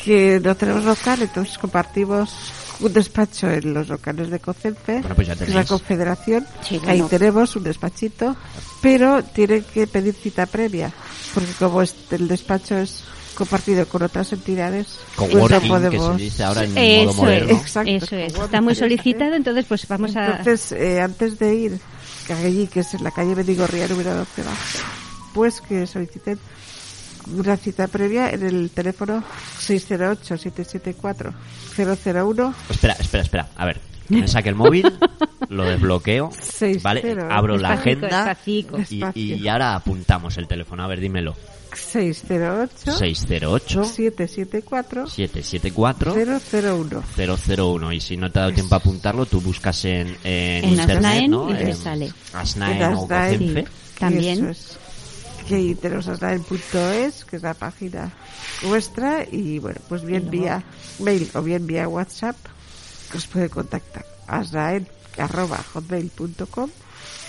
que 0.04 0.40
no 0.40 0.56
tenemos 0.56 0.86
local, 0.86 1.22
entonces 1.22 1.58
compartimos 1.58 2.32
un 2.80 2.94
despacho 2.94 3.50
en 3.50 3.74
los 3.74 3.88
locales 3.90 4.30
de 4.30 4.40
COCENFE, 4.40 5.00
Bueno, 5.02 5.16
pues 5.16 5.28
ya 5.28 5.36
que 5.36 5.44
es 5.46 5.54
la. 5.54 5.66
Confederación. 5.66 6.46
Sí, 6.62 6.80
Ahí 6.86 7.02
tenemos 7.10 7.56
un 7.56 7.64
despachito, 7.64 8.36
pero 8.82 9.24
tienen 9.24 9.64
que 9.64 9.88
pedir 9.88 10.14
cita 10.14 10.46
previa, 10.46 10.94
porque 11.34 11.52
como 11.60 11.82
este- 11.82 12.16
el 12.18 12.28
despacho 12.28 12.78
es 12.78 13.04
compartido 13.38 13.86
con 13.88 14.02
otras 14.04 14.32
entidades, 14.34 15.00
pues 15.16 15.32
no 15.34 15.40
Coworking, 15.42 15.62
que 15.62 15.68
podemos... 15.68 16.18
se 16.18 16.24
dice 16.24 16.44
ahora 16.44 16.64
en 16.64 16.74
modo 16.74 16.82
Eso 17.12 17.22
moderno. 17.22 17.50
es, 17.52 17.62
Exacto, 17.62 17.92
eso 17.92 18.16
es. 18.16 18.34
Está 18.34 18.62
muy 18.62 18.74
solicitado, 18.76 19.36
entonces 19.36 19.66
pues 19.68 19.88
vamos 19.88 20.16
a... 20.16 20.38
Entonces, 20.38 20.72
eh, 20.72 21.00
antes 21.02 21.38
de 21.40 21.56
ir 21.56 21.80
que 22.26 22.34
allí, 22.34 22.66
que 22.68 22.80
es 22.82 22.94
en 22.96 23.04
la 23.04 23.12
calle 23.12 23.36
Mendigorría 23.36 23.88
número 23.88 24.14
12 24.16 24.44
bajo, 24.44 24.58
pues 25.34 25.62
que 25.62 25.86
soliciten 25.88 26.38
una 27.38 27.56
cita 27.58 27.88
previa 27.88 28.30
en 28.32 28.44
el 28.44 28.70
teléfono 28.72 29.24
608-774-001. 29.60 32.54
Espera, 32.70 32.94
espera, 33.00 33.24
espera. 33.24 33.48
A 33.56 33.66
ver, 33.66 33.80
que 34.08 34.16
me 34.16 34.28
saque 34.28 34.50
el 34.50 34.56
móvil, 34.56 34.92
lo 35.50 35.64
desbloqueo, 35.66 36.30
Seis 36.42 36.82
¿vale? 36.82 37.02
cero. 37.04 37.28
Abro 37.32 37.58
la 37.58 37.70
Despacito, 37.72 38.06
agenda 38.08 38.26
despacito. 38.26 38.78
y, 38.78 38.80
Despacio. 39.00 39.36
y 39.38 39.48
ahora 39.48 39.76
apuntamos 39.76 40.38
el 40.38 40.48
teléfono. 40.48 40.84
A 40.84 40.88
ver, 40.88 41.00
dímelo. 41.00 41.36
608 41.78 42.98
608 42.98 43.84
774 43.86 45.08
774 45.08 46.14
001. 46.14 47.04
001 47.58 47.94
y 47.94 48.00
si 48.02 48.18
no 48.18 48.30
te 48.32 48.40
ha 48.40 48.42
dado 48.44 48.54
tiempo 48.54 48.76
a 48.76 48.78
apuntarlo 48.80 49.26
tú 49.26 49.40
buscas 49.42 49.84
en, 49.86 50.08
en, 50.24 50.64
En 50.64 50.70
internet 50.72 50.98
Asnaen 50.98 51.32
¿no? 51.32 51.50
y 51.52 51.56
te 51.58 51.70
En 51.70 51.76
sale. 51.78 52.12
Asnaen 52.34 52.82
En 52.82 52.94
o 52.94 53.04
Asnaen. 53.04 53.38
Cocenfe. 53.40 53.62
Sí. 53.62 53.68
También. 54.00 54.40
Eso 54.40 54.50
es. 54.50 54.78
Que 55.48 55.56
ahí 55.56 55.76
tenemos 55.76 56.08
asnaen.es, 56.10 57.24
que 57.26 57.36
es 57.38 57.42
la 57.42 57.54
página 57.54 58.12
nuestra, 58.64 59.24
y 59.32 59.60
bueno, 59.60 59.80
pues 59.88 60.04
bien 60.04 60.24
luego- 60.24 60.32
vía 60.44 60.62
mail 61.00 61.30
o 61.36 61.42
bien 61.42 61.66
vía 61.66 61.88
WhatsApp, 61.88 62.36
os 63.16 63.26
puede 63.28 63.48
contactar. 63.50 64.06
asnaen.hotmail.com 64.28 66.70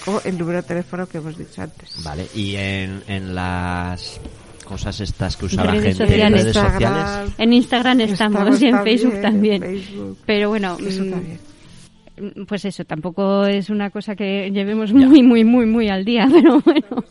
o 0.09 0.20
el 0.24 0.38
número 0.38 0.62
de 0.62 0.68
teléfono 0.68 1.06
que 1.06 1.18
hemos 1.18 1.36
dicho 1.36 1.62
antes. 1.62 2.02
Vale, 2.02 2.26
y 2.34 2.56
en, 2.56 3.02
en 3.06 3.34
las 3.34 4.20
cosas 4.64 5.00
estas 5.00 5.36
que 5.36 5.46
usa 5.46 5.64
la 5.64 5.72
Redes 5.72 5.96
gente 5.98 6.02
en 6.04 6.09
sociales. 6.09 6.42
redes 6.42 6.54
sociales. 6.54 6.76
Instagram, 6.86 7.32
En 7.38 7.52
Instagram 7.52 8.00
estamos, 8.00 8.62
y 8.62 8.66
en 8.66 8.82
Facebook 8.84 9.20
también. 9.22 9.62
en 9.64 9.80
Facebook, 9.80 10.18
Pero 10.26 10.48
bueno, 10.50 10.76
eso 10.86 11.04
mm, 11.04 11.11
también. 11.11 11.40
pues 12.46 12.64
eso, 12.64 12.84
tampoco 12.84 13.46
es 13.46 13.70
una 13.70 13.90
cosa 13.90 14.14
que 14.14 14.50
llevemos 14.50 14.92
muy, 14.92 15.22
muy, 15.22 15.44
muy, 15.44 15.66
muy 15.66 15.88
al 15.88 16.04
día, 16.04 16.28
pero 16.32 16.61
bueno. 16.61 17.04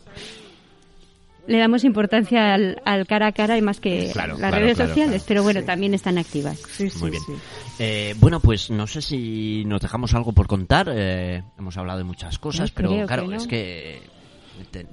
Le 1.48 1.58
damos 1.58 1.82
importancia 1.82 2.52
al, 2.54 2.80
al 2.84 3.06
cara 3.06 3.26
a 3.28 3.32
cara 3.32 3.56
y 3.56 3.62
más 3.62 3.80
que 3.80 4.10
Claro, 4.12 4.32
las 4.34 4.38
claro, 4.38 4.56
redes 4.58 4.76
claro, 4.76 4.88
sociales, 4.90 5.12
claro. 5.22 5.24
pero 5.28 5.42
bueno, 5.42 5.60
Sí. 5.60 5.66
también 5.66 5.94
están 5.94 6.18
activas. 6.18 6.58
Sí, 6.70 6.90
sí, 6.90 6.98
Muy 7.00 7.10
bien. 7.10 7.22
sí. 7.26 7.32
Eh, 7.80 8.14
bueno, 8.18 8.38
pues 8.40 8.70
no 8.70 8.86
sé 8.86 9.00
si 9.02 9.64
nos 9.64 9.80
dejamos 9.80 10.12
algo 10.14 10.32
por 10.32 10.46
contar. 10.46 10.88
eh, 10.94 11.42
hemos 11.58 11.76
hablado 11.78 11.98
de 11.98 12.04
muchas 12.04 12.38
cosas, 12.38 12.70
pero 12.70 12.90
claro, 13.06 13.22
que 13.24 13.28
no. 13.30 13.36
es 13.36 13.46
que 13.46 14.02
te- 14.70 14.86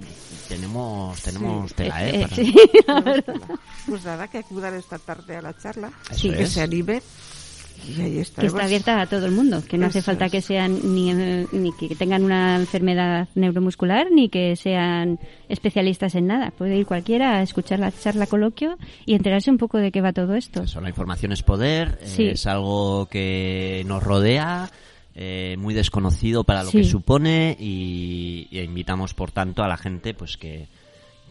tenemos 0.47 1.21
tenemos 1.23 1.73
tela, 1.73 2.07
¿eh? 2.07 2.11
eh, 2.15 2.21
para- 2.21 2.35
sí, 2.35 2.55
la 2.87 3.01
verdad. 3.01 3.35
Pues 3.87 4.05
nada, 4.05 4.27
que 4.27 4.37
acudan 4.37 4.75
esta 4.75 4.97
tarde 4.99 5.35
a 5.35 5.41
la 5.41 5.57
charla, 5.57 5.91
Eso 6.09 6.19
Sí. 6.19 6.29
que 6.31 6.45
se 6.47 6.61
animen 6.61 7.01
y 7.87 8.01
ahí 8.01 8.13
que 8.13 8.21
está 8.21 8.41
abierta 8.63 9.01
a 9.01 9.05
todo 9.07 9.25
el 9.25 9.31
mundo, 9.31 9.63
que 9.67 9.77
no 9.77 9.85
hace 9.87 10.01
falta 10.01 10.25
es. 10.25 10.31
que 10.31 10.41
sean 10.41 10.79
ni, 10.95 11.13
ni 11.13 11.71
que 11.73 11.95
tengan 11.95 12.23
una 12.23 12.55
enfermedad 12.55 13.27
neuromuscular 13.35 14.07
ni 14.11 14.29
que 14.29 14.55
sean 14.55 15.19
especialistas 15.49 16.15
en 16.15 16.27
nada. 16.27 16.51
Puede 16.51 16.77
ir 16.77 16.85
cualquiera 16.85 17.37
a 17.37 17.41
escuchar 17.43 17.79
la 17.79 17.91
charla 17.91 18.27
coloquio 18.27 18.77
y 19.05 19.13
enterarse 19.13 19.51
un 19.51 19.57
poco 19.57 19.77
de 19.77 19.91
qué 19.91 20.01
va 20.01 20.13
todo 20.13 20.35
esto. 20.35 20.63
Eso, 20.63 20.81
la 20.81 20.89
información 20.89 21.31
es 21.31 21.43
poder, 21.43 21.99
eh, 22.01 22.07
Sí. 22.07 22.23
es 22.27 22.47
algo 22.47 23.07
que 23.07 23.83
nos 23.85 24.01
rodea, 24.03 24.69
eh, 25.15 25.55
muy 25.57 25.73
desconocido 25.73 26.43
para 26.43 26.63
lo 26.63 26.71
Sí. 26.71 26.79
que 26.79 26.83
supone 26.83 27.55
y, 27.59 28.47
y 28.51 28.59
invitamos, 28.59 29.13
por 29.13 29.31
tanto, 29.31 29.63
a 29.63 29.67
la 29.67 29.77
gente 29.77 30.13
pues 30.13 30.35
que, 30.37 30.67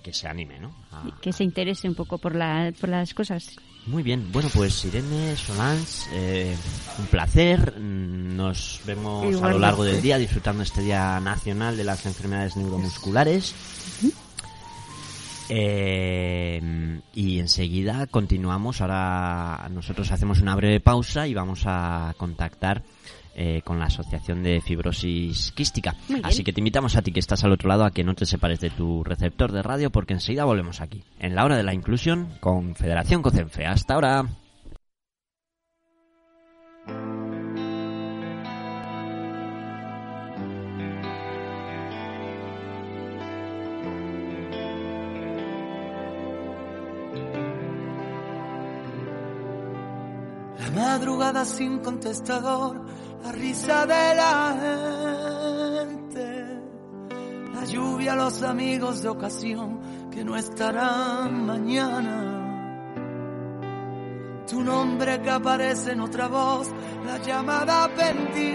que 0.02 0.12
se 0.12 0.26
anime, 0.28 0.58
¿no? 0.58 0.74
A- 0.92 1.20
Que 1.20 1.32
se 1.32 1.44
interese 1.44 1.88
un 1.88 1.94
poco 1.94 2.18
por, 2.18 2.34
la, 2.34 2.72
por 2.80 2.88
las 2.90 3.12
cosas. 3.14 3.56
Muy 3.86 4.02
bien, 4.02 4.32
bueno 4.32 4.48
pues 4.54 4.82
Irene, 4.86 5.36
Solans, 5.36 6.08
eh, 6.12 6.56
un 6.98 7.06
placer, 7.06 7.78
nos 7.78 8.80
vemos 8.86 9.42
a 9.42 9.50
lo 9.50 9.58
largo 9.58 9.84
del 9.84 10.00
día 10.00 10.16
disfrutando 10.16 10.62
este 10.62 10.80
Día 10.80 11.20
Nacional 11.20 11.76
de 11.76 11.84
las 11.84 12.06
Enfermedades 12.06 12.56
Neuromusculares. 12.56 13.54
Eh, 15.50 17.00
y 17.12 17.38
enseguida 17.38 18.06
continuamos. 18.06 18.80
Ahora 18.80 19.68
nosotros 19.70 20.10
hacemos 20.10 20.40
una 20.40 20.56
breve 20.56 20.80
pausa 20.80 21.26
y 21.26 21.34
vamos 21.34 21.64
a 21.66 22.14
contactar 22.16 22.82
eh, 23.34 23.62
con 23.64 23.78
la 23.78 23.86
Asociación 23.86 24.42
de 24.42 24.60
Fibrosis 24.60 25.52
Quística. 25.52 25.94
Así 26.22 26.44
que 26.44 26.52
te 26.52 26.60
invitamos 26.60 26.96
a 26.96 27.02
ti 27.02 27.12
que 27.12 27.20
estás 27.20 27.44
al 27.44 27.52
otro 27.52 27.68
lado 27.68 27.84
a 27.84 27.90
que 27.90 28.04
no 28.04 28.14
te 28.14 28.26
separes 28.26 28.60
de 28.60 28.70
tu 28.70 29.02
receptor 29.02 29.52
de 29.52 29.62
radio 29.62 29.90
porque 29.90 30.14
enseguida 30.14 30.44
volvemos 30.44 30.80
aquí, 30.80 31.02
en 31.18 31.34
la 31.34 31.44
hora 31.44 31.56
de 31.56 31.64
la 31.64 31.74
inclusión 31.74 32.28
con 32.40 32.74
Federación 32.74 33.22
Cocenfe. 33.22 33.66
Hasta 33.66 33.94
ahora. 33.94 34.24
La 50.58 50.70
madrugada 50.70 51.44
sin 51.44 51.80
contestador, 51.80 52.84
la 53.24 53.32
risa 53.32 53.86
de 53.86 54.14
la 54.14 54.54
gente, 55.80 56.60
la 57.54 57.64
lluvia, 57.64 58.14
los 58.14 58.42
amigos 58.42 59.00
de 59.02 59.08
ocasión 59.08 60.10
que 60.10 60.22
no 60.22 60.36
estarán 60.36 61.46
mañana. 61.46 62.40
Tu 64.46 64.60
nombre 64.62 65.22
que 65.22 65.30
aparece 65.30 65.92
en 65.92 66.00
otra 66.00 66.28
voz, 66.28 66.68
la 67.06 67.16
llamada 67.16 67.88
pendiente, 67.94 68.52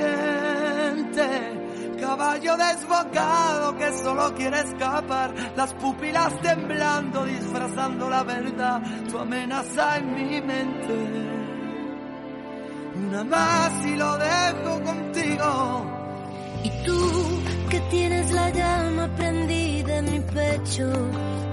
caballo 2.00 2.56
desbocado 2.56 3.76
que 3.76 3.92
solo 3.98 4.36
quiere 4.36 4.60
escapar, 4.60 5.34
las 5.56 5.74
pupilas 5.74 6.40
temblando, 6.42 7.26
disfrazando 7.26 8.08
la 8.08 8.22
verdad, 8.22 8.84
tu 9.10 9.18
amenaza 9.18 9.98
en 9.98 10.14
mi 10.14 10.40
mente 10.42 11.39
una 13.08 13.24
más 13.24 13.86
y 13.86 13.96
lo 13.96 14.18
dejo 14.18 14.84
contigo. 14.84 15.86
Y 16.64 16.70
tú 16.86 17.42
que 17.70 17.80
tienes 17.92 18.32
la 18.32 18.50
llama 18.50 19.08
prendida 19.16 19.98
en 20.00 20.12
mi 20.12 20.20
pecho, 20.20 20.92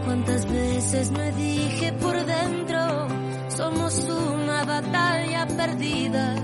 cuántas 0.05 0.51
veces 0.51 1.11
me 1.13 1.33
dije 1.33 1.93
por 1.95 2.17
dentro, 2.25 3.07
somos 3.49 4.01
una 4.09 4.65
batalla 4.65 5.47
perdida. 5.47 6.35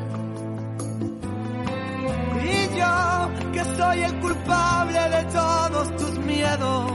Y 2.44 2.78
yo 2.78 3.52
que 3.52 3.64
soy 3.76 4.00
el 4.02 4.20
culpable 4.20 5.00
de 5.16 5.24
todos 5.24 5.96
tus 5.96 6.18
miedos. 6.18 6.92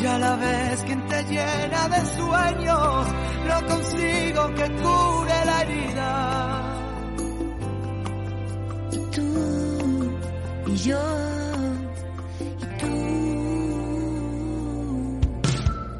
Y 0.00 0.06
a 0.06 0.18
la 0.18 0.36
vez 0.36 0.82
quien 0.84 1.06
te 1.08 1.22
llena 1.24 1.88
de 1.88 2.06
sueños, 2.16 3.06
no 3.48 3.66
consigo 3.66 4.54
que 4.54 4.68
yo 10.84 10.98
y 12.40 12.44
tú. 12.80 12.94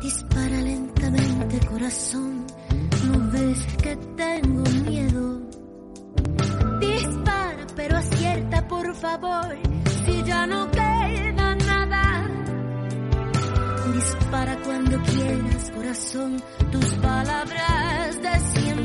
Dispara 0.00 0.60
lentamente 0.60 1.66
corazón, 1.66 2.46
no 3.06 3.30
ves 3.32 3.66
que 3.82 3.96
tengo 4.16 4.62
miedo. 4.88 5.40
Dispara 6.80 7.66
pero 7.76 7.96
acierta 7.96 8.68
por 8.68 8.94
favor, 8.94 9.58
si 10.04 10.22
ya 10.22 10.46
no 10.46 10.70
queda 10.70 11.54
nada. 11.56 12.28
Dispara 13.94 14.56
cuando 14.64 15.02
quieras 15.02 15.70
corazón, 15.74 16.42
tus 16.72 16.94
palabras 16.94 18.22
de 18.22 18.40
siempre. 18.52 18.79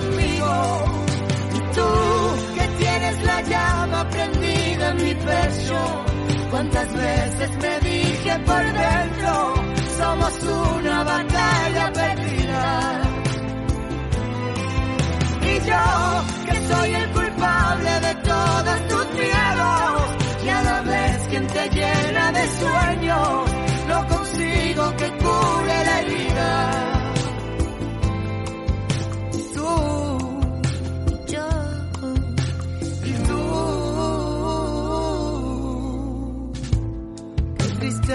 Y 0.00 1.60
tú 1.74 1.88
que 2.54 2.68
tienes 2.78 3.22
la 3.24 3.40
llama 3.42 4.08
prendida 4.10 4.90
en 4.90 4.96
mi 4.96 5.14
pecho. 5.14 6.04
Cuántas 6.50 6.92
veces 6.94 7.50
me 7.60 7.80
dije 7.80 8.38
por 8.46 8.64
dentro, 8.64 9.54
somos 9.98 10.42
una 10.42 11.04
batalla 11.04 11.92
perdida. 11.92 13.00
Y 15.42 15.66
yo, 15.68 16.46
que 16.46 16.74
soy 16.74 16.94
el 16.94 17.10
culpable 17.10 18.00
de 18.00 18.14
todos 18.14 18.88
tus 18.88 19.06
miedos, 19.14 20.02
y 20.44 20.48
a 20.48 20.62
la 20.62 20.80
vez 20.82 21.28
quien 21.28 21.46
te 21.46 21.68
llena 21.70 22.32
de 22.32 22.48
sueños, 22.48 23.50
no 23.88 24.06
consigo 24.08 24.96
que 24.96 25.08
cure 25.18 25.84
la 25.84 26.00
herida. 26.00 26.87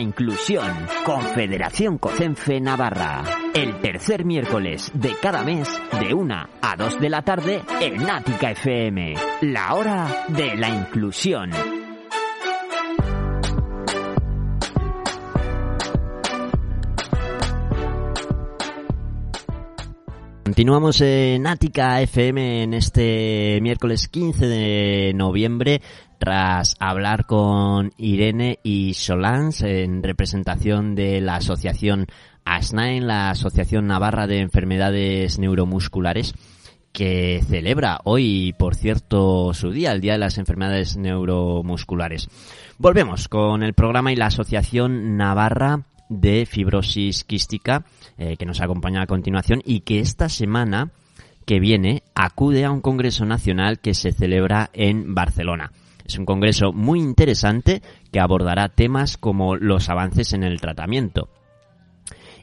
Inclusión. 0.00 0.68
Confederación 1.04 1.98
Cocenfe 1.98 2.60
Navarra. 2.60 3.22
El 3.54 3.80
tercer 3.80 4.24
miércoles 4.24 4.90
de 4.94 5.14
cada 5.20 5.42
mes, 5.42 5.68
de 6.00 6.14
1 6.14 6.48
a 6.60 6.76
2 6.76 7.00
de 7.00 7.08
la 7.08 7.22
tarde, 7.22 7.62
en 7.80 8.08
Ática 8.08 8.50
FM. 8.52 9.14
La 9.42 9.74
hora 9.74 10.24
de 10.28 10.56
la 10.56 10.68
inclusión. 10.68 11.50
Continuamos 20.44 21.00
en 21.00 21.46
Ática 21.46 22.02
FM 22.02 22.64
en 22.64 22.74
este 22.74 23.60
miércoles 23.62 24.08
15 24.08 24.46
de 24.46 25.12
noviembre 25.14 25.80
tras 26.20 26.76
hablar 26.78 27.24
con 27.24 27.92
Irene 27.96 28.58
y 28.62 28.92
Solans 28.92 29.62
en 29.62 30.02
representación 30.02 30.94
de 30.94 31.22
la 31.22 31.36
asociación 31.36 32.08
ASNAEN, 32.44 33.06
la 33.06 33.30
Asociación 33.30 33.86
Navarra 33.86 34.26
de 34.26 34.40
Enfermedades 34.40 35.38
Neuromusculares, 35.38 36.34
que 36.92 37.42
celebra 37.48 38.00
hoy, 38.04 38.54
por 38.58 38.74
cierto, 38.74 39.54
su 39.54 39.70
día, 39.70 39.92
el 39.92 40.02
Día 40.02 40.12
de 40.12 40.18
las 40.18 40.36
Enfermedades 40.36 40.98
Neuromusculares. 40.98 42.28
Volvemos 42.76 43.28
con 43.28 43.62
el 43.62 43.72
programa 43.72 44.12
y 44.12 44.16
la 44.16 44.26
Asociación 44.26 45.16
Navarra 45.16 45.86
de 46.10 46.44
Fibrosis 46.44 47.24
Quística, 47.24 47.86
eh, 48.18 48.36
que 48.36 48.44
nos 48.44 48.60
acompaña 48.60 49.00
a 49.00 49.06
continuación 49.06 49.62
y 49.64 49.80
que 49.80 50.00
esta 50.00 50.28
semana 50.28 50.90
que 51.46 51.60
viene 51.60 52.02
acude 52.14 52.66
a 52.66 52.70
un 52.70 52.82
congreso 52.82 53.24
nacional 53.24 53.80
que 53.80 53.94
se 53.94 54.12
celebra 54.12 54.68
en 54.74 55.14
Barcelona. 55.14 55.72
Es 56.10 56.18
un 56.18 56.26
congreso 56.26 56.72
muy 56.72 56.98
interesante 56.98 57.82
que 58.10 58.18
abordará 58.18 58.68
temas 58.68 59.16
como 59.16 59.54
los 59.54 59.88
avances 59.88 60.32
en 60.32 60.42
el 60.42 60.60
tratamiento. 60.60 61.28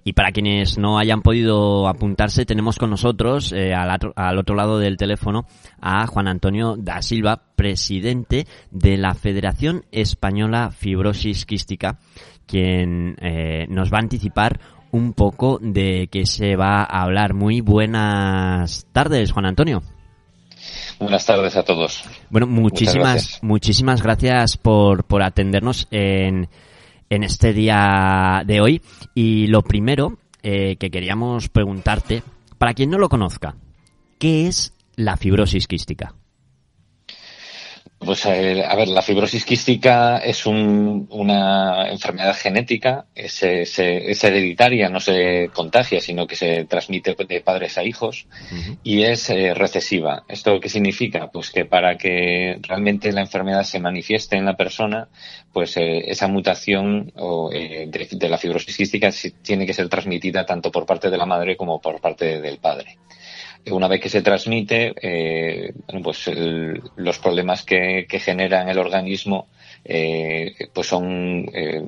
Y 0.06 0.14
para 0.14 0.32
quienes 0.32 0.78
no 0.78 0.98
hayan 0.98 1.22
podido 1.22 1.90
apuntarse, 1.90 2.46
tenemos 2.46 2.78
con 2.80 2.92
nosotros, 2.92 3.52
eh, 3.52 3.74
al, 3.74 3.94
otro, 3.94 4.14
al, 4.16 4.38
otro, 4.38 4.56
lado 4.56 4.80
del 4.80 4.96
teléfono, 4.96 5.44
a 5.82 6.08
Juan 6.08 6.30
Antonio 6.30 6.78
da 6.78 7.02
Silva, 7.02 7.42
presidente 7.58 8.48
de 8.72 8.96
la 8.96 9.16
Federación 9.16 9.84
Española 9.92 10.72
Fibrosis 10.72 11.46
Quística, 11.46 12.00
quien 12.46 13.18
eh, 13.20 13.66
nos 13.68 13.92
va 13.92 13.98
a 13.98 14.04
anticipar 14.04 14.62
un 14.92 15.12
poco 15.12 15.60
de 15.62 16.08
qué 16.10 16.26
se 16.26 16.56
va 16.56 16.84
a 16.84 17.04
hablar. 17.04 17.34
Muy 17.34 17.60
buenas 17.60 18.88
tardes, 18.94 19.34
Juan 19.34 19.46
Antonio. 19.46 19.82
Buenas 21.00 21.26
tardes 21.26 21.56
a 21.56 21.64
todos. 21.64 22.04
Bueno, 22.30 22.48
muchísimas, 22.48 23.14
gracias. 23.14 23.44
muchísimas 23.44 24.02
gracias 24.02 24.58
por, 24.58 25.04
por 25.04 25.22
atendernos 25.22 25.88
en, 25.92 26.50
en 27.10 27.24
este 27.24 27.54
día 27.54 28.44
de 28.46 28.62
hoy. 28.62 28.82
Y 29.14 29.48
lo 29.48 29.62
primero 29.62 30.18
eh, 30.44 30.76
que 30.78 30.90
queríamos 30.90 31.50
preguntarte, 31.50 32.24
para 32.58 32.74
quien 32.74 32.90
no 32.90 32.98
lo 32.98 33.10
conozca, 33.10 33.56
¿qué 34.18 34.48
es 34.48 34.74
la 34.96 35.18
fibrosis 35.18 35.68
quística? 35.68 36.14
Pues 38.00 38.26
eh, 38.28 38.64
a 38.64 38.76
ver, 38.76 38.90
la 38.90 39.02
fibrosis 39.02 39.44
quística 39.44 40.20
es 40.20 40.46
un, 40.46 41.08
una 41.10 41.90
enfermedad 41.90 42.36
genética, 42.36 43.08
es, 43.16 43.42
es, 43.42 43.80
es, 43.80 44.24
hereditaria, 44.24 44.88
no 44.88 45.00
se 45.00 45.50
contagia, 45.52 46.00
sino 46.00 46.28
que 46.28 46.36
se 46.36 46.66
transmite 46.66 47.16
de 47.28 47.42
padres 47.42 47.78
a 47.78 47.84
hijos 47.84 48.28
uh 48.52 48.56
-huh. 48.56 48.78
y 48.84 49.04
es 49.04 49.30
eh, 49.32 49.54
recesiva. 49.56 50.24
¿Esto 50.28 50.60
qué 50.60 50.70
significa? 50.70 51.32
Pues 51.32 51.50
que 51.50 51.66
para 51.66 51.98
que 51.98 52.60
realmente 52.62 53.12
la 53.12 53.22
enfermedad 53.22 53.64
se 53.64 53.80
manifieste 53.80 54.38
en 54.38 54.46
la 54.46 54.56
persona, 54.56 55.10
pues 55.52 55.76
eh, 55.78 56.04
esa 56.08 56.28
mutación 56.28 57.12
o, 57.16 57.50
de, 57.50 58.08
de, 58.12 58.30
la 58.30 58.38
fibrosis 58.38 58.78
quística 58.78 59.10
tiene 59.42 59.66
que 59.66 59.74
ser 59.74 59.90
transmitida 59.90 60.46
tanto 60.46 60.72
por 60.72 60.86
parte 60.86 61.10
de 61.10 61.18
la 61.18 61.26
madre 61.26 61.58
como 61.58 61.82
por 61.82 62.00
parte 62.00 62.40
del 62.42 62.60
padre 62.60 62.98
una 63.72 63.88
vez 63.88 64.02
que 64.02 64.10
se 64.10 64.22
transmite, 64.22 64.94
eh, 65.02 65.74
pues 66.04 66.30
los 66.96 67.20
problemas 67.20 67.64
que, 67.64 68.06
que, 68.08 68.20
genera 68.20 68.62
en 68.62 68.70
el 68.70 68.78
organismo 68.78 69.48
eh, 69.84 70.54
pues 70.74 70.88
son 70.88 71.50
eh, 71.54 71.84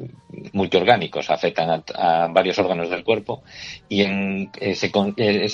multiorgánicos, 0.54 1.30
afectan 1.30 1.84
a, 1.96 2.28
varios 2.28 2.60
órganos 2.60 2.90
del 2.90 3.04
cuerpo 3.04 3.44
y 3.88 4.06
ese, 4.60 4.90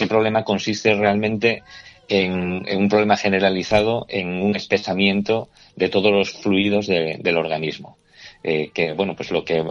problema 0.07 0.43
consiste 0.43 0.93
realmente 0.93 1.63
en, 2.07 2.65
un 2.77 2.89
problema 2.89 3.17
generalizado 3.17 4.05
en 4.09 4.41
un 4.41 4.55
espesamiento 4.55 5.49
de 5.75 5.89
todos 5.89 6.11
los 6.11 6.31
fluidos 6.31 6.87
de, 6.87 7.17
del 7.19 7.37
organismo. 7.37 7.97
que 8.43 8.93
bueno, 8.95 9.15
pues 9.15 9.31
lo 9.31 9.43
que 9.43 9.63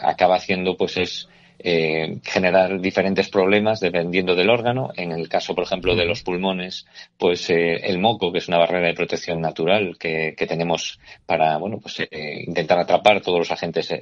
acaba 0.00 0.36
haciendo 0.36 0.76
pues 0.76 0.96
es 0.96 1.28
eh, 1.58 2.18
generar 2.24 2.80
diferentes 2.80 3.28
problemas 3.28 3.80
dependiendo 3.80 4.34
del 4.34 4.50
órgano. 4.50 4.90
En 4.96 5.12
el 5.12 5.28
caso, 5.28 5.54
por 5.54 5.64
ejemplo, 5.64 5.94
de 5.94 6.04
los 6.04 6.22
pulmones, 6.22 6.86
pues 7.16 7.48
eh, 7.50 7.76
el 7.84 7.98
moco, 7.98 8.32
que 8.32 8.38
es 8.38 8.48
una 8.48 8.58
barrera 8.58 8.88
de 8.88 8.94
protección 8.94 9.40
natural 9.40 9.96
que, 9.98 10.34
tenemos 10.46 10.98
para, 11.24 11.56
bueno, 11.58 11.78
pues 11.80 12.00
eh, 12.00 12.44
intentar 12.46 12.78
atrapar 12.78 13.22
todos 13.22 13.38
los 13.38 13.50
agentes 13.50 13.94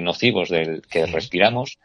nocivos 0.00 0.48
del 0.48 0.82
que 0.82 1.06
respiramos, 1.06 1.78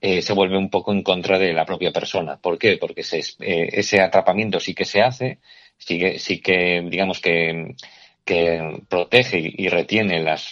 se 0.00 0.32
vuelve 0.32 0.58
un 0.58 0.68
poco 0.68 0.92
en 0.92 1.02
contra 1.02 1.38
de 1.38 1.52
la 1.52 1.64
propia 1.64 1.92
persona. 1.92 2.38
¿Por 2.38 2.58
qué? 2.58 2.76
Porque 2.76 3.02
ese 3.02 4.00
atrapamiento 4.00 4.58
sí 4.58 4.74
que 4.74 4.84
se 4.84 5.00
hace, 5.00 5.38
sí 5.78 5.98
que, 5.98 6.18
sí 6.18 6.40
que 6.40 6.82
digamos 6.90 7.20
que 7.20 7.76
que 8.24 8.82
protege 8.88 9.40
y 9.42 9.68
retiene 9.68 10.20
las, 10.20 10.50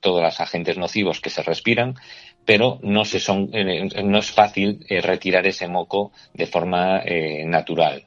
todos 0.00 0.22
los 0.22 0.40
agentes 0.40 0.78
nocivos 0.78 1.20
que 1.20 1.30
se 1.30 1.42
respiran, 1.42 1.96
pero 2.44 2.78
no, 2.82 3.04
se 3.04 3.20
son, 3.20 3.50
eh, 3.52 3.88
no 4.04 4.18
es 4.18 4.30
fácil 4.30 4.84
eh, 4.88 5.00
retirar 5.00 5.46
ese 5.46 5.68
moco 5.68 6.12
de 6.34 6.46
forma 6.46 7.00
eh, 7.04 7.44
natural. 7.44 8.04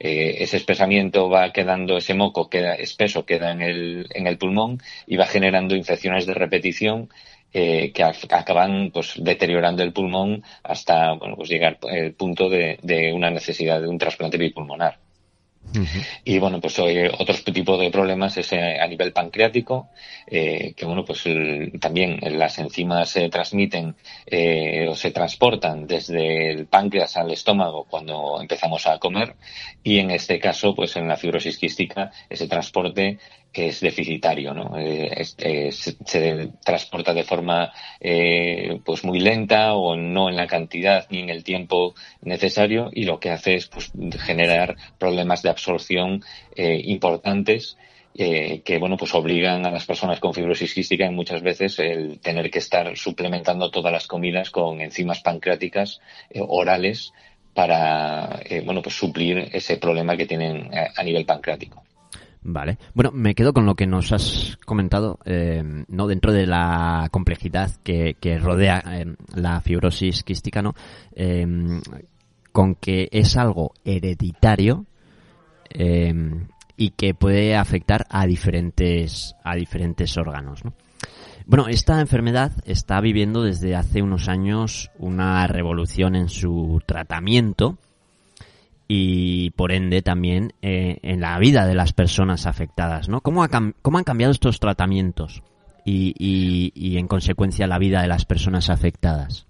ese 0.00 0.56
espesamiento 0.56 1.28
va 1.28 1.52
quedando, 1.52 1.96
ese 1.96 2.14
moco 2.14 2.48
queda 2.48 2.74
espeso, 2.74 3.24
queda 3.24 3.52
en 3.52 3.62
el, 3.62 4.06
en 4.10 4.26
el 4.26 4.38
pulmón 4.38 4.78
y 5.06 5.16
va 5.16 5.26
generando 5.26 5.76
infecciones 5.76 6.26
de 6.26 6.34
repetición 6.34 7.08
que 7.50 8.04
acaban 8.30 8.90
pues 8.92 9.14
deteriorando 9.16 9.82
el 9.82 9.92
pulmón 9.94 10.42
hasta 10.62 11.14
bueno 11.14 11.34
pues 11.34 11.48
llegar 11.48 11.78
al 11.90 12.12
punto 12.12 12.50
de, 12.50 12.78
de 12.82 13.12
una 13.12 13.30
necesidad 13.30 13.80
de 13.80 13.88
un 13.88 13.98
trasplante 13.98 14.36
bipulmonar. 14.36 14.98
Y 16.24 16.38
bueno, 16.38 16.60
pues 16.60 16.78
otro 16.78 17.34
tipo 17.52 17.76
de 17.76 17.90
problemas 17.90 18.36
es 18.36 18.52
eh, 18.52 18.78
a 18.80 18.86
nivel 18.86 19.12
pancreático, 19.12 19.88
eh, 20.26 20.72
que 20.76 20.86
bueno, 20.86 21.04
pues 21.04 21.24
también 21.80 22.18
las 22.38 22.58
enzimas 22.58 23.10
se 23.10 23.28
transmiten 23.28 23.94
eh, 24.26 24.86
o 24.88 24.94
se 24.94 25.10
transportan 25.10 25.86
desde 25.86 26.50
el 26.50 26.66
páncreas 26.66 27.16
al 27.16 27.30
estómago 27.30 27.84
cuando 27.88 28.40
empezamos 28.40 28.86
a 28.86 28.98
comer. 28.98 29.36
Y 29.82 29.98
en 29.98 30.10
este 30.10 30.38
caso, 30.38 30.74
pues 30.74 30.96
en 30.96 31.08
la 31.08 31.16
fibrosis 31.16 31.58
quística, 31.58 32.10
ese 32.28 32.48
transporte 32.48 33.18
es 33.52 33.80
deficitario, 33.80 34.54
¿no? 34.54 34.78
Eh, 34.78 35.24
se, 35.72 36.50
transporta 36.64 37.14
de 37.14 37.24
forma 37.24 37.72
eh, 38.00 38.80
pues 38.84 39.04
muy 39.04 39.20
lenta 39.20 39.74
o 39.74 39.96
no 39.96 40.28
en 40.28 40.36
la 40.36 40.46
cantidad 40.46 41.06
ni 41.10 41.20
en 41.20 41.30
el 41.30 41.44
tiempo 41.44 41.94
necesario 42.22 42.90
y 42.92 43.04
lo 43.04 43.18
que 43.18 43.30
hace 43.30 43.54
es 43.54 43.66
pues, 43.66 43.90
generar 44.20 44.76
problemas 44.98 45.42
de 45.42 45.50
absorción 45.50 46.22
eh, 46.54 46.80
importantes 46.84 47.76
que 48.14 48.78
bueno 48.80 48.96
pues 48.96 49.14
obligan 49.14 49.64
a 49.64 49.70
las 49.70 49.86
personas 49.86 50.18
con 50.18 50.34
fibrosis 50.34 50.74
quística 50.74 51.08
muchas 51.08 51.40
veces 51.40 51.78
el 51.78 52.18
tener 52.18 52.50
que 52.50 52.58
estar 52.58 52.96
suplementando 52.96 53.70
todas 53.70 53.92
las 53.92 54.08
comidas 54.08 54.50
con 54.50 54.80
enzimas 54.80 55.20
pancreáticas 55.20 56.00
orales 56.34 57.12
para 57.54 58.40
bueno 58.64 58.82
pues 58.82 58.96
suplir 58.96 59.50
ese 59.52 59.76
problema 59.76 60.16
que 60.16 60.26
tienen 60.26 60.68
a 60.96 61.02
nivel 61.04 61.26
pancreático. 61.26 61.84
Vale. 62.42 62.78
Bueno, 62.94 63.10
me 63.12 63.34
quedo 63.34 63.52
con 63.52 63.66
lo 63.66 63.74
que 63.74 63.86
nos 63.86 64.12
has 64.12 64.58
comentado, 64.64 65.18
eh, 65.24 65.62
¿no? 65.88 66.06
Dentro 66.06 66.32
de 66.32 66.46
la 66.46 67.08
complejidad 67.10 67.70
que, 67.82 68.16
rodea 68.40 68.82
eh, 68.86 69.16
la 69.34 69.60
fibrosis 69.60 70.22
quística, 70.22 70.62
¿no? 70.62 70.74
Eh, 71.12 71.46
con 72.52 72.74
que 72.76 73.08
es 73.12 73.36
algo 73.36 73.72
hereditario 73.84 74.86
y 76.76 76.90
que 76.90 77.12
puede 77.14 77.54
afectar 77.56 78.06
a 78.08 78.26
diferentes, 78.26 79.34
a 79.44 79.54
diferentes 79.54 80.16
órganos, 80.16 80.64
¿no? 80.64 80.72
Bueno, 81.46 81.66
esta 81.68 82.00
enfermedad 82.00 82.52
está 82.64 83.00
viviendo 83.00 83.42
desde 83.42 83.74
hace 83.74 84.02
unos 84.02 84.28
años 84.28 84.90
una 84.98 85.46
revolución 85.46 86.14
en 86.14 86.28
su 86.28 86.80
tratamiento 86.84 87.78
y 88.88 89.50
por 89.50 89.70
ende 89.70 90.00
también 90.00 90.54
eh, 90.62 90.98
en 91.02 91.20
la 91.20 91.38
vida 91.38 91.66
de 91.66 91.74
las 91.74 91.92
personas 91.92 92.46
afectadas, 92.46 93.10
¿no? 93.10 93.20
¿Cómo, 93.20 93.46
cómo 93.82 93.98
han 93.98 94.04
cambiado 94.04 94.32
estos 94.32 94.58
tratamientos 94.58 95.42
y, 95.84 96.14
y, 96.74 96.98
en 96.98 97.06
consecuencia 97.06 97.66
la 97.66 97.78
vida 97.78 98.02
de 98.02 98.08
las 98.08 98.24
personas 98.24 98.70
afectadas? 98.70 99.46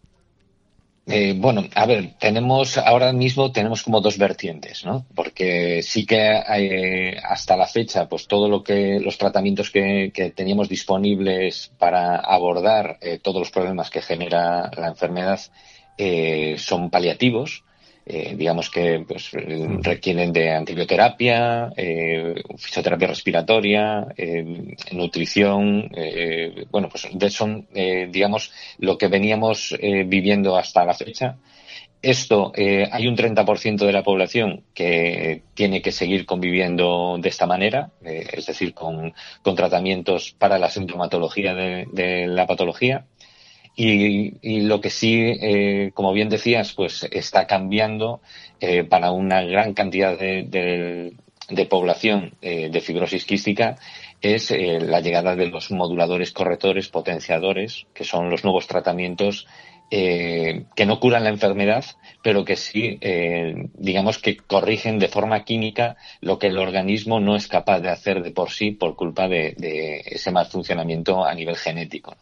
Eh, 1.07 1.35
bueno, 1.37 1.65
a 1.75 1.87
ver, 1.87 2.15
tenemos 2.19 2.77
ahora 2.77 3.13
mismo 3.13 3.51
tenemos 3.51 3.83
como 3.83 4.01
dos 4.01 4.19
vertientes, 4.19 4.85
¿no? 4.85 5.07
Porque 5.15 5.83
sí 5.83 6.05
que 6.05 6.43
eh, 6.57 7.17
hasta 7.25 7.57
la 7.57 7.67
fecha, 7.67 8.09
pues 8.09 8.27
todo 8.27 8.49
lo 8.49 8.63
que 8.63 9.01
los 9.01 9.19
tratamientos 9.19 9.71
que, 9.71 10.11
que 10.13 10.31
teníamos 10.31 10.69
disponibles 10.69 11.73
para 11.79 12.17
abordar 12.17 12.99
todos 13.23 13.39
los 13.39 13.51
problemas 13.51 13.89
que 13.89 14.03
genera 14.03 14.71
la 14.77 14.89
enfermedad 14.89 15.41
son 16.59 16.91
paliativos, 16.91 17.65
eh, 18.11 18.35
digamos 18.39 18.71
que 18.71 19.05
pues, 19.07 19.33
requieren 19.33 20.33
de 20.33 20.51
antibioterapia, 20.51 21.71
eh, 21.77 22.43
fisioterapia 22.57 23.07
respiratoria, 23.07 24.07
eh, 24.17 24.75
nutrición, 24.93 25.91
bueno, 26.71 26.89
pues 26.89 27.07
son, 27.35 27.67
digamos, 27.71 28.51
lo 28.79 28.97
que 28.97 29.09
veníamos 29.09 29.77
viviendo 30.07 30.57
hasta 30.57 30.87
la 30.87 30.95
fecha. 30.95 31.37
Esto, 32.01 32.53
hay 32.55 33.09
un 33.09 33.17
30% 33.17 33.85
de 33.85 33.93
la 33.93 34.05
población 34.05 34.63
que 34.73 35.43
tiene 35.55 35.83
que 35.83 35.93
seguir 35.93 36.25
conviviendo 36.25 37.19
de 37.19 37.29
esta 37.29 37.47
manera, 37.47 37.91
es 38.03 38.47
decir, 38.47 38.73
con, 38.73 39.13
con, 39.43 39.57
tratamientos 39.57 40.35
para 40.39 40.59
la 40.59 40.71
sintomatología 40.71 41.55
de 41.55 42.27
la 42.27 42.47
patología. 42.47 43.05
Y, 43.81 44.63
lo 44.63 44.81
que 44.81 44.91
sí, 44.91 45.21
eh, 45.41 45.93
como 45.95 46.13
bien 46.13 46.29
decías, 46.29 46.73
pues 46.73 47.07
está 47.13 47.47
cambiando 47.47 48.21
eh, 48.61 48.83
para 48.83 49.13
una 49.13 49.43
gran 49.43 49.73
cantidad 49.73 50.19
de, 50.19 51.15
población 51.71 52.35
eh, 52.43 52.71
de 52.71 52.81
fibrosis 52.81 53.25
quística 53.25 53.77
es 54.21 54.51
la 54.51 55.01
llegada 55.01 55.37
de 55.37 55.47
los 55.47 55.71
moduladores 55.71 56.33
correctores 56.33 56.89
potenciadores, 56.89 57.87
que 57.95 58.03
son 58.03 58.31
los 58.31 58.43
nuevos 58.43 58.67
tratamientos 58.67 59.47
que 59.91 60.85
no 60.85 61.01
curan 61.01 61.23
la 61.25 61.31
enfermedad, 61.31 61.85
pero 62.23 62.45
que 62.45 62.57
sí, 62.57 62.99
digamos 63.75 64.19
que 64.19 64.37
corrigen 64.37 64.99
de 64.99 65.09
forma 65.09 65.45
química 65.45 65.97
lo 66.21 66.39
que 66.39 66.49
el 66.49 66.59
organismo 66.59 67.21
no 67.21 67.37
es 67.37 67.47
capaz 67.47 67.79
de 67.79 67.91
hacer 67.91 68.23
de 68.25 68.33
por 68.33 68.51
sí 68.51 68.73
por 68.73 68.97
culpa 68.97 69.29
de, 69.29 70.03
ese 70.05 70.33
mal 70.33 70.47
funcionamiento 70.47 71.25
a 71.25 71.33
nivel 71.33 71.57
genético. 71.57 72.17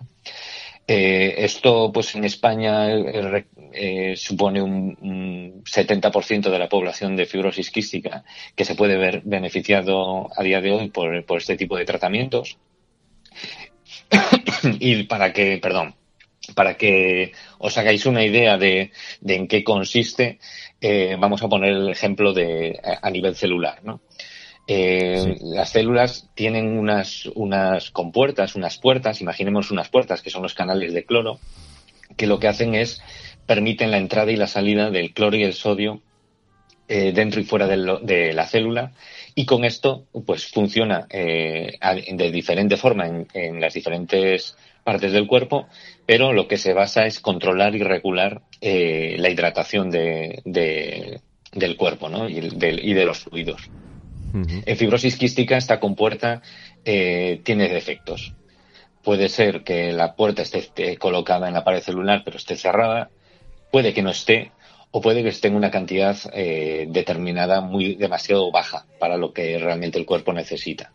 Eh, 0.89 1.35
esto, 1.45 1.91
pues 1.93 2.15
en 2.15 2.25
España 2.25 2.89
eh, 2.95 3.47
eh, 3.73 4.15
supone 4.17 4.63
un, 4.63 5.65
70% 5.65 6.49
de 6.49 6.59
la 6.59 6.69
población 6.69 7.17
de 7.17 7.27
fibrosis 7.27 7.73
quística 7.73 8.23
que 8.55 8.65
se 8.65 8.77
puede 8.77 8.97
ver 8.97 9.23
beneficiado 9.25 10.31
a 10.37 10.43
día 10.45 10.61
de 10.61 10.71
hoy 10.71 10.91
por, 10.91 11.25
este 11.37 11.57
tipo 11.57 11.77
de 11.77 11.85
tratamientos. 11.85 12.59
y 14.79 15.03
para 15.05 15.33
que, 15.33 15.59
perdón, 15.59 15.97
para 16.55 16.77
que 16.77 17.33
os 17.59 17.77
hagáis 17.79 18.07
una 18.07 18.25
idea 18.25 18.57
de, 18.57 18.93
en 19.27 19.49
qué 19.49 19.65
consiste, 19.65 20.39
vamos 21.19 21.43
a 21.43 21.49
poner 21.49 21.73
el 21.73 21.89
ejemplo 21.89 22.33
de 22.33 22.81
a 23.03 23.11
nivel 23.11 23.35
celular, 23.35 23.81
¿no? 23.83 24.01
Eh, 24.69 25.37
las 25.43 25.71
células 25.71 26.29
tienen 26.35 26.77
unas, 26.77 27.27
unas 27.35 27.91
compuertas, 27.93 28.57
unas 28.57 28.79
puertas, 28.79 29.21
imaginemos 29.21 29.71
unas 29.71 29.89
puertas 29.89 30.23
que 30.23 30.31
son 30.31 30.43
los 30.43 30.55
canales 30.55 30.93
de 30.93 31.05
cloro, 31.05 31.39
que 32.17 32.27
lo 32.27 32.41
que 32.41 32.49
hacen 32.49 32.75
es 32.75 33.01
permiten 33.47 33.93
la 33.93 33.99
entrada 33.99 34.33
y 34.33 34.37
la 34.37 34.49
salida 34.49 34.91
del 34.91 35.13
cloro 35.13 35.37
y 35.37 35.45
el 35.45 35.55
sodio 35.55 36.03
eh, 36.89 37.13
dentro 37.13 37.41
y 37.41 37.45
fuera 37.45 37.69
de, 37.69 38.33
la 38.33 38.47
célula 38.47 38.93
y 39.37 39.45
con 39.45 39.65
esto 39.65 40.07
pues 40.25 40.47
funciona 40.49 41.07
eh, 41.11 41.79
de 42.13 42.31
diferente 42.33 42.77
forma 42.77 43.07
en, 43.35 43.61
las 43.61 43.75
diferentes 43.75 44.57
partes 44.83 45.13
del 45.13 45.29
cuerpo, 45.29 45.69
pero 46.07 46.33
lo 46.33 46.49
que 46.49 46.59
se 46.59 46.73
basa 46.73 47.07
es 47.07 47.21
controlar 47.21 47.77
y 47.77 47.83
regular 47.83 48.43
la 48.61 49.31
hidratación 49.31 49.91
de, 49.91 51.21
del 51.53 51.77
cuerpo 51.77 52.09
¿no? 52.09 52.29
y, 52.29 52.39
y 52.39 52.95
de 52.95 53.05
los 53.05 53.19
fluidos. 53.21 53.69
En 54.45 54.77
fibrosis 54.77 55.17
quística 55.17 55.57
esta 55.57 55.81
compuerta 55.81 56.43
eh, 56.85 57.41
tiene 57.45 57.69
defectos. 57.69 58.35
Puede 59.03 59.29
ser 59.29 59.63
que 59.63 59.93
la 59.93 60.15
puerta 60.15 60.43
esté, 60.43 60.97
colocada 60.99 61.49
en 61.49 61.55
la 61.55 61.65
pared 61.65 61.81
celular 61.81 62.23
pero 62.25 62.37
esté 62.37 62.57
cerrada, 62.57 63.11
puede 63.71 63.95
que 63.95 64.03
no 64.03 64.11
esté 64.11 64.53
o 64.91 65.01
puede 65.01 65.23
que 65.23 65.29
esté 65.29 65.49
en 65.49 65.57
una 65.57 65.71
cantidad 65.71 66.17
eh, 66.33 66.87
determinada 66.89 67.61
muy 67.61 67.95
demasiado 67.97 68.51
baja 68.51 68.87
para 68.99 69.17
lo 69.17 69.33
que 69.33 69.59
realmente 69.59 69.99
el 69.99 70.07
cuerpo 70.07 70.33
necesita. 70.33 70.93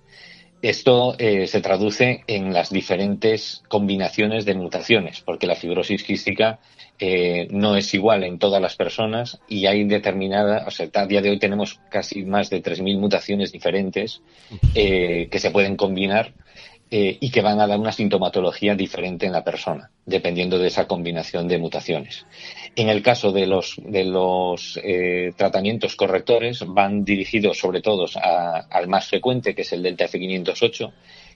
Esto 0.62 1.16
eh, 1.18 1.48
se 1.48 1.62
traduce 1.62 2.24
en 2.28 2.54
las 2.54 2.70
diferentes 2.70 3.64
combinaciones 3.68 4.46
de 4.46 4.54
mutaciones, 4.54 5.22
porque 5.22 5.48
la 5.48 5.56
fibrosis 5.56 6.04
quística 6.04 6.60
eh, 7.04 7.47
no 7.49 7.76
es 7.76 7.95
igual 7.95 8.24
en 8.24 8.38
todas 8.38 8.62
las 8.62 8.76
personas 8.76 9.39
y 9.47 9.66
hay 9.66 9.86
determinada, 9.86 10.66
o 10.68 10.72
sea, 10.72 10.88
a 10.93 11.08
día 11.08 11.20
de 11.24 11.32
hoy 11.32 11.39
tenemos 11.39 11.80
casi 11.89 12.24
más 12.24 12.52
de 12.52 12.62
3.000 12.62 12.99
mutaciones 12.99 13.52
diferentes 13.52 14.22
eh, 14.76 15.28
que 15.32 15.39
se 15.39 15.49
pueden 15.49 15.78
combinar 15.78 16.32
eh, 16.93 17.18
y 17.22 17.32
que 17.32 17.41
van 17.41 17.60
a 17.62 17.68
dar 17.68 17.80
una 17.80 17.93
sintomatología 17.93 18.76
diferente 18.76 19.26
en 19.26 19.32
la 19.32 19.45
persona, 19.45 19.89
dependiendo 20.06 20.60
de 20.60 20.68
esa 20.68 20.88
combinación 20.88 21.47
de 21.47 21.58
mutaciones. 21.58 22.28
En 22.76 22.89
el 22.89 23.02
caso 23.02 23.32
de 23.32 23.47
los, 23.47 23.78
de 23.78 24.04
los 24.04 24.78
eh, 24.84 25.32
tratamientos 25.38 25.95
correctores, 25.95 26.66
van 26.68 27.06
dirigidos 27.06 27.58
sobre 27.58 27.82
todo 27.82 28.06
al 28.22 28.88
más 28.89 29.08
frecuente, 29.08 29.56
que 29.56 29.62
es 29.62 29.72
el 29.72 29.82
delta 29.82 30.06
F508, 30.06 30.91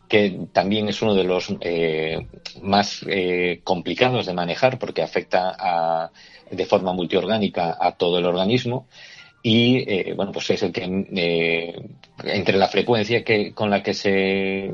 que 0.07 0.47
también 0.53 0.87
es 0.89 1.01
uno 1.01 1.15
de 1.15 1.23
los 1.23 1.53
eh, 1.61 2.27
más 2.61 3.05
complicados 3.63 4.25
de 4.25 4.33
manejar 4.33 4.77
porque 4.79 5.01
afecta 5.01 6.11
de 6.49 6.65
forma 6.65 6.93
multiorgánica 6.93 7.77
a 7.79 7.93
todo 7.93 8.19
el 8.19 8.25
organismo 8.25 8.87
y 9.47 9.77
eh, 9.87 10.13
bueno 10.15 10.31
pues 10.31 10.49
es 10.49 10.63
el 10.63 10.71
que 10.71 11.05
eh, 11.13 11.75
entre 12.23 12.57
la 12.57 12.67
frecuencia 12.67 13.23
que 13.23 13.53
con 13.53 13.69
la 13.69 13.83
que 13.83 13.93
se 13.93 14.73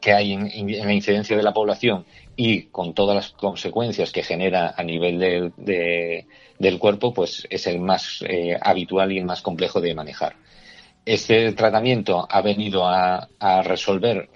que 0.00 0.12
hay 0.12 0.32
en, 0.32 0.86
la 0.86 0.92
incidencia 0.92 1.36
de 1.36 1.42
la 1.44 1.54
población 1.54 2.04
y 2.34 2.62
con 2.64 2.94
todas 2.94 3.14
las 3.14 3.30
consecuencias 3.30 4.10
que 4.10 4.24
genera 4.24 4.74
a 4.76 4.82
nivel 4.82 5.20
del, 5.20 6.26
del 6.58 6.78
cuerpo 6.80 7.14
pues 7.14 7.46
es 7.48 7.68
el 7.68 7.78
más 7.78 8.24
eh, 8.28 8.58
habitual 8.60 9.12
y 9.12 9.18
el 9.18 9.24
más 9.24 9.40
complejo 9.40 9.80
de 9.80 9.94
manejar 9.94 10.34
este 11.06 11.52
tratamiento 11.52 12.26
ha 12.28 12.42
venido 12.42 12.86
a, 12.86 13.28
a 13.38 13.62
resolver 13.62 14.28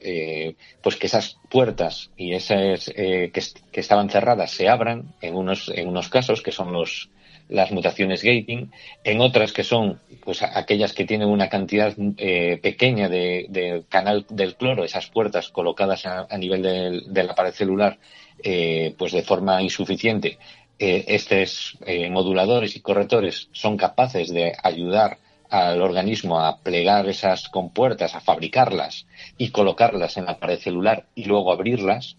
pues 0.81 0.97
que 0.97 1.07
esas 1.07 1.37
puertas 1.51 2.11
y 2.17 2.33
esas 2.33 2.87
que, 2.87 3.31
que, 3.73 3.81
estaban 3.81 4.09
cerradas 4.09 4.53
se 4.53 4.69
abran 4.69 5.13
en 5.21 5.35
unos 5.35 5.69
en 5.69 5.89
unos 5.89 6.09
casos 6.09 6.43
que 6.43 6.53
son 6.53 6.73
los 6.73 7.11
las 7.51 7.73
mutaciones 7.73 8.23
gating, 8.23 8.71
en 9.05 9.21
otras 9.21 9.53
que 9.53 9.65
son 9.65 10.01
pues 10.25 10.43
aquellas 10.43 10.93
que 10.93 11.05
tienen 11.05 11.29
una 11.29 11.49
cantidad 11.49 11.93
eh, 12.17 12.59
pequeña 12.63 13.09
de, 13.09 13.85
canal 13.89 14.25
del 14.31 14.55
cloro, 14.55 14.85
esas 14.85 15.09
puertas 15.09 15.51
colocadas 15.51 16.07
a, 16.07 16.39
nivel 16.39 16.63
de 16.63 17.23
la 17.25 17.35
pared 17.35 17.53
celular, 17.53 17.99
eh, 18.43 18.95
pues 18.97 19.13
de 19.13 19.23
forma 19.23 19.61
insuficiente, 19.61 20.39
eh, 20.79 21.05
estos 21.09 21.77
moduladores 22.11 22.77
y 22.77 22.81
correctores 22.81 23.49
son 23.53 23.77
capaces 23.77 24.33
de 24.33 24.55
ayudar 24.63 25.19
al 25.51 25.83
organismo 25.83 26.41
a 26.41 26.59
plegar 26.59 27.09
esas 27.09 27.49
compuertas, 27.49 28.15
a 28.15 28.21
fabricarlas 28.21 29.07
y 29.37 29.51
colocarlas 29.51 30.17
en 30.17 30.27
la 30.27 30.39
pared 30.39 30.59
celular 30.59 31.07
y 31.15 31.25
luego 31.25 31.53
abrirlas. 31.53 32.17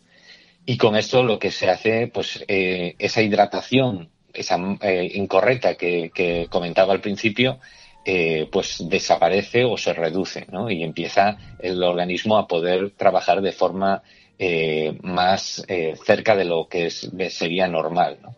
Y 0.65 0.77
con 0.77 0.95
esto 0.95 1.23
lo 1.23 1.39
que 1.39 1.51
se 1.51 1.69
hace, 1.69 2.07
pues, 2.07 2.43
esa 2.47 3.21
hidratación 3.21 4.09
esa 4.33 4.57
eh, 4.81 5.11
incorrecta 5.15 5.75
que, 5.75 6.47
comentaba 6.49 6.93
al 6.93 7.01
principio, 7.01 7.59
eh, 8.05 8.47
pues 8.51 8.83
desaparece 8.87 9.63
o 9.63 9.77
se 9.77 9.93
reduce, 9.93 10.47
¿no? 10.51 10.69
Y 10.69 10.83
empieza 10.83 11.37
el 11.59 11.81
organismo 11.83 12.37
a 12.37 12.47
poder 12.47 12.91
trabajar 12.91 13.41
de 13.41 13.51
forma 13.51 14.01
eh, 14.39 14.97
más 15.03 15.63
cerca 16.03 16.35
de 16.35 16.45
lo 16.45 16.67
que 16.67 16.89
sería 16.89 17.67
normal, 17.67 18.17
¿no? 18.21 18.35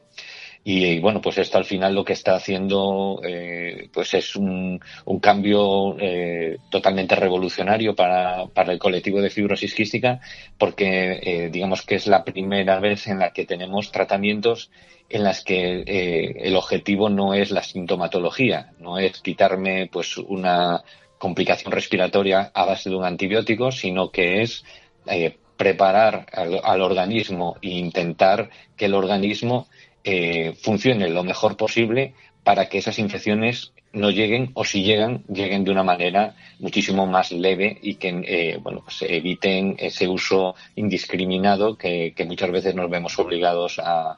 Y, 0.66 1.00
bueno, 1.00 1.20
pues 1.20 1.38
esto 1.38 1.58
al 1.58 1.66
final 1.66 1.94
lo 1.94 2.06
que 2.06 2.14
está 2.14 2.36
haciendo 2.36 3.20
eh, 3.24 3.90
pues 3.92 4.14
es 4.14 4.36
un, 4.36 4.80
cambio 5.22 5.98
eh, 6.00 6.58
totalmente 6.70 7.16
revolucionario 7.16 7.96
para, 7.96 8.48
para, 8.48 8.72
el 8.72 8.80
colectivo 8.80 9.22
de 9.22 9.30
fibrosis 9.30 9.74
quística 9.76 10.22
porque 10.58 11.20
eh, 11.22 11.50
digamos 11.50 11.82
que 11.82 11.96
es 11.96 12.08
la 12.08 12.24
primera 12.24 12.80
vez 12.80 13.08
en 13.08 13.20
la 13.20 13.32
que 13.32 13.46
tenemos 13.46 13.92
tratamientos 13.92 14.72
en 15.10 15.24
las 15.24 15.44
que 15.44 15.84
eh, 15.86 16.36
el 16.40 16.56
objetivo 16.56 17.10
no 17.10 17.34
es 17.34 17.52
la 17.52 17.62
sintomatología, 17.62 18.74
no 18.80 18.98
es 18.98 19.22
quitarme 19.22 19.88
pues 19.92 20.18
una 20.18 20.84
complicación 21.18 21.72
respiratoria 21.72 22.52
a 22.54 22.66
base 22.66 22.90
de 22.90 22.96
un 22.96 23.06
antibiótico, 23.06 23.72
sino 23.72 24.12
que 24.12 24.42
es 24.42 24.64
eh, 25.06 25.38
preparar 25.56 26.26
al, 26.34 26.60
al 26.64 26.82
organismo 26.82 27.58
e 27.62 27.70
intentar 27.70 28.50
que 28.76 28.86
el 28.86 28.96
organismo 28.96 29.68
eh, 30.04 30.54
funcione 30.62 31.10
lo 31.10 31.24
mejor 31.24 31.58
posible 31.58 32.14
para 32.44 32.68
que 32.68 32.80
esas 32.80 33.00
infecciones 33.00 33.74
no 33.94 34.10
lleguen 34.10 34.52
o 34.56 34.66
si 34.66 34.84
llegan, 34.84 35.24
lleguen 35.28 35.64
de 35.64 35.72
una 35.72 35.84
manera 35.84 36.36
muchísimo 36.60 37.06
más 37.06 37.32
leve 37.32 37.78
y 37.82 37.96
que 37.96 38.10
eh, 38.26 38.58
bueno, 38.62 38.82
pues 38.84 39.04
eviten 39.04 39.76
ese 39.78 40.08
uso 40.08 40.56
indiscriminado 40.76 41.78
que, 41.78 42.14
que, 42.16 42.26
muchas 42.26 42.52
veces 42.52 42.76
nos 42.76 42.90
vemos 42.90 43.18
obligados 43.20 43.80
a, 43.80 44.18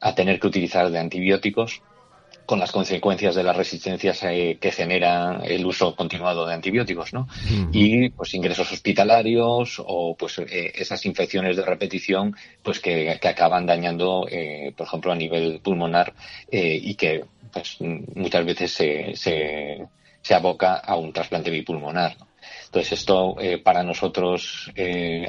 a 0.00 0.14
tener 0.14 0.40
que 0.40 0.46
utilizar 0.46 0.90
de 0.90 0.98
antibióticos 0.98 1.82
con 2.50 2.58
las 2.58 2.72
consecuencias 2.72 3.36
de 3.36 3.44
las 3.44 3.56
resistencias 3.56 4.24
eh, 4.24 4.58
que 4.60 4.72
genera 4.72 5.40
el 5.44 5.64
uso 5.64 5.94
continuado 5.94 6.44
de 6.44 6.54
antibióticos, 6.54 7.12
¿no? 7.12 7.28
Y 7.70 8.08
pues 8.08 8.34
ingresos 8.34 8.72
hospitalarios 8.72 9.80
o 9.86 10.16
pues 10.18 10.40
eh, 10.40 10.72
esas 10.74 11.06
infecciones 11.06 11.56
de 11.56 11.64
repetición 11.64 12.34
pues 12.64 12.80
que, 12.80 13.08
acaban 13.22 13.66
dañando, 13.66 14.26
eh, 14.28 14.74
por 14.76 14.88
ejemplo, 14.88 15.12
a 15.12 15.14
nivel 15.14 15.60
pulmonar 15.62 16.12
y 16.50 16.92
que 16.96 17.24
pues 17.52 17.76
muchas 18.16 18.44
veces 18.44 18.72
se, 18.72 19.14
se, 19.14 19.86
se 20.20 20.34
aboca 20.34 20.74
a 20.74 20.96
un 20.96 21.12
trasplante 21.12 21.50
bipulmonar. 21.52 22.16
Entonces 22.64 22.98
esto 22.98 23.36
para 23.62 23.84
nosotros 23.84 24.72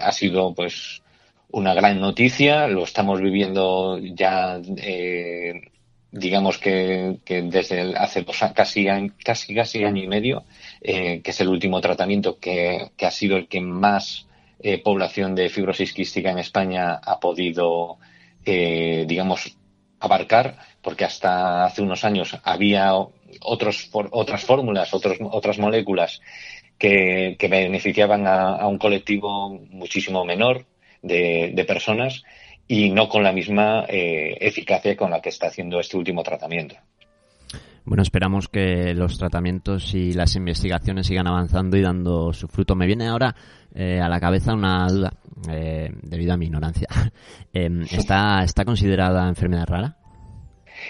ha 0.02 0.12
sido 0.12 0.56
pues 0.56 1.04
una 1.52 1.74
gran 1.74 2.00
noticia, 2.00 2.68
lo 2.68 2.84
estamos 2.84 3.22
viviendo 3.22 4.00
ya 4.00 4.60
eh, 4.78 5.71
digamos 6.12 6.58
que, 6.58 7.20
desde 7.26 7.96
hace 7.96 8.22
dos, 8.24 8.38
casi, 8.54 8.86
casi, 9.24 9.56
casi 9.56 9.84
año 9.84 10.04
y 10.04 10.08
medio, 10.08 10.44
eh, 10.82 11.22
que 11.22 11.32
es 11.32 11.40
el 11.40 11.48
último 11.48 11.80
tratamiento 11.80 12.38
que, 12.38 12.92
ha 13.02 13.12
sido 13.12 13.38
el 13.38 13.48
que 13.48 13.62
más 13.62 14.28
eh, 14.60 14.78
población 14.78 15.36
de 15.36 15.50
fibrosis 15.50 15.94
quística 15.94 16.30
en 16.30 16.40
España 16.40 16.96
ha 16.96 17.20
podido, 17.20 17.98
eh, 18.46 19.06
digamos, 19.08 19.58
abarcar, 20.00 20.58
porque 20.82 21.06
hasta 21.06 21.64
hace 21.64 21.82
unos 21.82 22.04
años 22.04 22.38
había 22.44 22.94
otros, 23.40 23.90
otras 23.94 24.44
fórmulas, 24.44 24.94
otros, 24.94 25.18
otras 25.22 25.60
moléculas 25.60 26.22
que, 26.78 27.38
beneficiaban 27.40 28.28
a, 28.28 28.68
un 28.68 28.78
colectivo 28.78 29.50
muchísimo 29.70 30.26
menor 30.26 30.66
de, 31.02 31.52
de 31.54 31.66
personas 31.66 32.24
y 32.72 32.90
no 32.90 33.10
con 33.10 33.22
la 33.22 33.34
misma 33.34 33.84
eh, 33.90 34.38
eficacia 34.40 34.96
con 34.96 35.12
la 35.12 35.20
que 35.20 35.28
está 35.28 35.48
haciendo 35.48 35.82
este 35.82 35.98
último 35.98 36.24
tratamiento. 36.24 36.76
Bueno, 37.84 38.02
esperamos 38.02 38.48
que 38.48 38.94
los 38.94 39.18
tratamientos 39.18 39.94
y 39.94 40.14
las 40.14 40.38
investigaciones 40.38 41.08
sigan 41.08 41.28
avanzando 41.28 41.76
y 41.76 41.82
dando 41.82 42.32
su 42.32 42.48
fruto. 42.48 42.74
Me 42.74 42.88
viene 42.88 43.08
ahora 43.08 43.36
eh, 43.76 44.00
a 44.00 44.08
la 44.08 44.22
cabeza 44.22 44.54
una 44.54 44.88
duda, 44.88 45.12
eh, 45.52 45.90
debido 46.02 46.34
a 46.34 46.38
mi 46.38 46.46
ignorancia. 46.46 46.88
Em, 47.54 47.82
¿está, 47.82 48.42
¿Está 48.46 48.64
considerada 48.64 49.28
enfermedad 49.28 49.66
rara? 49.68 49.98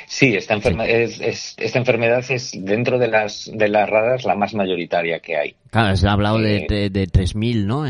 Sí, 0.06 0.36
esta, 0.36 0.54
Es, 0.86 1.56
esta 1.58 1.80
enfermedad 1.80 2.24
es 2.30 2.52
dentro 2.64 3.00
de 3.00 3.08
las, 3.08 3.50
de 3.52 3.68
las 3.70 3.90
raras 3.90 4.24
la 4.24 4.36
más 4.36 4.54
mayoritaria 4.54 5.20
que 5.20 5.36
hay. 5.36 5.56
Claro, 5.72 5.96
se 5.96 6.08
ha 6.08 6.12
hablado 6.12 6.38
de, 6.38 6.68
de, 6.70 6.92
de 6.92 7.08
3.000, 7.08 7.66
¿no? 7.66 7.88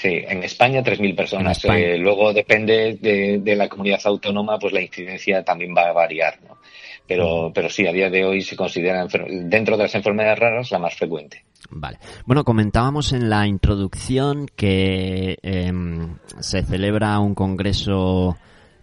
Sí, 0.00 0.24
en 0.26 0.42
España 0.42 0.82
3.000 0.82 1.14
personas. 1.14 1.64
Eh, 1.66 1.96
luego 1.96 2.32
depende 2.32 2.98
de, 3.00 3.56
la 3.56 3.68
comunidad 3.68 4.00
autónoma, 4.04 4.58
pues 4.58 4.72
la 4.72 4.82
incidencia 4.82 5.44
también 5.44 5.72
va 5.74 5.88
a 5.88 5.92
variar, 5.92 6.40
¿no? 6.42 6.58
Pero, 7.06 7.52
pero 7.54 7.68
sí, 7.68 7.86
a 7.86 7.92
día 7.92 8.10
de 8.10 8.24
hoy 8.24 8.40
se 8.40 8.56
considera 8.56 9.06
dentro 9.06 9.76
de 9.76 9.82
las 9.82 9.94
enfermedades 9.94 10.38
raras 10.38 10.70
la 10.70 10.78
más 10.78 10.94
frecuente. 10.94 11.44
Vale. 11.70 11.98
Bueno, 12.26 12.44
comentábamos 12.44 13.12
en 13.12 13.30
la 13.30 13.46
introducción 13.46 14.48
que 14.56 15.38
em, 15.42 16.16
se 16.40 16.62
celebra 16.62 17.18
un 17.20 17.34
congreso 17.34 18.36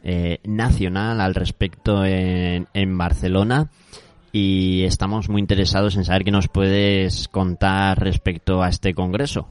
eh, 0.04 0.38
nacional 0.44 1.20
al 1.20 1.36
respecto 1.36 2.06
en, 2.06 2.68
en 2.74 2.98
Barcelona 2.98 3.70
y 4.32 4.84
estamos 4.84 5.28
muy 5.30 5.42
interesados 5.42 5.98
en 5.98 6.06
saber 6.06 6.24
qué 6.24 6.32
nos 6.32 6.48
puedes 6.48 7.28
contar 7.28 8.00
respecto 8.00 8.62
a 8.62 8.70
este 8.70 8.94
congreso. 8.94 9.50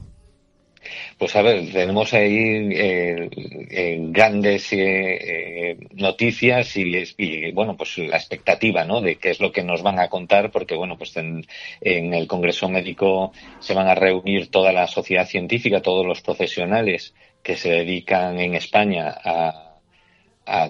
Pues 1.17 1.35
a 1.35 1.41
ver, 1.41 1.71
tenemos 1.71 2.13
ahí 2.13 2.69
eh, 2.73 3.29
eh, 3.69 3.97
grandes 4.09 4.69
eh, 4.71 5.77
noticias 5.93 6.75
y, 6.75 7.51
bueno, 7.51 7.77
pues 7.77 7.97
la 7.99 8.17
expectativa, 8.17 8.83
¿no? 8.85 9.01
De 9.01 9.17
qué 9.17 9.29
es 9.29 9.39
lo 9.39 9.51
que 9.51 9.63
nos 9.63 9.83
van 9.83 9.99
a 9.99 10.09
contar, 10.09 10.51
porque 10.51 10.75
bueno, 10.75 10.97
pues 10.97 11.15
en, 11.17 11.45
el 11.81 12.27
Congreso 12.27 12.69
Médico 12.69 13.31
se 13.59 13.73
van 13.73 13.87
a 13.87 13.95
reunir 13.95 14.49
toda 14.49 14.71
la 14.73 14.87
sociedad 14.87 15.27
científica, 15.27 15.81
todos 15.81 16.05
los 16.05 16.21
profesionales 16.21 17.13
que 17.43 17.55
se 17.55 17.69
dedican 17.69 18.39
en 18.39 18.55
España 18.55 19.15
a, 19.23 19.67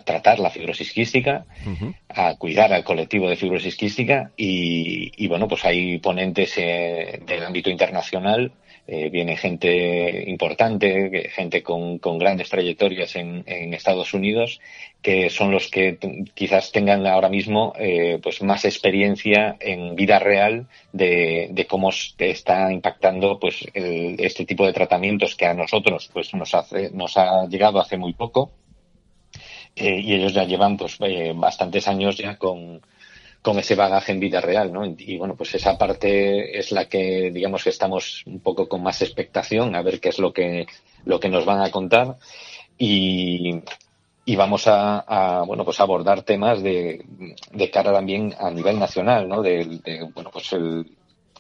tratar 0.06 0.38
la 0.38 0.52
fibrosis 0.52 0.94
quística, 0.94 1.46
a 2.10 2.36
cuidar 2.36 2.72
al 2.72 2.84
colectivo 2.84 3.28
de 3.28 3.36
fibrosis 3.36 3.76
quística 3.76 4.32
y, 4.38 5.12
y 5.16 5.28
bueno, 5.28 5.48
pues 5.48 5.66
hay 5.66 5.98
ponentes 5.98 6.56
del 6.56 7.44
ámbito 7.44 7.72
internacional 7.72 8.52
eh, 8.88 9.10
viene 9.10 9.38
gente 9.38 10.30
importante, 10.30 11.30
gente 11.30 11.64
con, 11.64 12.00
grandes 12.20 12.50
trayectorias 12.50 13.16
en, 13.16 13.44
Estados 13.74 14.14
Unidos, 14.14 14.60
que 15.02 15.30
son 15.30 15.52
los 15.52 15.70
que 15.70 15.98
quizás 16.34 16.72
tengan 16.72 17.06
ahora 17.08 17.30
mismo 17.30 17.74
eh, 17.80 18.20
pues 18.22 18.42
más 18.42 18.66
experiencia 18.66 19.56
en 19.60 19.96
vida 19.96 20.20
real 20.20 20.68
de, 20.94 21.48
de 21.52 21.66
cómo 21.68 21.90
está 22.18 22.72
impactando 22.72 23.40
pues 23.40 23.66
el, 23.74 24.16
este 24.20 24.46
tipo 24.46 24.66
de 24.66 24.74
tratamientos 24.74 25.36
que 25.36 25.46
a 25.46 25.54
nosotros 25.54 26.10
pues 26.12 26.34
nos 26.34 26.54
hace 26.54 26.92
nos 26.92 27.18
ha 27.18 27.48
llegado 27.48 27.80
hace 27.80 27.98
muy 27.98 28.14
poco. 28.14 28.52
Eh, 29.76 30.02
y 30.04 30.14
ellos 30.14 30.34
ya 30.34 30.44
llevan 30.44 30.78
pues 30.78 30.98
eh, 31.00 31.34
bastantes 31.36 31.88
años 31.88 32.18
ya 32.18 32.38
con 32.38 32.82
con 33.42 33.58
ese 33.58 33.76
bagaje 33.76 34.12
en 34.12 34.20
vida 34.20 34.40
real, 34.40 34.72
¿no? 34.72 34.86
Y 34.86 35.18
bueno, 35.18 35.36
pues 35.36 35.56
esa 35.56 35.78
parte 35.78 36.58
es 36.60 36.72
la 36.72 36.88
que 36.88 37.32
digamos 37.34 37.64
que 37.64 37.72
estamos 37.72 38.24
un 38.28 38.40
poco 38.40 38.68
con 38.68 38.84
más 38.84 39.02
expectación 39.02 39.76
a 39.76 39.82
ver 39.82 40.00
qué 40.00 40.10
es 40.10 40.20
lo 40.20 40.32
que 40.32 40.68
lo 41.06 41.20
que 41.20 41.30
nos 41.30 41.46
van 41.46 41.62
a 41.62 41.72
contar 41.72 42.18
y, 42.78 43.62
y 44.26 44.36
vamos 44.36 44.68
a, 44.68 45.00
a, 45.00 45.44
bueno 45.44 45.66
pues 45.66 45.80
abordar 45.80 46.22
temas 46.22 46.62
de, 46.62 47.04
de 47.52 47.72
cara 47.72 47.92
también 47.92 48.36
a 48.40 48.52
nivel 48.52 48.78
nacional, 48.78 49.28
¿no? 49.28 49.42
De, 49.42 49.80
bueno 50.14 50.30
pues 50.32 50.54
el, 50.54 50.86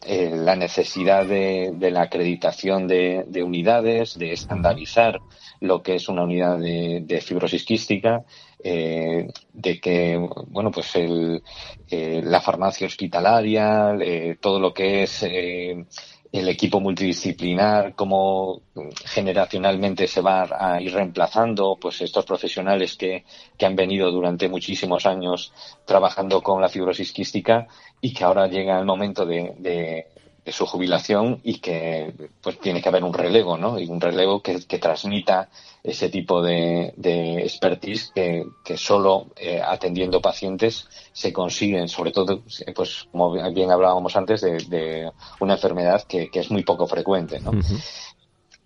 eh, 0.03 0.31
la 0.35 0.55
necesidad 0.55 1.27
de, 1.27 1.71
de 1.75 1.91
la 1.91 2.01
acreditación 2.03 2.87
de, 2.87 3.25
de, 3.27 3.43
unidades, 3.43 4.17
de 4.17 4.33
estandarizar 4.33 5.19
lo 5.59 5.83
que 5.83 5.93
es 5.95 6.09
una 6.09 6.23
unidad 6.23 6.57
de, 6.57 7.03
de 7.05 7.21
fibrosis 7.21 7.63
quística, 7.63 8.23
eh, 8.63 9.27
de 9.53 9.79
que, 9.79 10.17
bueno, 10.47 10.71
pues 10.71 10.95
el, 10.95 11.43
eh, 11.89 12.21
la 12.23 12.41
farmacia 12.41 12.87
hospitalaria, 12.87 13.95
eh, 13.99 14.37
todo 14.39 14.59
lo 14.59 14.73
que 14.73 15.03
es 15.03 15.23
eh, 15.23 15.85
el 16.31 16.47
equipo 16.47 16.79
multidisciplinar, 16.79 17.93
cómo 17.95 18.61
generacionalmente 19.05 20.07
se 20.07 20.21
va 20.21 20.47
a 20.57 20.81
ir 20.81 20.93
reemplazando, 20.93 21.77
pues 21.79 22.01
estos 22.01 22.25
profesionales 22.25 22.95
que, 22.95 23.25
que 23.57 23.65
han 23.65 23.75
venido 23.75 24.09
durante 24.11 24.47
muchísimos 24.47 25.05
años 25.05 25.51
trabajando 25.83 26.41
con 26.41 26.61
la 26.61 26.69
fibrosis 26.69 27.11
quística 27.11 27.67
y 27.99 28.13
que 28.13 28.23
ahora 28.23 28.47
llega 28.47 28.79
el 28.79 28.85
momento 28.85 29.25
de, 29.25 29.53
de, 29.57 30.07
de 30.43 30.51
su 30.51 30.65
jubilación 30.65 31.39
y 31.43 31.59
que 31.59 32.13
pues 32.41 32.59
tiene 32.59 32.81
que 32.81 32.89
haber 32.89 33.03
un 33.03 33.13
relevo, 33.13 33.57
¿no? 33.57 33.79
Y 33.79 33.87
un 33.87 34.01
relevo 34.01 34.41
que, 34.41 34.65
que 34.65 34.79
transmita 34.79 35.49
ese 35.83 36.09
tipo 36.09 36.41
de, 36.41 36.93
de 36.97 37.39
expertise 37.43 38.11
que, 38.13 38.45
que 38.63 38.77
solo 38.77 39.27
eh, 39.35 39.61
atendiendo 39.63 40.21
pacientes 40.21 40.87
se 41.11 41.31
consiguen, 41.31 41.87
sobre 41.87 42.11
todo, 42.11 42.43
pues 42.75 43.07
como 43.11 43.31
bien 43.53 43.71
hablábamos 43.71 44.15
antes, 44.15 44.41
de, 44.41 44.57
de 44.67 45.11
una 45.39 45.53
enfermedad 45.53 46.03
que, 46.03 46.29
que, 46.29 46.39
es 46.39 46.49
muy 46.49 46.63
poco 46.63 46.87
frecuente, 46.87 47.39
¿no? 47.39 47.51
Uh 47.51 47.55
-huh. 47.55 47.83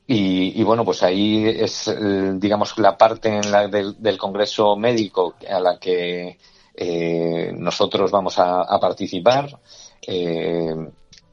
Y, 0.07 0.61
y, 0.61 0.63
bueno, 0.63 0.86
pues 0.86 1.01
ahí 1.01 1.47
es, 1.47 1.91
digamos, 2.36 2.78
la 2.78 2.95
parte 2.95 3.28
en 3.30 3.51
la 3.51 3.67
del, 3.67 3.95
del 3.99 4.19
Congreso 4.19 4.76
Médico 4.76 5.34
a 5.49 5.59
la 5.59 5.80
que 5.80 6.38
eh, 6.76 7.51
nosotros 7.57 8.11
vamos 8.11 8.38
a, 8.38 8.61
a 8.61 8.80
participar. 8.80 9.59
Eh, 10.05 10.76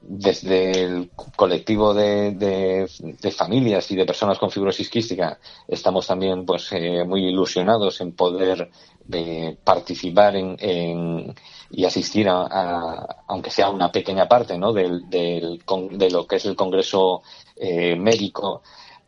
desde 0.04 0.70
el 0.84 1.10
colectivo 1.36 1.94
de, 1.94 2.32
de, 2.32 3.30
familias 3.30 3.90
y 3.90 3.96
de 3.96 4.04
personas 4.04 4.38
con 4.38 4.50
fibrosis 4.50 4.90
quística 4.90 5.38
estamos 5.68 6.06
también 6.06 6.44
pues 6.44 6.68
eh, 6.72 7.04
muy 7.04 7.26
ilusionados 7.26 8.00
en 8.00 8.12
poder 8.12 8.70
eh, 9.12 9.56
participar 9.62 10.36
en, 10.36 10.56
en, 10.58 11.34
y 11.70 11.84
asistir 11.84 12.28
a, 12.28 12.42
a, 12.42 13.16
aunque 13.28 13.50
sea 13.50 13.70
una 13.70 13.92
pequeña 13.92 14.26
parte 14.26 14.58
¿no? 14.58 14.72
del, 14.72 15.08
del, 15.08 15.62
de 15.92 16.10
lo 16.10 16.26
que 16.26 16.36
es 16.36 16.44
el 16.46 16.56
congreso 16.56 17.22
eh, 17.56 17.94
médico 17.96 18.62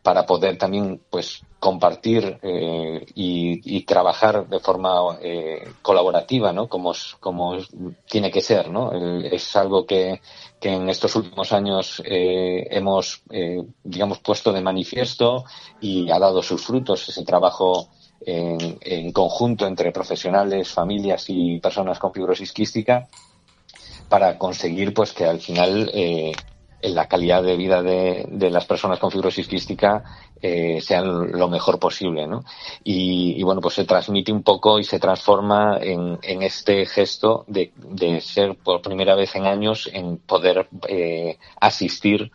para 0.05 0.27
poder 0.27 0.59
también 0.59 1.01
pues 1.09 1.41
compartir 1.59 2.39
eh, 2.43 3.07
y, 3.15 3.77
y, 3.77 3.85
trabajar 3.87 4.47
de 4.47 4.61
forma 4.61 5.19
eh, 5.23 5.67
colaborativa, 5.81 6.53
¿no? 6.53 6.69
Como, 6.69 6.93
como 7.21 7.57
tiene 8.07 8.31
que 8.31 8.43
ser, 8.43 8.71
¿no? 8.71 8.93
Es 8.93 9.57
algo 9.57 9.87
que, 9.87 10.21
que 10.61 10.75
en 10.75 10.91
estos 10.91 11.17
últimos 11.17 11.53
años 11.55 12.03
eh, 12.05 12.67
hemos, 12.71 13.23
eh, 13.31 13.63
digamos, 13.83 14.19
puesto 14.19 14.53
de 14.53 14.61
manifiesto 14.61 15.47
y 15.81 16.11
ha 16.11 16.19
dado 16.19 16.43
sus 16.43 16.63
frutos 16.63 17.09
ese 17.09 17.25
trabajo 17.25 17.89
en, 18.21 18.79
en 18.83 19.11
conjunto 19.11 19.67
entre 19.67 19.91
profesionales, 19.91 20.71
familias 20.71 21.25
y 21.29 21.61
personas 21.61 21.99
con 21.99 22.13
fibrosis 22.13 22.53
quística 22.53 23.09
para 24.11 24.39
conseguir, 24.39 24.93
pues, 24.93 25.13
que 25.15 25.25
al 25.25 25.41
final 25.41 25.91
eh, 25.95 26.33
la 26.91 27.07
calidad 27.07 27.43
de 27.43 27.57
vida 27.57 27.82
de, 27.82 28.26
de 28.28 28.51
las 28.51 28.66
personas 28.66 28.99
con 28.99 29.11
fibrosis 29.11 29.49
quística 29.49 30.05
eh, 30.43 30.80
sean 30.82 31.32
lo 31.32 31.49
mejor 31.49 31.78
posible, 31.78 32.26
¿no? 32.26 32.45
Y, 32.82 33.35
y, 33.39 33.43
bueno, 33.43 33.62
pues 33.62 33.74
se 33.74 33.85
transmite 33.85 34.30
un 34.30 34.43
poco 34.43 34.78
y 34.78 34.85
se 34.85 34.99
transforma 34.99 35.78
en, 35.80 36.18
en 36.22 36.43
este 36.43 36.85
gesto 36.85 37.45
de, 37.47 37.72
de, 37.76 38.20
ser 38.20 38.55
por 38.57 38.82
primera 38.82 39.14
vez 39.14 39.35
en 39.37 39.47
años 39.47 39.89
en 39.91 40.18
poder 40.18 40.68
eh, 40.87 41.39
asistir 41.61 42.30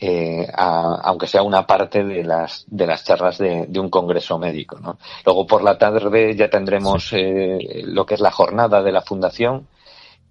eh, 0.00 0.48
a, 0.52 1.02
aunque 1.04 1.28
sea 1.28 1.42
una 1.42 1.64
parte 1.64 2.02
de 2.02 2.24
las 2.24 2.64
de 2.66 2.86
las 2.88 3.04
charlas 3.04 3.38
de, 3.38 3.66
de, 3.68 3.78
un 3.78 3.90
congreso 3.90 4.38
médico, 4.38 4.80
¿no? 4.80 4.98
Luego 5.24 5.46
por 5.46 5.62
la 5.62 5.78
tarde 5.78 6.34
ya 6.34 6.50
tendremos 6.50 7.12
eh, 7.12 7.82
lo 7.84 8.04
que 8.04 8.14
es 8.14 8.20
la 8.20 8.32
jornada 8.32 8.82
de 8.82 8.90
la 8.90 9.02
fundación 9.02 9.68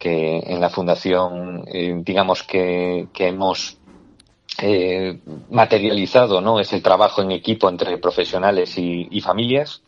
que 0.02 0.40
en 0.40 0.60
la 0.60 0.72
fundación 0.72 1.64
eh, 1.72 1.94
digamos 2.04 2.42
que, 2.42 3.08
hemos 3.20 3.78
eh, 4.58 5.20
materializado 5.52 6.42
no 6.42 6.60
es 6.60 6.74
el 6.74 6.82
trabajo 6.82 7.22
en 7.22 7.32
equipo 7.32 7.70
entre 7.70 8.00
profesionales 8.00 8.78
y, 8.80 9.08
y 9.12 9.22
familias. 9.22 9.84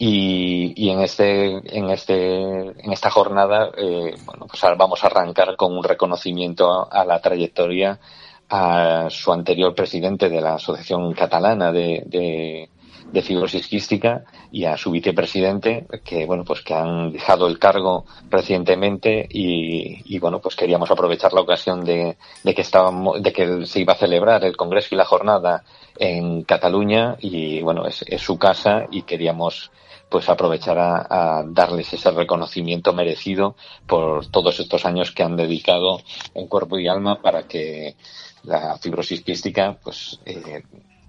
Y, 0.00 0.90
en 0.90 1.00
este 1.00 1.76
en 1.76 1.90
este 1.90 2.40
en 2.84 2.92
esta 2.92 3.10
jornada 3.10 3.70
eh, 3.76 4.14
bueno 4.26 4.46
pues 4.46 4.62
vamos 4.76 5.02
a 5.02 5.08
arrancar 5.08 5.56
con 5.56 5.76
un 5.76 5.82
reconocimiento 5.82 6.86
a, 6.92 7.04
la 7.04 7.20
trayectoria 7.20 7.98
a 8.48 9.08
su 9.10 9.32
anterior 9.32 9.74
presidente 9.74 10.28
de 10.28 10.40
la 10.40 10.54
asociación 10.54 11.12
catalana 11.14 11.72
de 11.72 12.68
de 13.12 13.22
fibrosis 13.22 13.66
quística 13.66 14.24
y 14.50 14.64
a 14.64 14.76
su 14.76 14.90
vicepresidente 14.90 15.86
que 16.04 16.26
bueno 16.26 16.44
pues 16.44 16.62
que 16.62 16.74
han 16.74 17.12
dejado 17.12 17.46
el 17.46 17.58
cargo 17.58 18.04
recientemente 18.30 19.26
y, 19.30 20.02
y 20.14 20.18
bueno 20.18 20.40
pues 20.40 20.56
queríamos 20.56 20.90
aprovechar 20.90 21.32
la 21.32 21.40
ocasión 21.40 21.84
de, 21.84 22.16
de, 22.44 22.54
que 22.54 22.62
estábamos 22.62 23.22
de 23.22 23.32
que 23.32 23.66
se 23.66 23.80
iba 23.80 23.94
a 23.94 23.98
celebrar 23.98 24.44
el 24.44 24.56
congreso 24.56 24.88
y 24.94 24.98
la 24.98 25.04
jornada 25.04 25.64
en 25.98 26.42
Cataluña 26.42 27.16
y 27.20 27.62
bueno 27.62 27.86
es, 27.86 28.04
su 28.20 28.38
casa 28.38 28.86
y 28.90 29.02
queríamos 29.02 29.70
pues 30.10 30.28
aprovechar 30.28 30.78
a, 30.78 31.06
a, 31.10 31.44
darles 31.46 31.92
ese 31.92 32.10
reconocimiento 32.10 32.92
merecido 32.92 33.56
por 33.86 34.26
todos 34.26 34.58
estos 34.60 34.84
años 34.84 35.12
que 35.12 35.22
han 35.22 35.36
dedicado 35.36 36.00
en 36.34 36.46
cuerpo 36.46 36.78
y 36.78 36.88
alma 36.88 37.20
para 37.20 37.42
que 37.46 37.94
la 38.44 38.78
fibrosis 38.78 39.22
quística 39.22 39.78
pues 39.82 40.20
eh, 40.24 40.62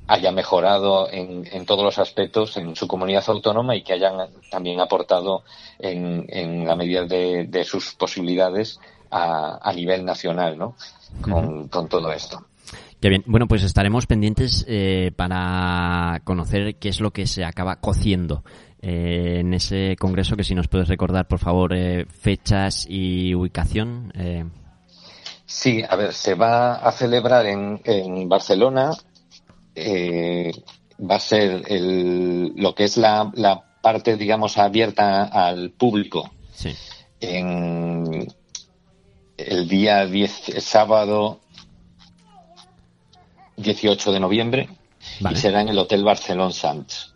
haya 0.10 0.32
mejorado 0.32 1.08
en, 1.12 1.48
en, 1.52 1.68
todos 1.68 1.84
los 1.84 2.00
aspectos 2.00 2.58
en 2.58 2.76
su 2.76 2.88
comunidad 2.88 3.24
autónoma 3.28 3.76
y 3.76 3.84
que 3.84 3.94
hayan 3.94 4.30
también 4.50 4.80
aportado 4.80 5.44
en, 5.78 6.26
en 6.30 6.66
la 6.66 6.76
medida 6.76 7.06
de, 7.06 7.46
de, 7.46 7.64
sus 7.64 7.94
posibilidades 7.94 8.80
a, 9.12 9.60
a 9.62 9.72
nivel 9.72 10.04
nacional, 10.04 10.58
¿no? 10.58 10.76
Con, 11.22 11.70
todo 11.70 12.12
esto. 12.12 12.44
Qué 13.00 13.10
bien. 13.10 13.24
Bueno, 13.28 13.48
pues 13.48 13.64
estaremos 13.64 14.08
pendientes 14.08 14.66
eh, 14.68 15.12
para 15.16 16.22
conocer 16.24 16.78
qué 16.78 16.90
es 16.90 17.02
lo 17.02 17.12
que 17.12 17.28
se 17.28 17.46
acaba 17.46 17.76
cociendo 17.76 18.44
eh, 18.82 19.42
en 19.42 19.54
ese 19.54 19.96
congreso, 20.00 20.36
que 20.36 20.44
si 20.44 20.56
nos 20.56 20.68
puedes 20.68 20.88
recordar, 20.88 21.28
por 21.28 21.38
favor, 21.38 21.76
eh, 21.76 22.08
fechas 22.08 22.88
y 22.90 23.36
ubicación. 23.36 24.12
Eh. 24.16 24.46
Sí, 25.46 25.84
a 25.88 25.96
ver, 25.96 26.14
se 26.14 26.34
va 26.34 26.78
a 26.78 26.92
celebrar 26.92 27.46
en, 27.46 27.80
en 27.84 28.28
Barcelona 28.28 28.92
eh, 29.76 30.52
va 31.00 31.16
a 31.16 31.20
ser 31.20 31.64
el, 31.68 32.54
lo 32.56 32.76
que 32.76 32.84
es 32.86 32.98
la, 32.98 33.32
la, 33.36 33.64
parte, 33.82 34.18
digamos, 34.18 34.58
abierta 34.58 35.24
al 35.24 35.72
público. 35.72 36.30
Sí. 36.54 36.76
En 37.22 38.28
el 39.38 39.68
día 39.68 40.06
10, 40.06 40.50
el 40.50 40.62
sábado 40.62 41.40
18 43.58 44.12
de 44.12 44.20
noviembre 44.20 44.70
vale. 45.20 45.38
y 45.38 45.42
será 45.42 45.62
en 45.62 45.70
el 45.70 45.78
Hotel 45.78 46.04
Barcelona 46.04 46.52
Sands. 46.52 47.14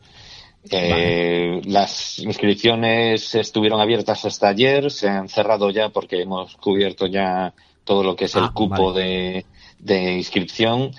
Eh, 0.70 1.60
vale. 1.60 1.72
Las 1.72 2.20
inscripciones 2.20 3.36
estuvieron 3.36 3.82
abiertas 3.82 4.24
hasta 4.26 4.48
ayer, 4.50 4.90
se 4.92 5.10
han 5.10 5.28
cerrado 5.28 5.70
ya 5.70 5.90
porque 5.90 6.22
hemos 6.22 6.56
cubierto 6.56 7.08
ya 7.08 7.54
todo 7.84 8.04
lo 8.04 8.16
que 8.16 8.26
es 8.26 8.36
ah, 8.36 8.40
el 8.40 8.54
cupo 8.54 8.94
vale. 8.94 9.04
de, 9.04 9.46
de 9.80 10.14
inscripción 10.14 10.92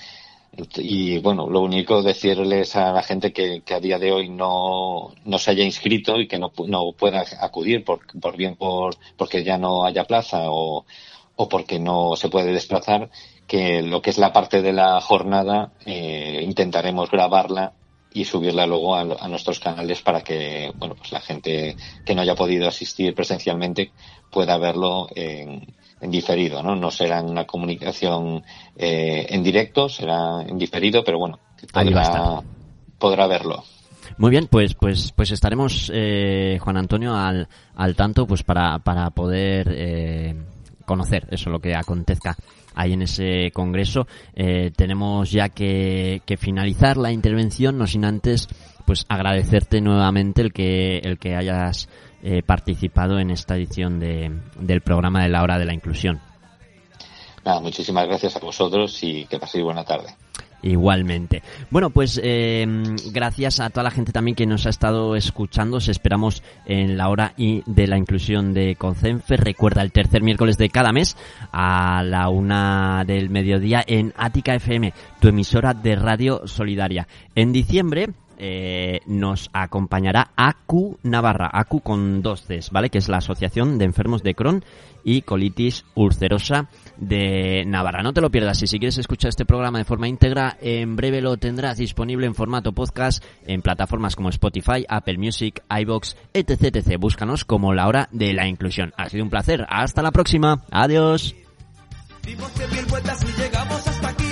y 0.77 1.19
bueno, 1.19 1.49
lo 1.49 1.61
único 1.61 2.03
decirles 2.03 2.77
a 2.77 2.93
la 2.93 3.03
gente 3.03 3.33
que, 3.33 3.63
a 3.73 3.81
día 3.81 3.99
de 3.99 4.13
hoy 4.13 4.29
no, 4.29 5.13
no, 5.25 5.39
se 5.39 5.51
haya 5.51 5.65
inscrito 5.65 6.21
y 6.21 6.29
que 6.29 6.39
no, 6.39 6.53
no 6.67 6.93
pueda 6.93 7.25
acudir 7.41 7.85
por, 7.85 8.01
por 8.21 8.37
bien 8.37 8.57
por, 8.57 8.97
porque 9.17 9.43
ya 9.45 9.59
no 9.59 9.85
haya 9.85 10.05
plaza 10.05 10.51
o, 10.51 10.85
o 11.37 11.49
porque 11.49 11.79
no 11.79 12.17
se 12.17 12.29
puede 12.29 12.53
desplazar, 12.53 13.11
que 13.47 13.83
lo 13.83 14.01
que 14.03 14.11
es 14.11 14.19
la 14.19 14.33
parte 14.33 14.63
de 14.63 14.73
la 14.73 15.01
jornada 15.01 15.73
eh, 15.85 16.41
intentaremos 16.43 17.11
grabarla 17.11 17.73
y 18.13 18.25
subirla 18.25 18.67
luego 18.67 18.95
a, 18.95 19.05
nuestros 19.29 19.59
canales 19.59 20.01
para 20.01 20.23
que 20.23 20.71
bueno 20.77 20.95
pues 20.95 21.11
la 21.11 21.21
gente 21.21 21.77
que 22.07 22.15
no 22.15 22.23
haya 22.23 22.37
podido 22.37 22.69
asistir 22.69 23.13
presencialmente 23.13 23.91
pueda 24.31 24.57
verlo 24.57 25.09
en, 25.17 25.75
diferido 26.01 26.63
no 26.63 26.77
no 26.77 26.91
será 26.91 27.23
una 27.23 27.47
comunicación 27.47 28.43
eh, 28.77 29.27
en 29.31 29.43
directo 29.43 29.89
será 29.89 30.43
en 30.43 30.59
diferido 30.59 31.03
pero 31.03 31.19
bueno 31.19 31.39
podrá, 31.73 32.43
podrá 32.99 33.27
verlo. 33.27 33.65
Muy 34.19 34.31
bien, 34.31 34.49
pues 34.49 34.75
pues 34.75 35.13
pues 35.13 35.31
estaremos 35.31 35.91
eh, 35.95 36.59
Juan 36.61 36.77
Antonio 36.77 37.15
al, 37.15 37.49
al 37.75 37.97
tanto 37.97 38.27
pues 38.27 38.43
para, 38.43 38.79
para 38.79 39.11
poder 39.11 39.69
eh, 39.71 40.35
conocer 40.85 41.27
eso 41.31 41.51
lo 41.51 41.59
que 41.59 41.75
acontezca 41.75 42.37
ahí 42.75 42.93
en 42.93 43.03
ese 43.03 43.51
congreso. 43.53 44.07
Eh, 44.35 44.71
tenemos 44.77 45.31
ya 45.31 45.49
que, 45.49 46.23
que, 46.27 46.37
finalizar 46.37 46.97
la 46.97 47.13
intervención, 47.13 47.79
no 47.79 47.87
sin 47.87 48.05
antes 48.05 48.49
pues 48.85 49.07
agradecerte 49.09 49.81
nuevamente 49.81 50.43
el 50.43 50.53
que 50.53 50.99
el 50.99 51.19
que 51.19 51.35
hayas 51.35 51.89
eh, 52.27 52.43
participado 52.43 53.19
en 53.19 53.31
esta 53.31 53.55
edición 53.55 54.01
de, 54.01 54.33
del 54.59 54.81
programa 54.81 55.23
de 55.23 55.29
la 55.29 55.43
hora 55.43 55.59
de 55.59 55.67
la 55.67 55.75
inclusión. 55.75 56.21
Nada, 57.45 57.61
muchísimas 57.61 58.07
gracias 58.07 58.35
a 58.37 58.39
vosotros 58.39 58.99
y 59.03 59.27
que 59.27 59.39
paséis 59.39 59.63
buena 59.63 59.85
tarde. 59.85 60.15
Igualmente. 60.63 61.43
Bueno, 61.69 61.91
pues 61.91 62.19
eh, 62.25 62.67
gracias 63.13 63.61
a 63.61 63.69
toda 63.69 63.85
la 63.85 63.91
gente 63.91 64.13
también 64.13 64.35
que 64.35 64.47
nos 64.47 64.65
ha 64.65 64.71
estado 64.71 65.15
escuchando. 65.15 65.77
Os 65.77 65.89
esperamos 65.89 66.43
en 66.65 66.97
la 66.97 67.11
hora 67.11 67.35
y 67.37 67.63
de 67.67 67.87
la 67.87 67.99
inclusión 67.99 68.55
de 68.55 68.75
Concenfe. 68.77 69.37
Recuerda 69.37 69.83
el 69.83 69.93
tercer 69.93 70.23
miércoles 70.23 70.57
de 70.57 70.71
cada 70.71 70.93
mes 70.93 71.19
a 71.53 72.03
la 72.03 72.31
una 72.31 73.05
del 73.07 73.29
mediodía 73.29 73.85
en 73.87 74.15
Ática 74.17 74.55
FM, 74.55 74.95
tu 75.21 75.29
emisora 75.29 75.75
de 75.75 75.97
radio 75.97 76.47
solidaria. 76.47 77.07
En 77.35 77.53
diciembre 77.53 78.09
eh, 78.39 79.01
nos 79.07 79.51
acompañará 79.53 80.31
ACU 80.37 80.99
Navarra, 81.03 81.51
ACU 81.53 81.81
con 81.81 82.23
dos 82.23 82.43
Cs, 82.47 82.71
¿vale? 82.71 82.91
Que 82.91 82.99
es 82.99 83.09
la 83.09 83.19
Asociación 83.19 83.79
de 83.79 83.85
Enfermos 83.85 84.23
de 84.23 84.35
Crohn 84.35 84.65
y 85.05 85.23
Colitis 85.23 85.85
Ulcerosa 85.95 86.69
de 86.97 87.65
Navarra. 87.67 88.03
No 88.03 88.13
te 88.13 88.21
lo 88.21 88.31
pierdas 88.31 88.63
y 88.63 88.67
si 88.67 88.79
quieres 88.79 88.99
escuchar 88.99 89.29
este 89.29 89.45
programa 89.45 89.79
de 89.79 89.85
forma 89.85 90.09
íntegra, 90.09 90.57
en 90.61 90.97
breve 90.97 91.21
lo 91.21 91.37
tendrás 91.37 91.79
disponible 91.79 92.27
en 92.27 92.35
formato 92.35 92.73
podcast 92.73 93.23
en 93.47 93.63
plataformas 93.63 94.17
como 94.17 94.31
Spotify, 94.31 94.85
Apple 94.89 95.19
Music, 95.19 95.63
iBox, 95.69 96.17
etc, 96.33 96.77
etc. 96.77 96.99
Búscanos 96.99 97.45
como 97.45 97.75
la 97.75 97.87
hora 97.87 98.09
de 98.13 98.33
la 98.33 98.49
inclusión. 98.49 98.93
Ha 98.97 99.09
sido 99.09 99.25
un 99.25 99.31
placer. 99.31 99.67
Hasta 99.69 100.03
la 100.03 100.11
próxima. 100.11 100.65
Adiós. 100.71 101.35
llegamos 103.37 103.87
hasta 103.87 104.09
aquí. 104.09 104.25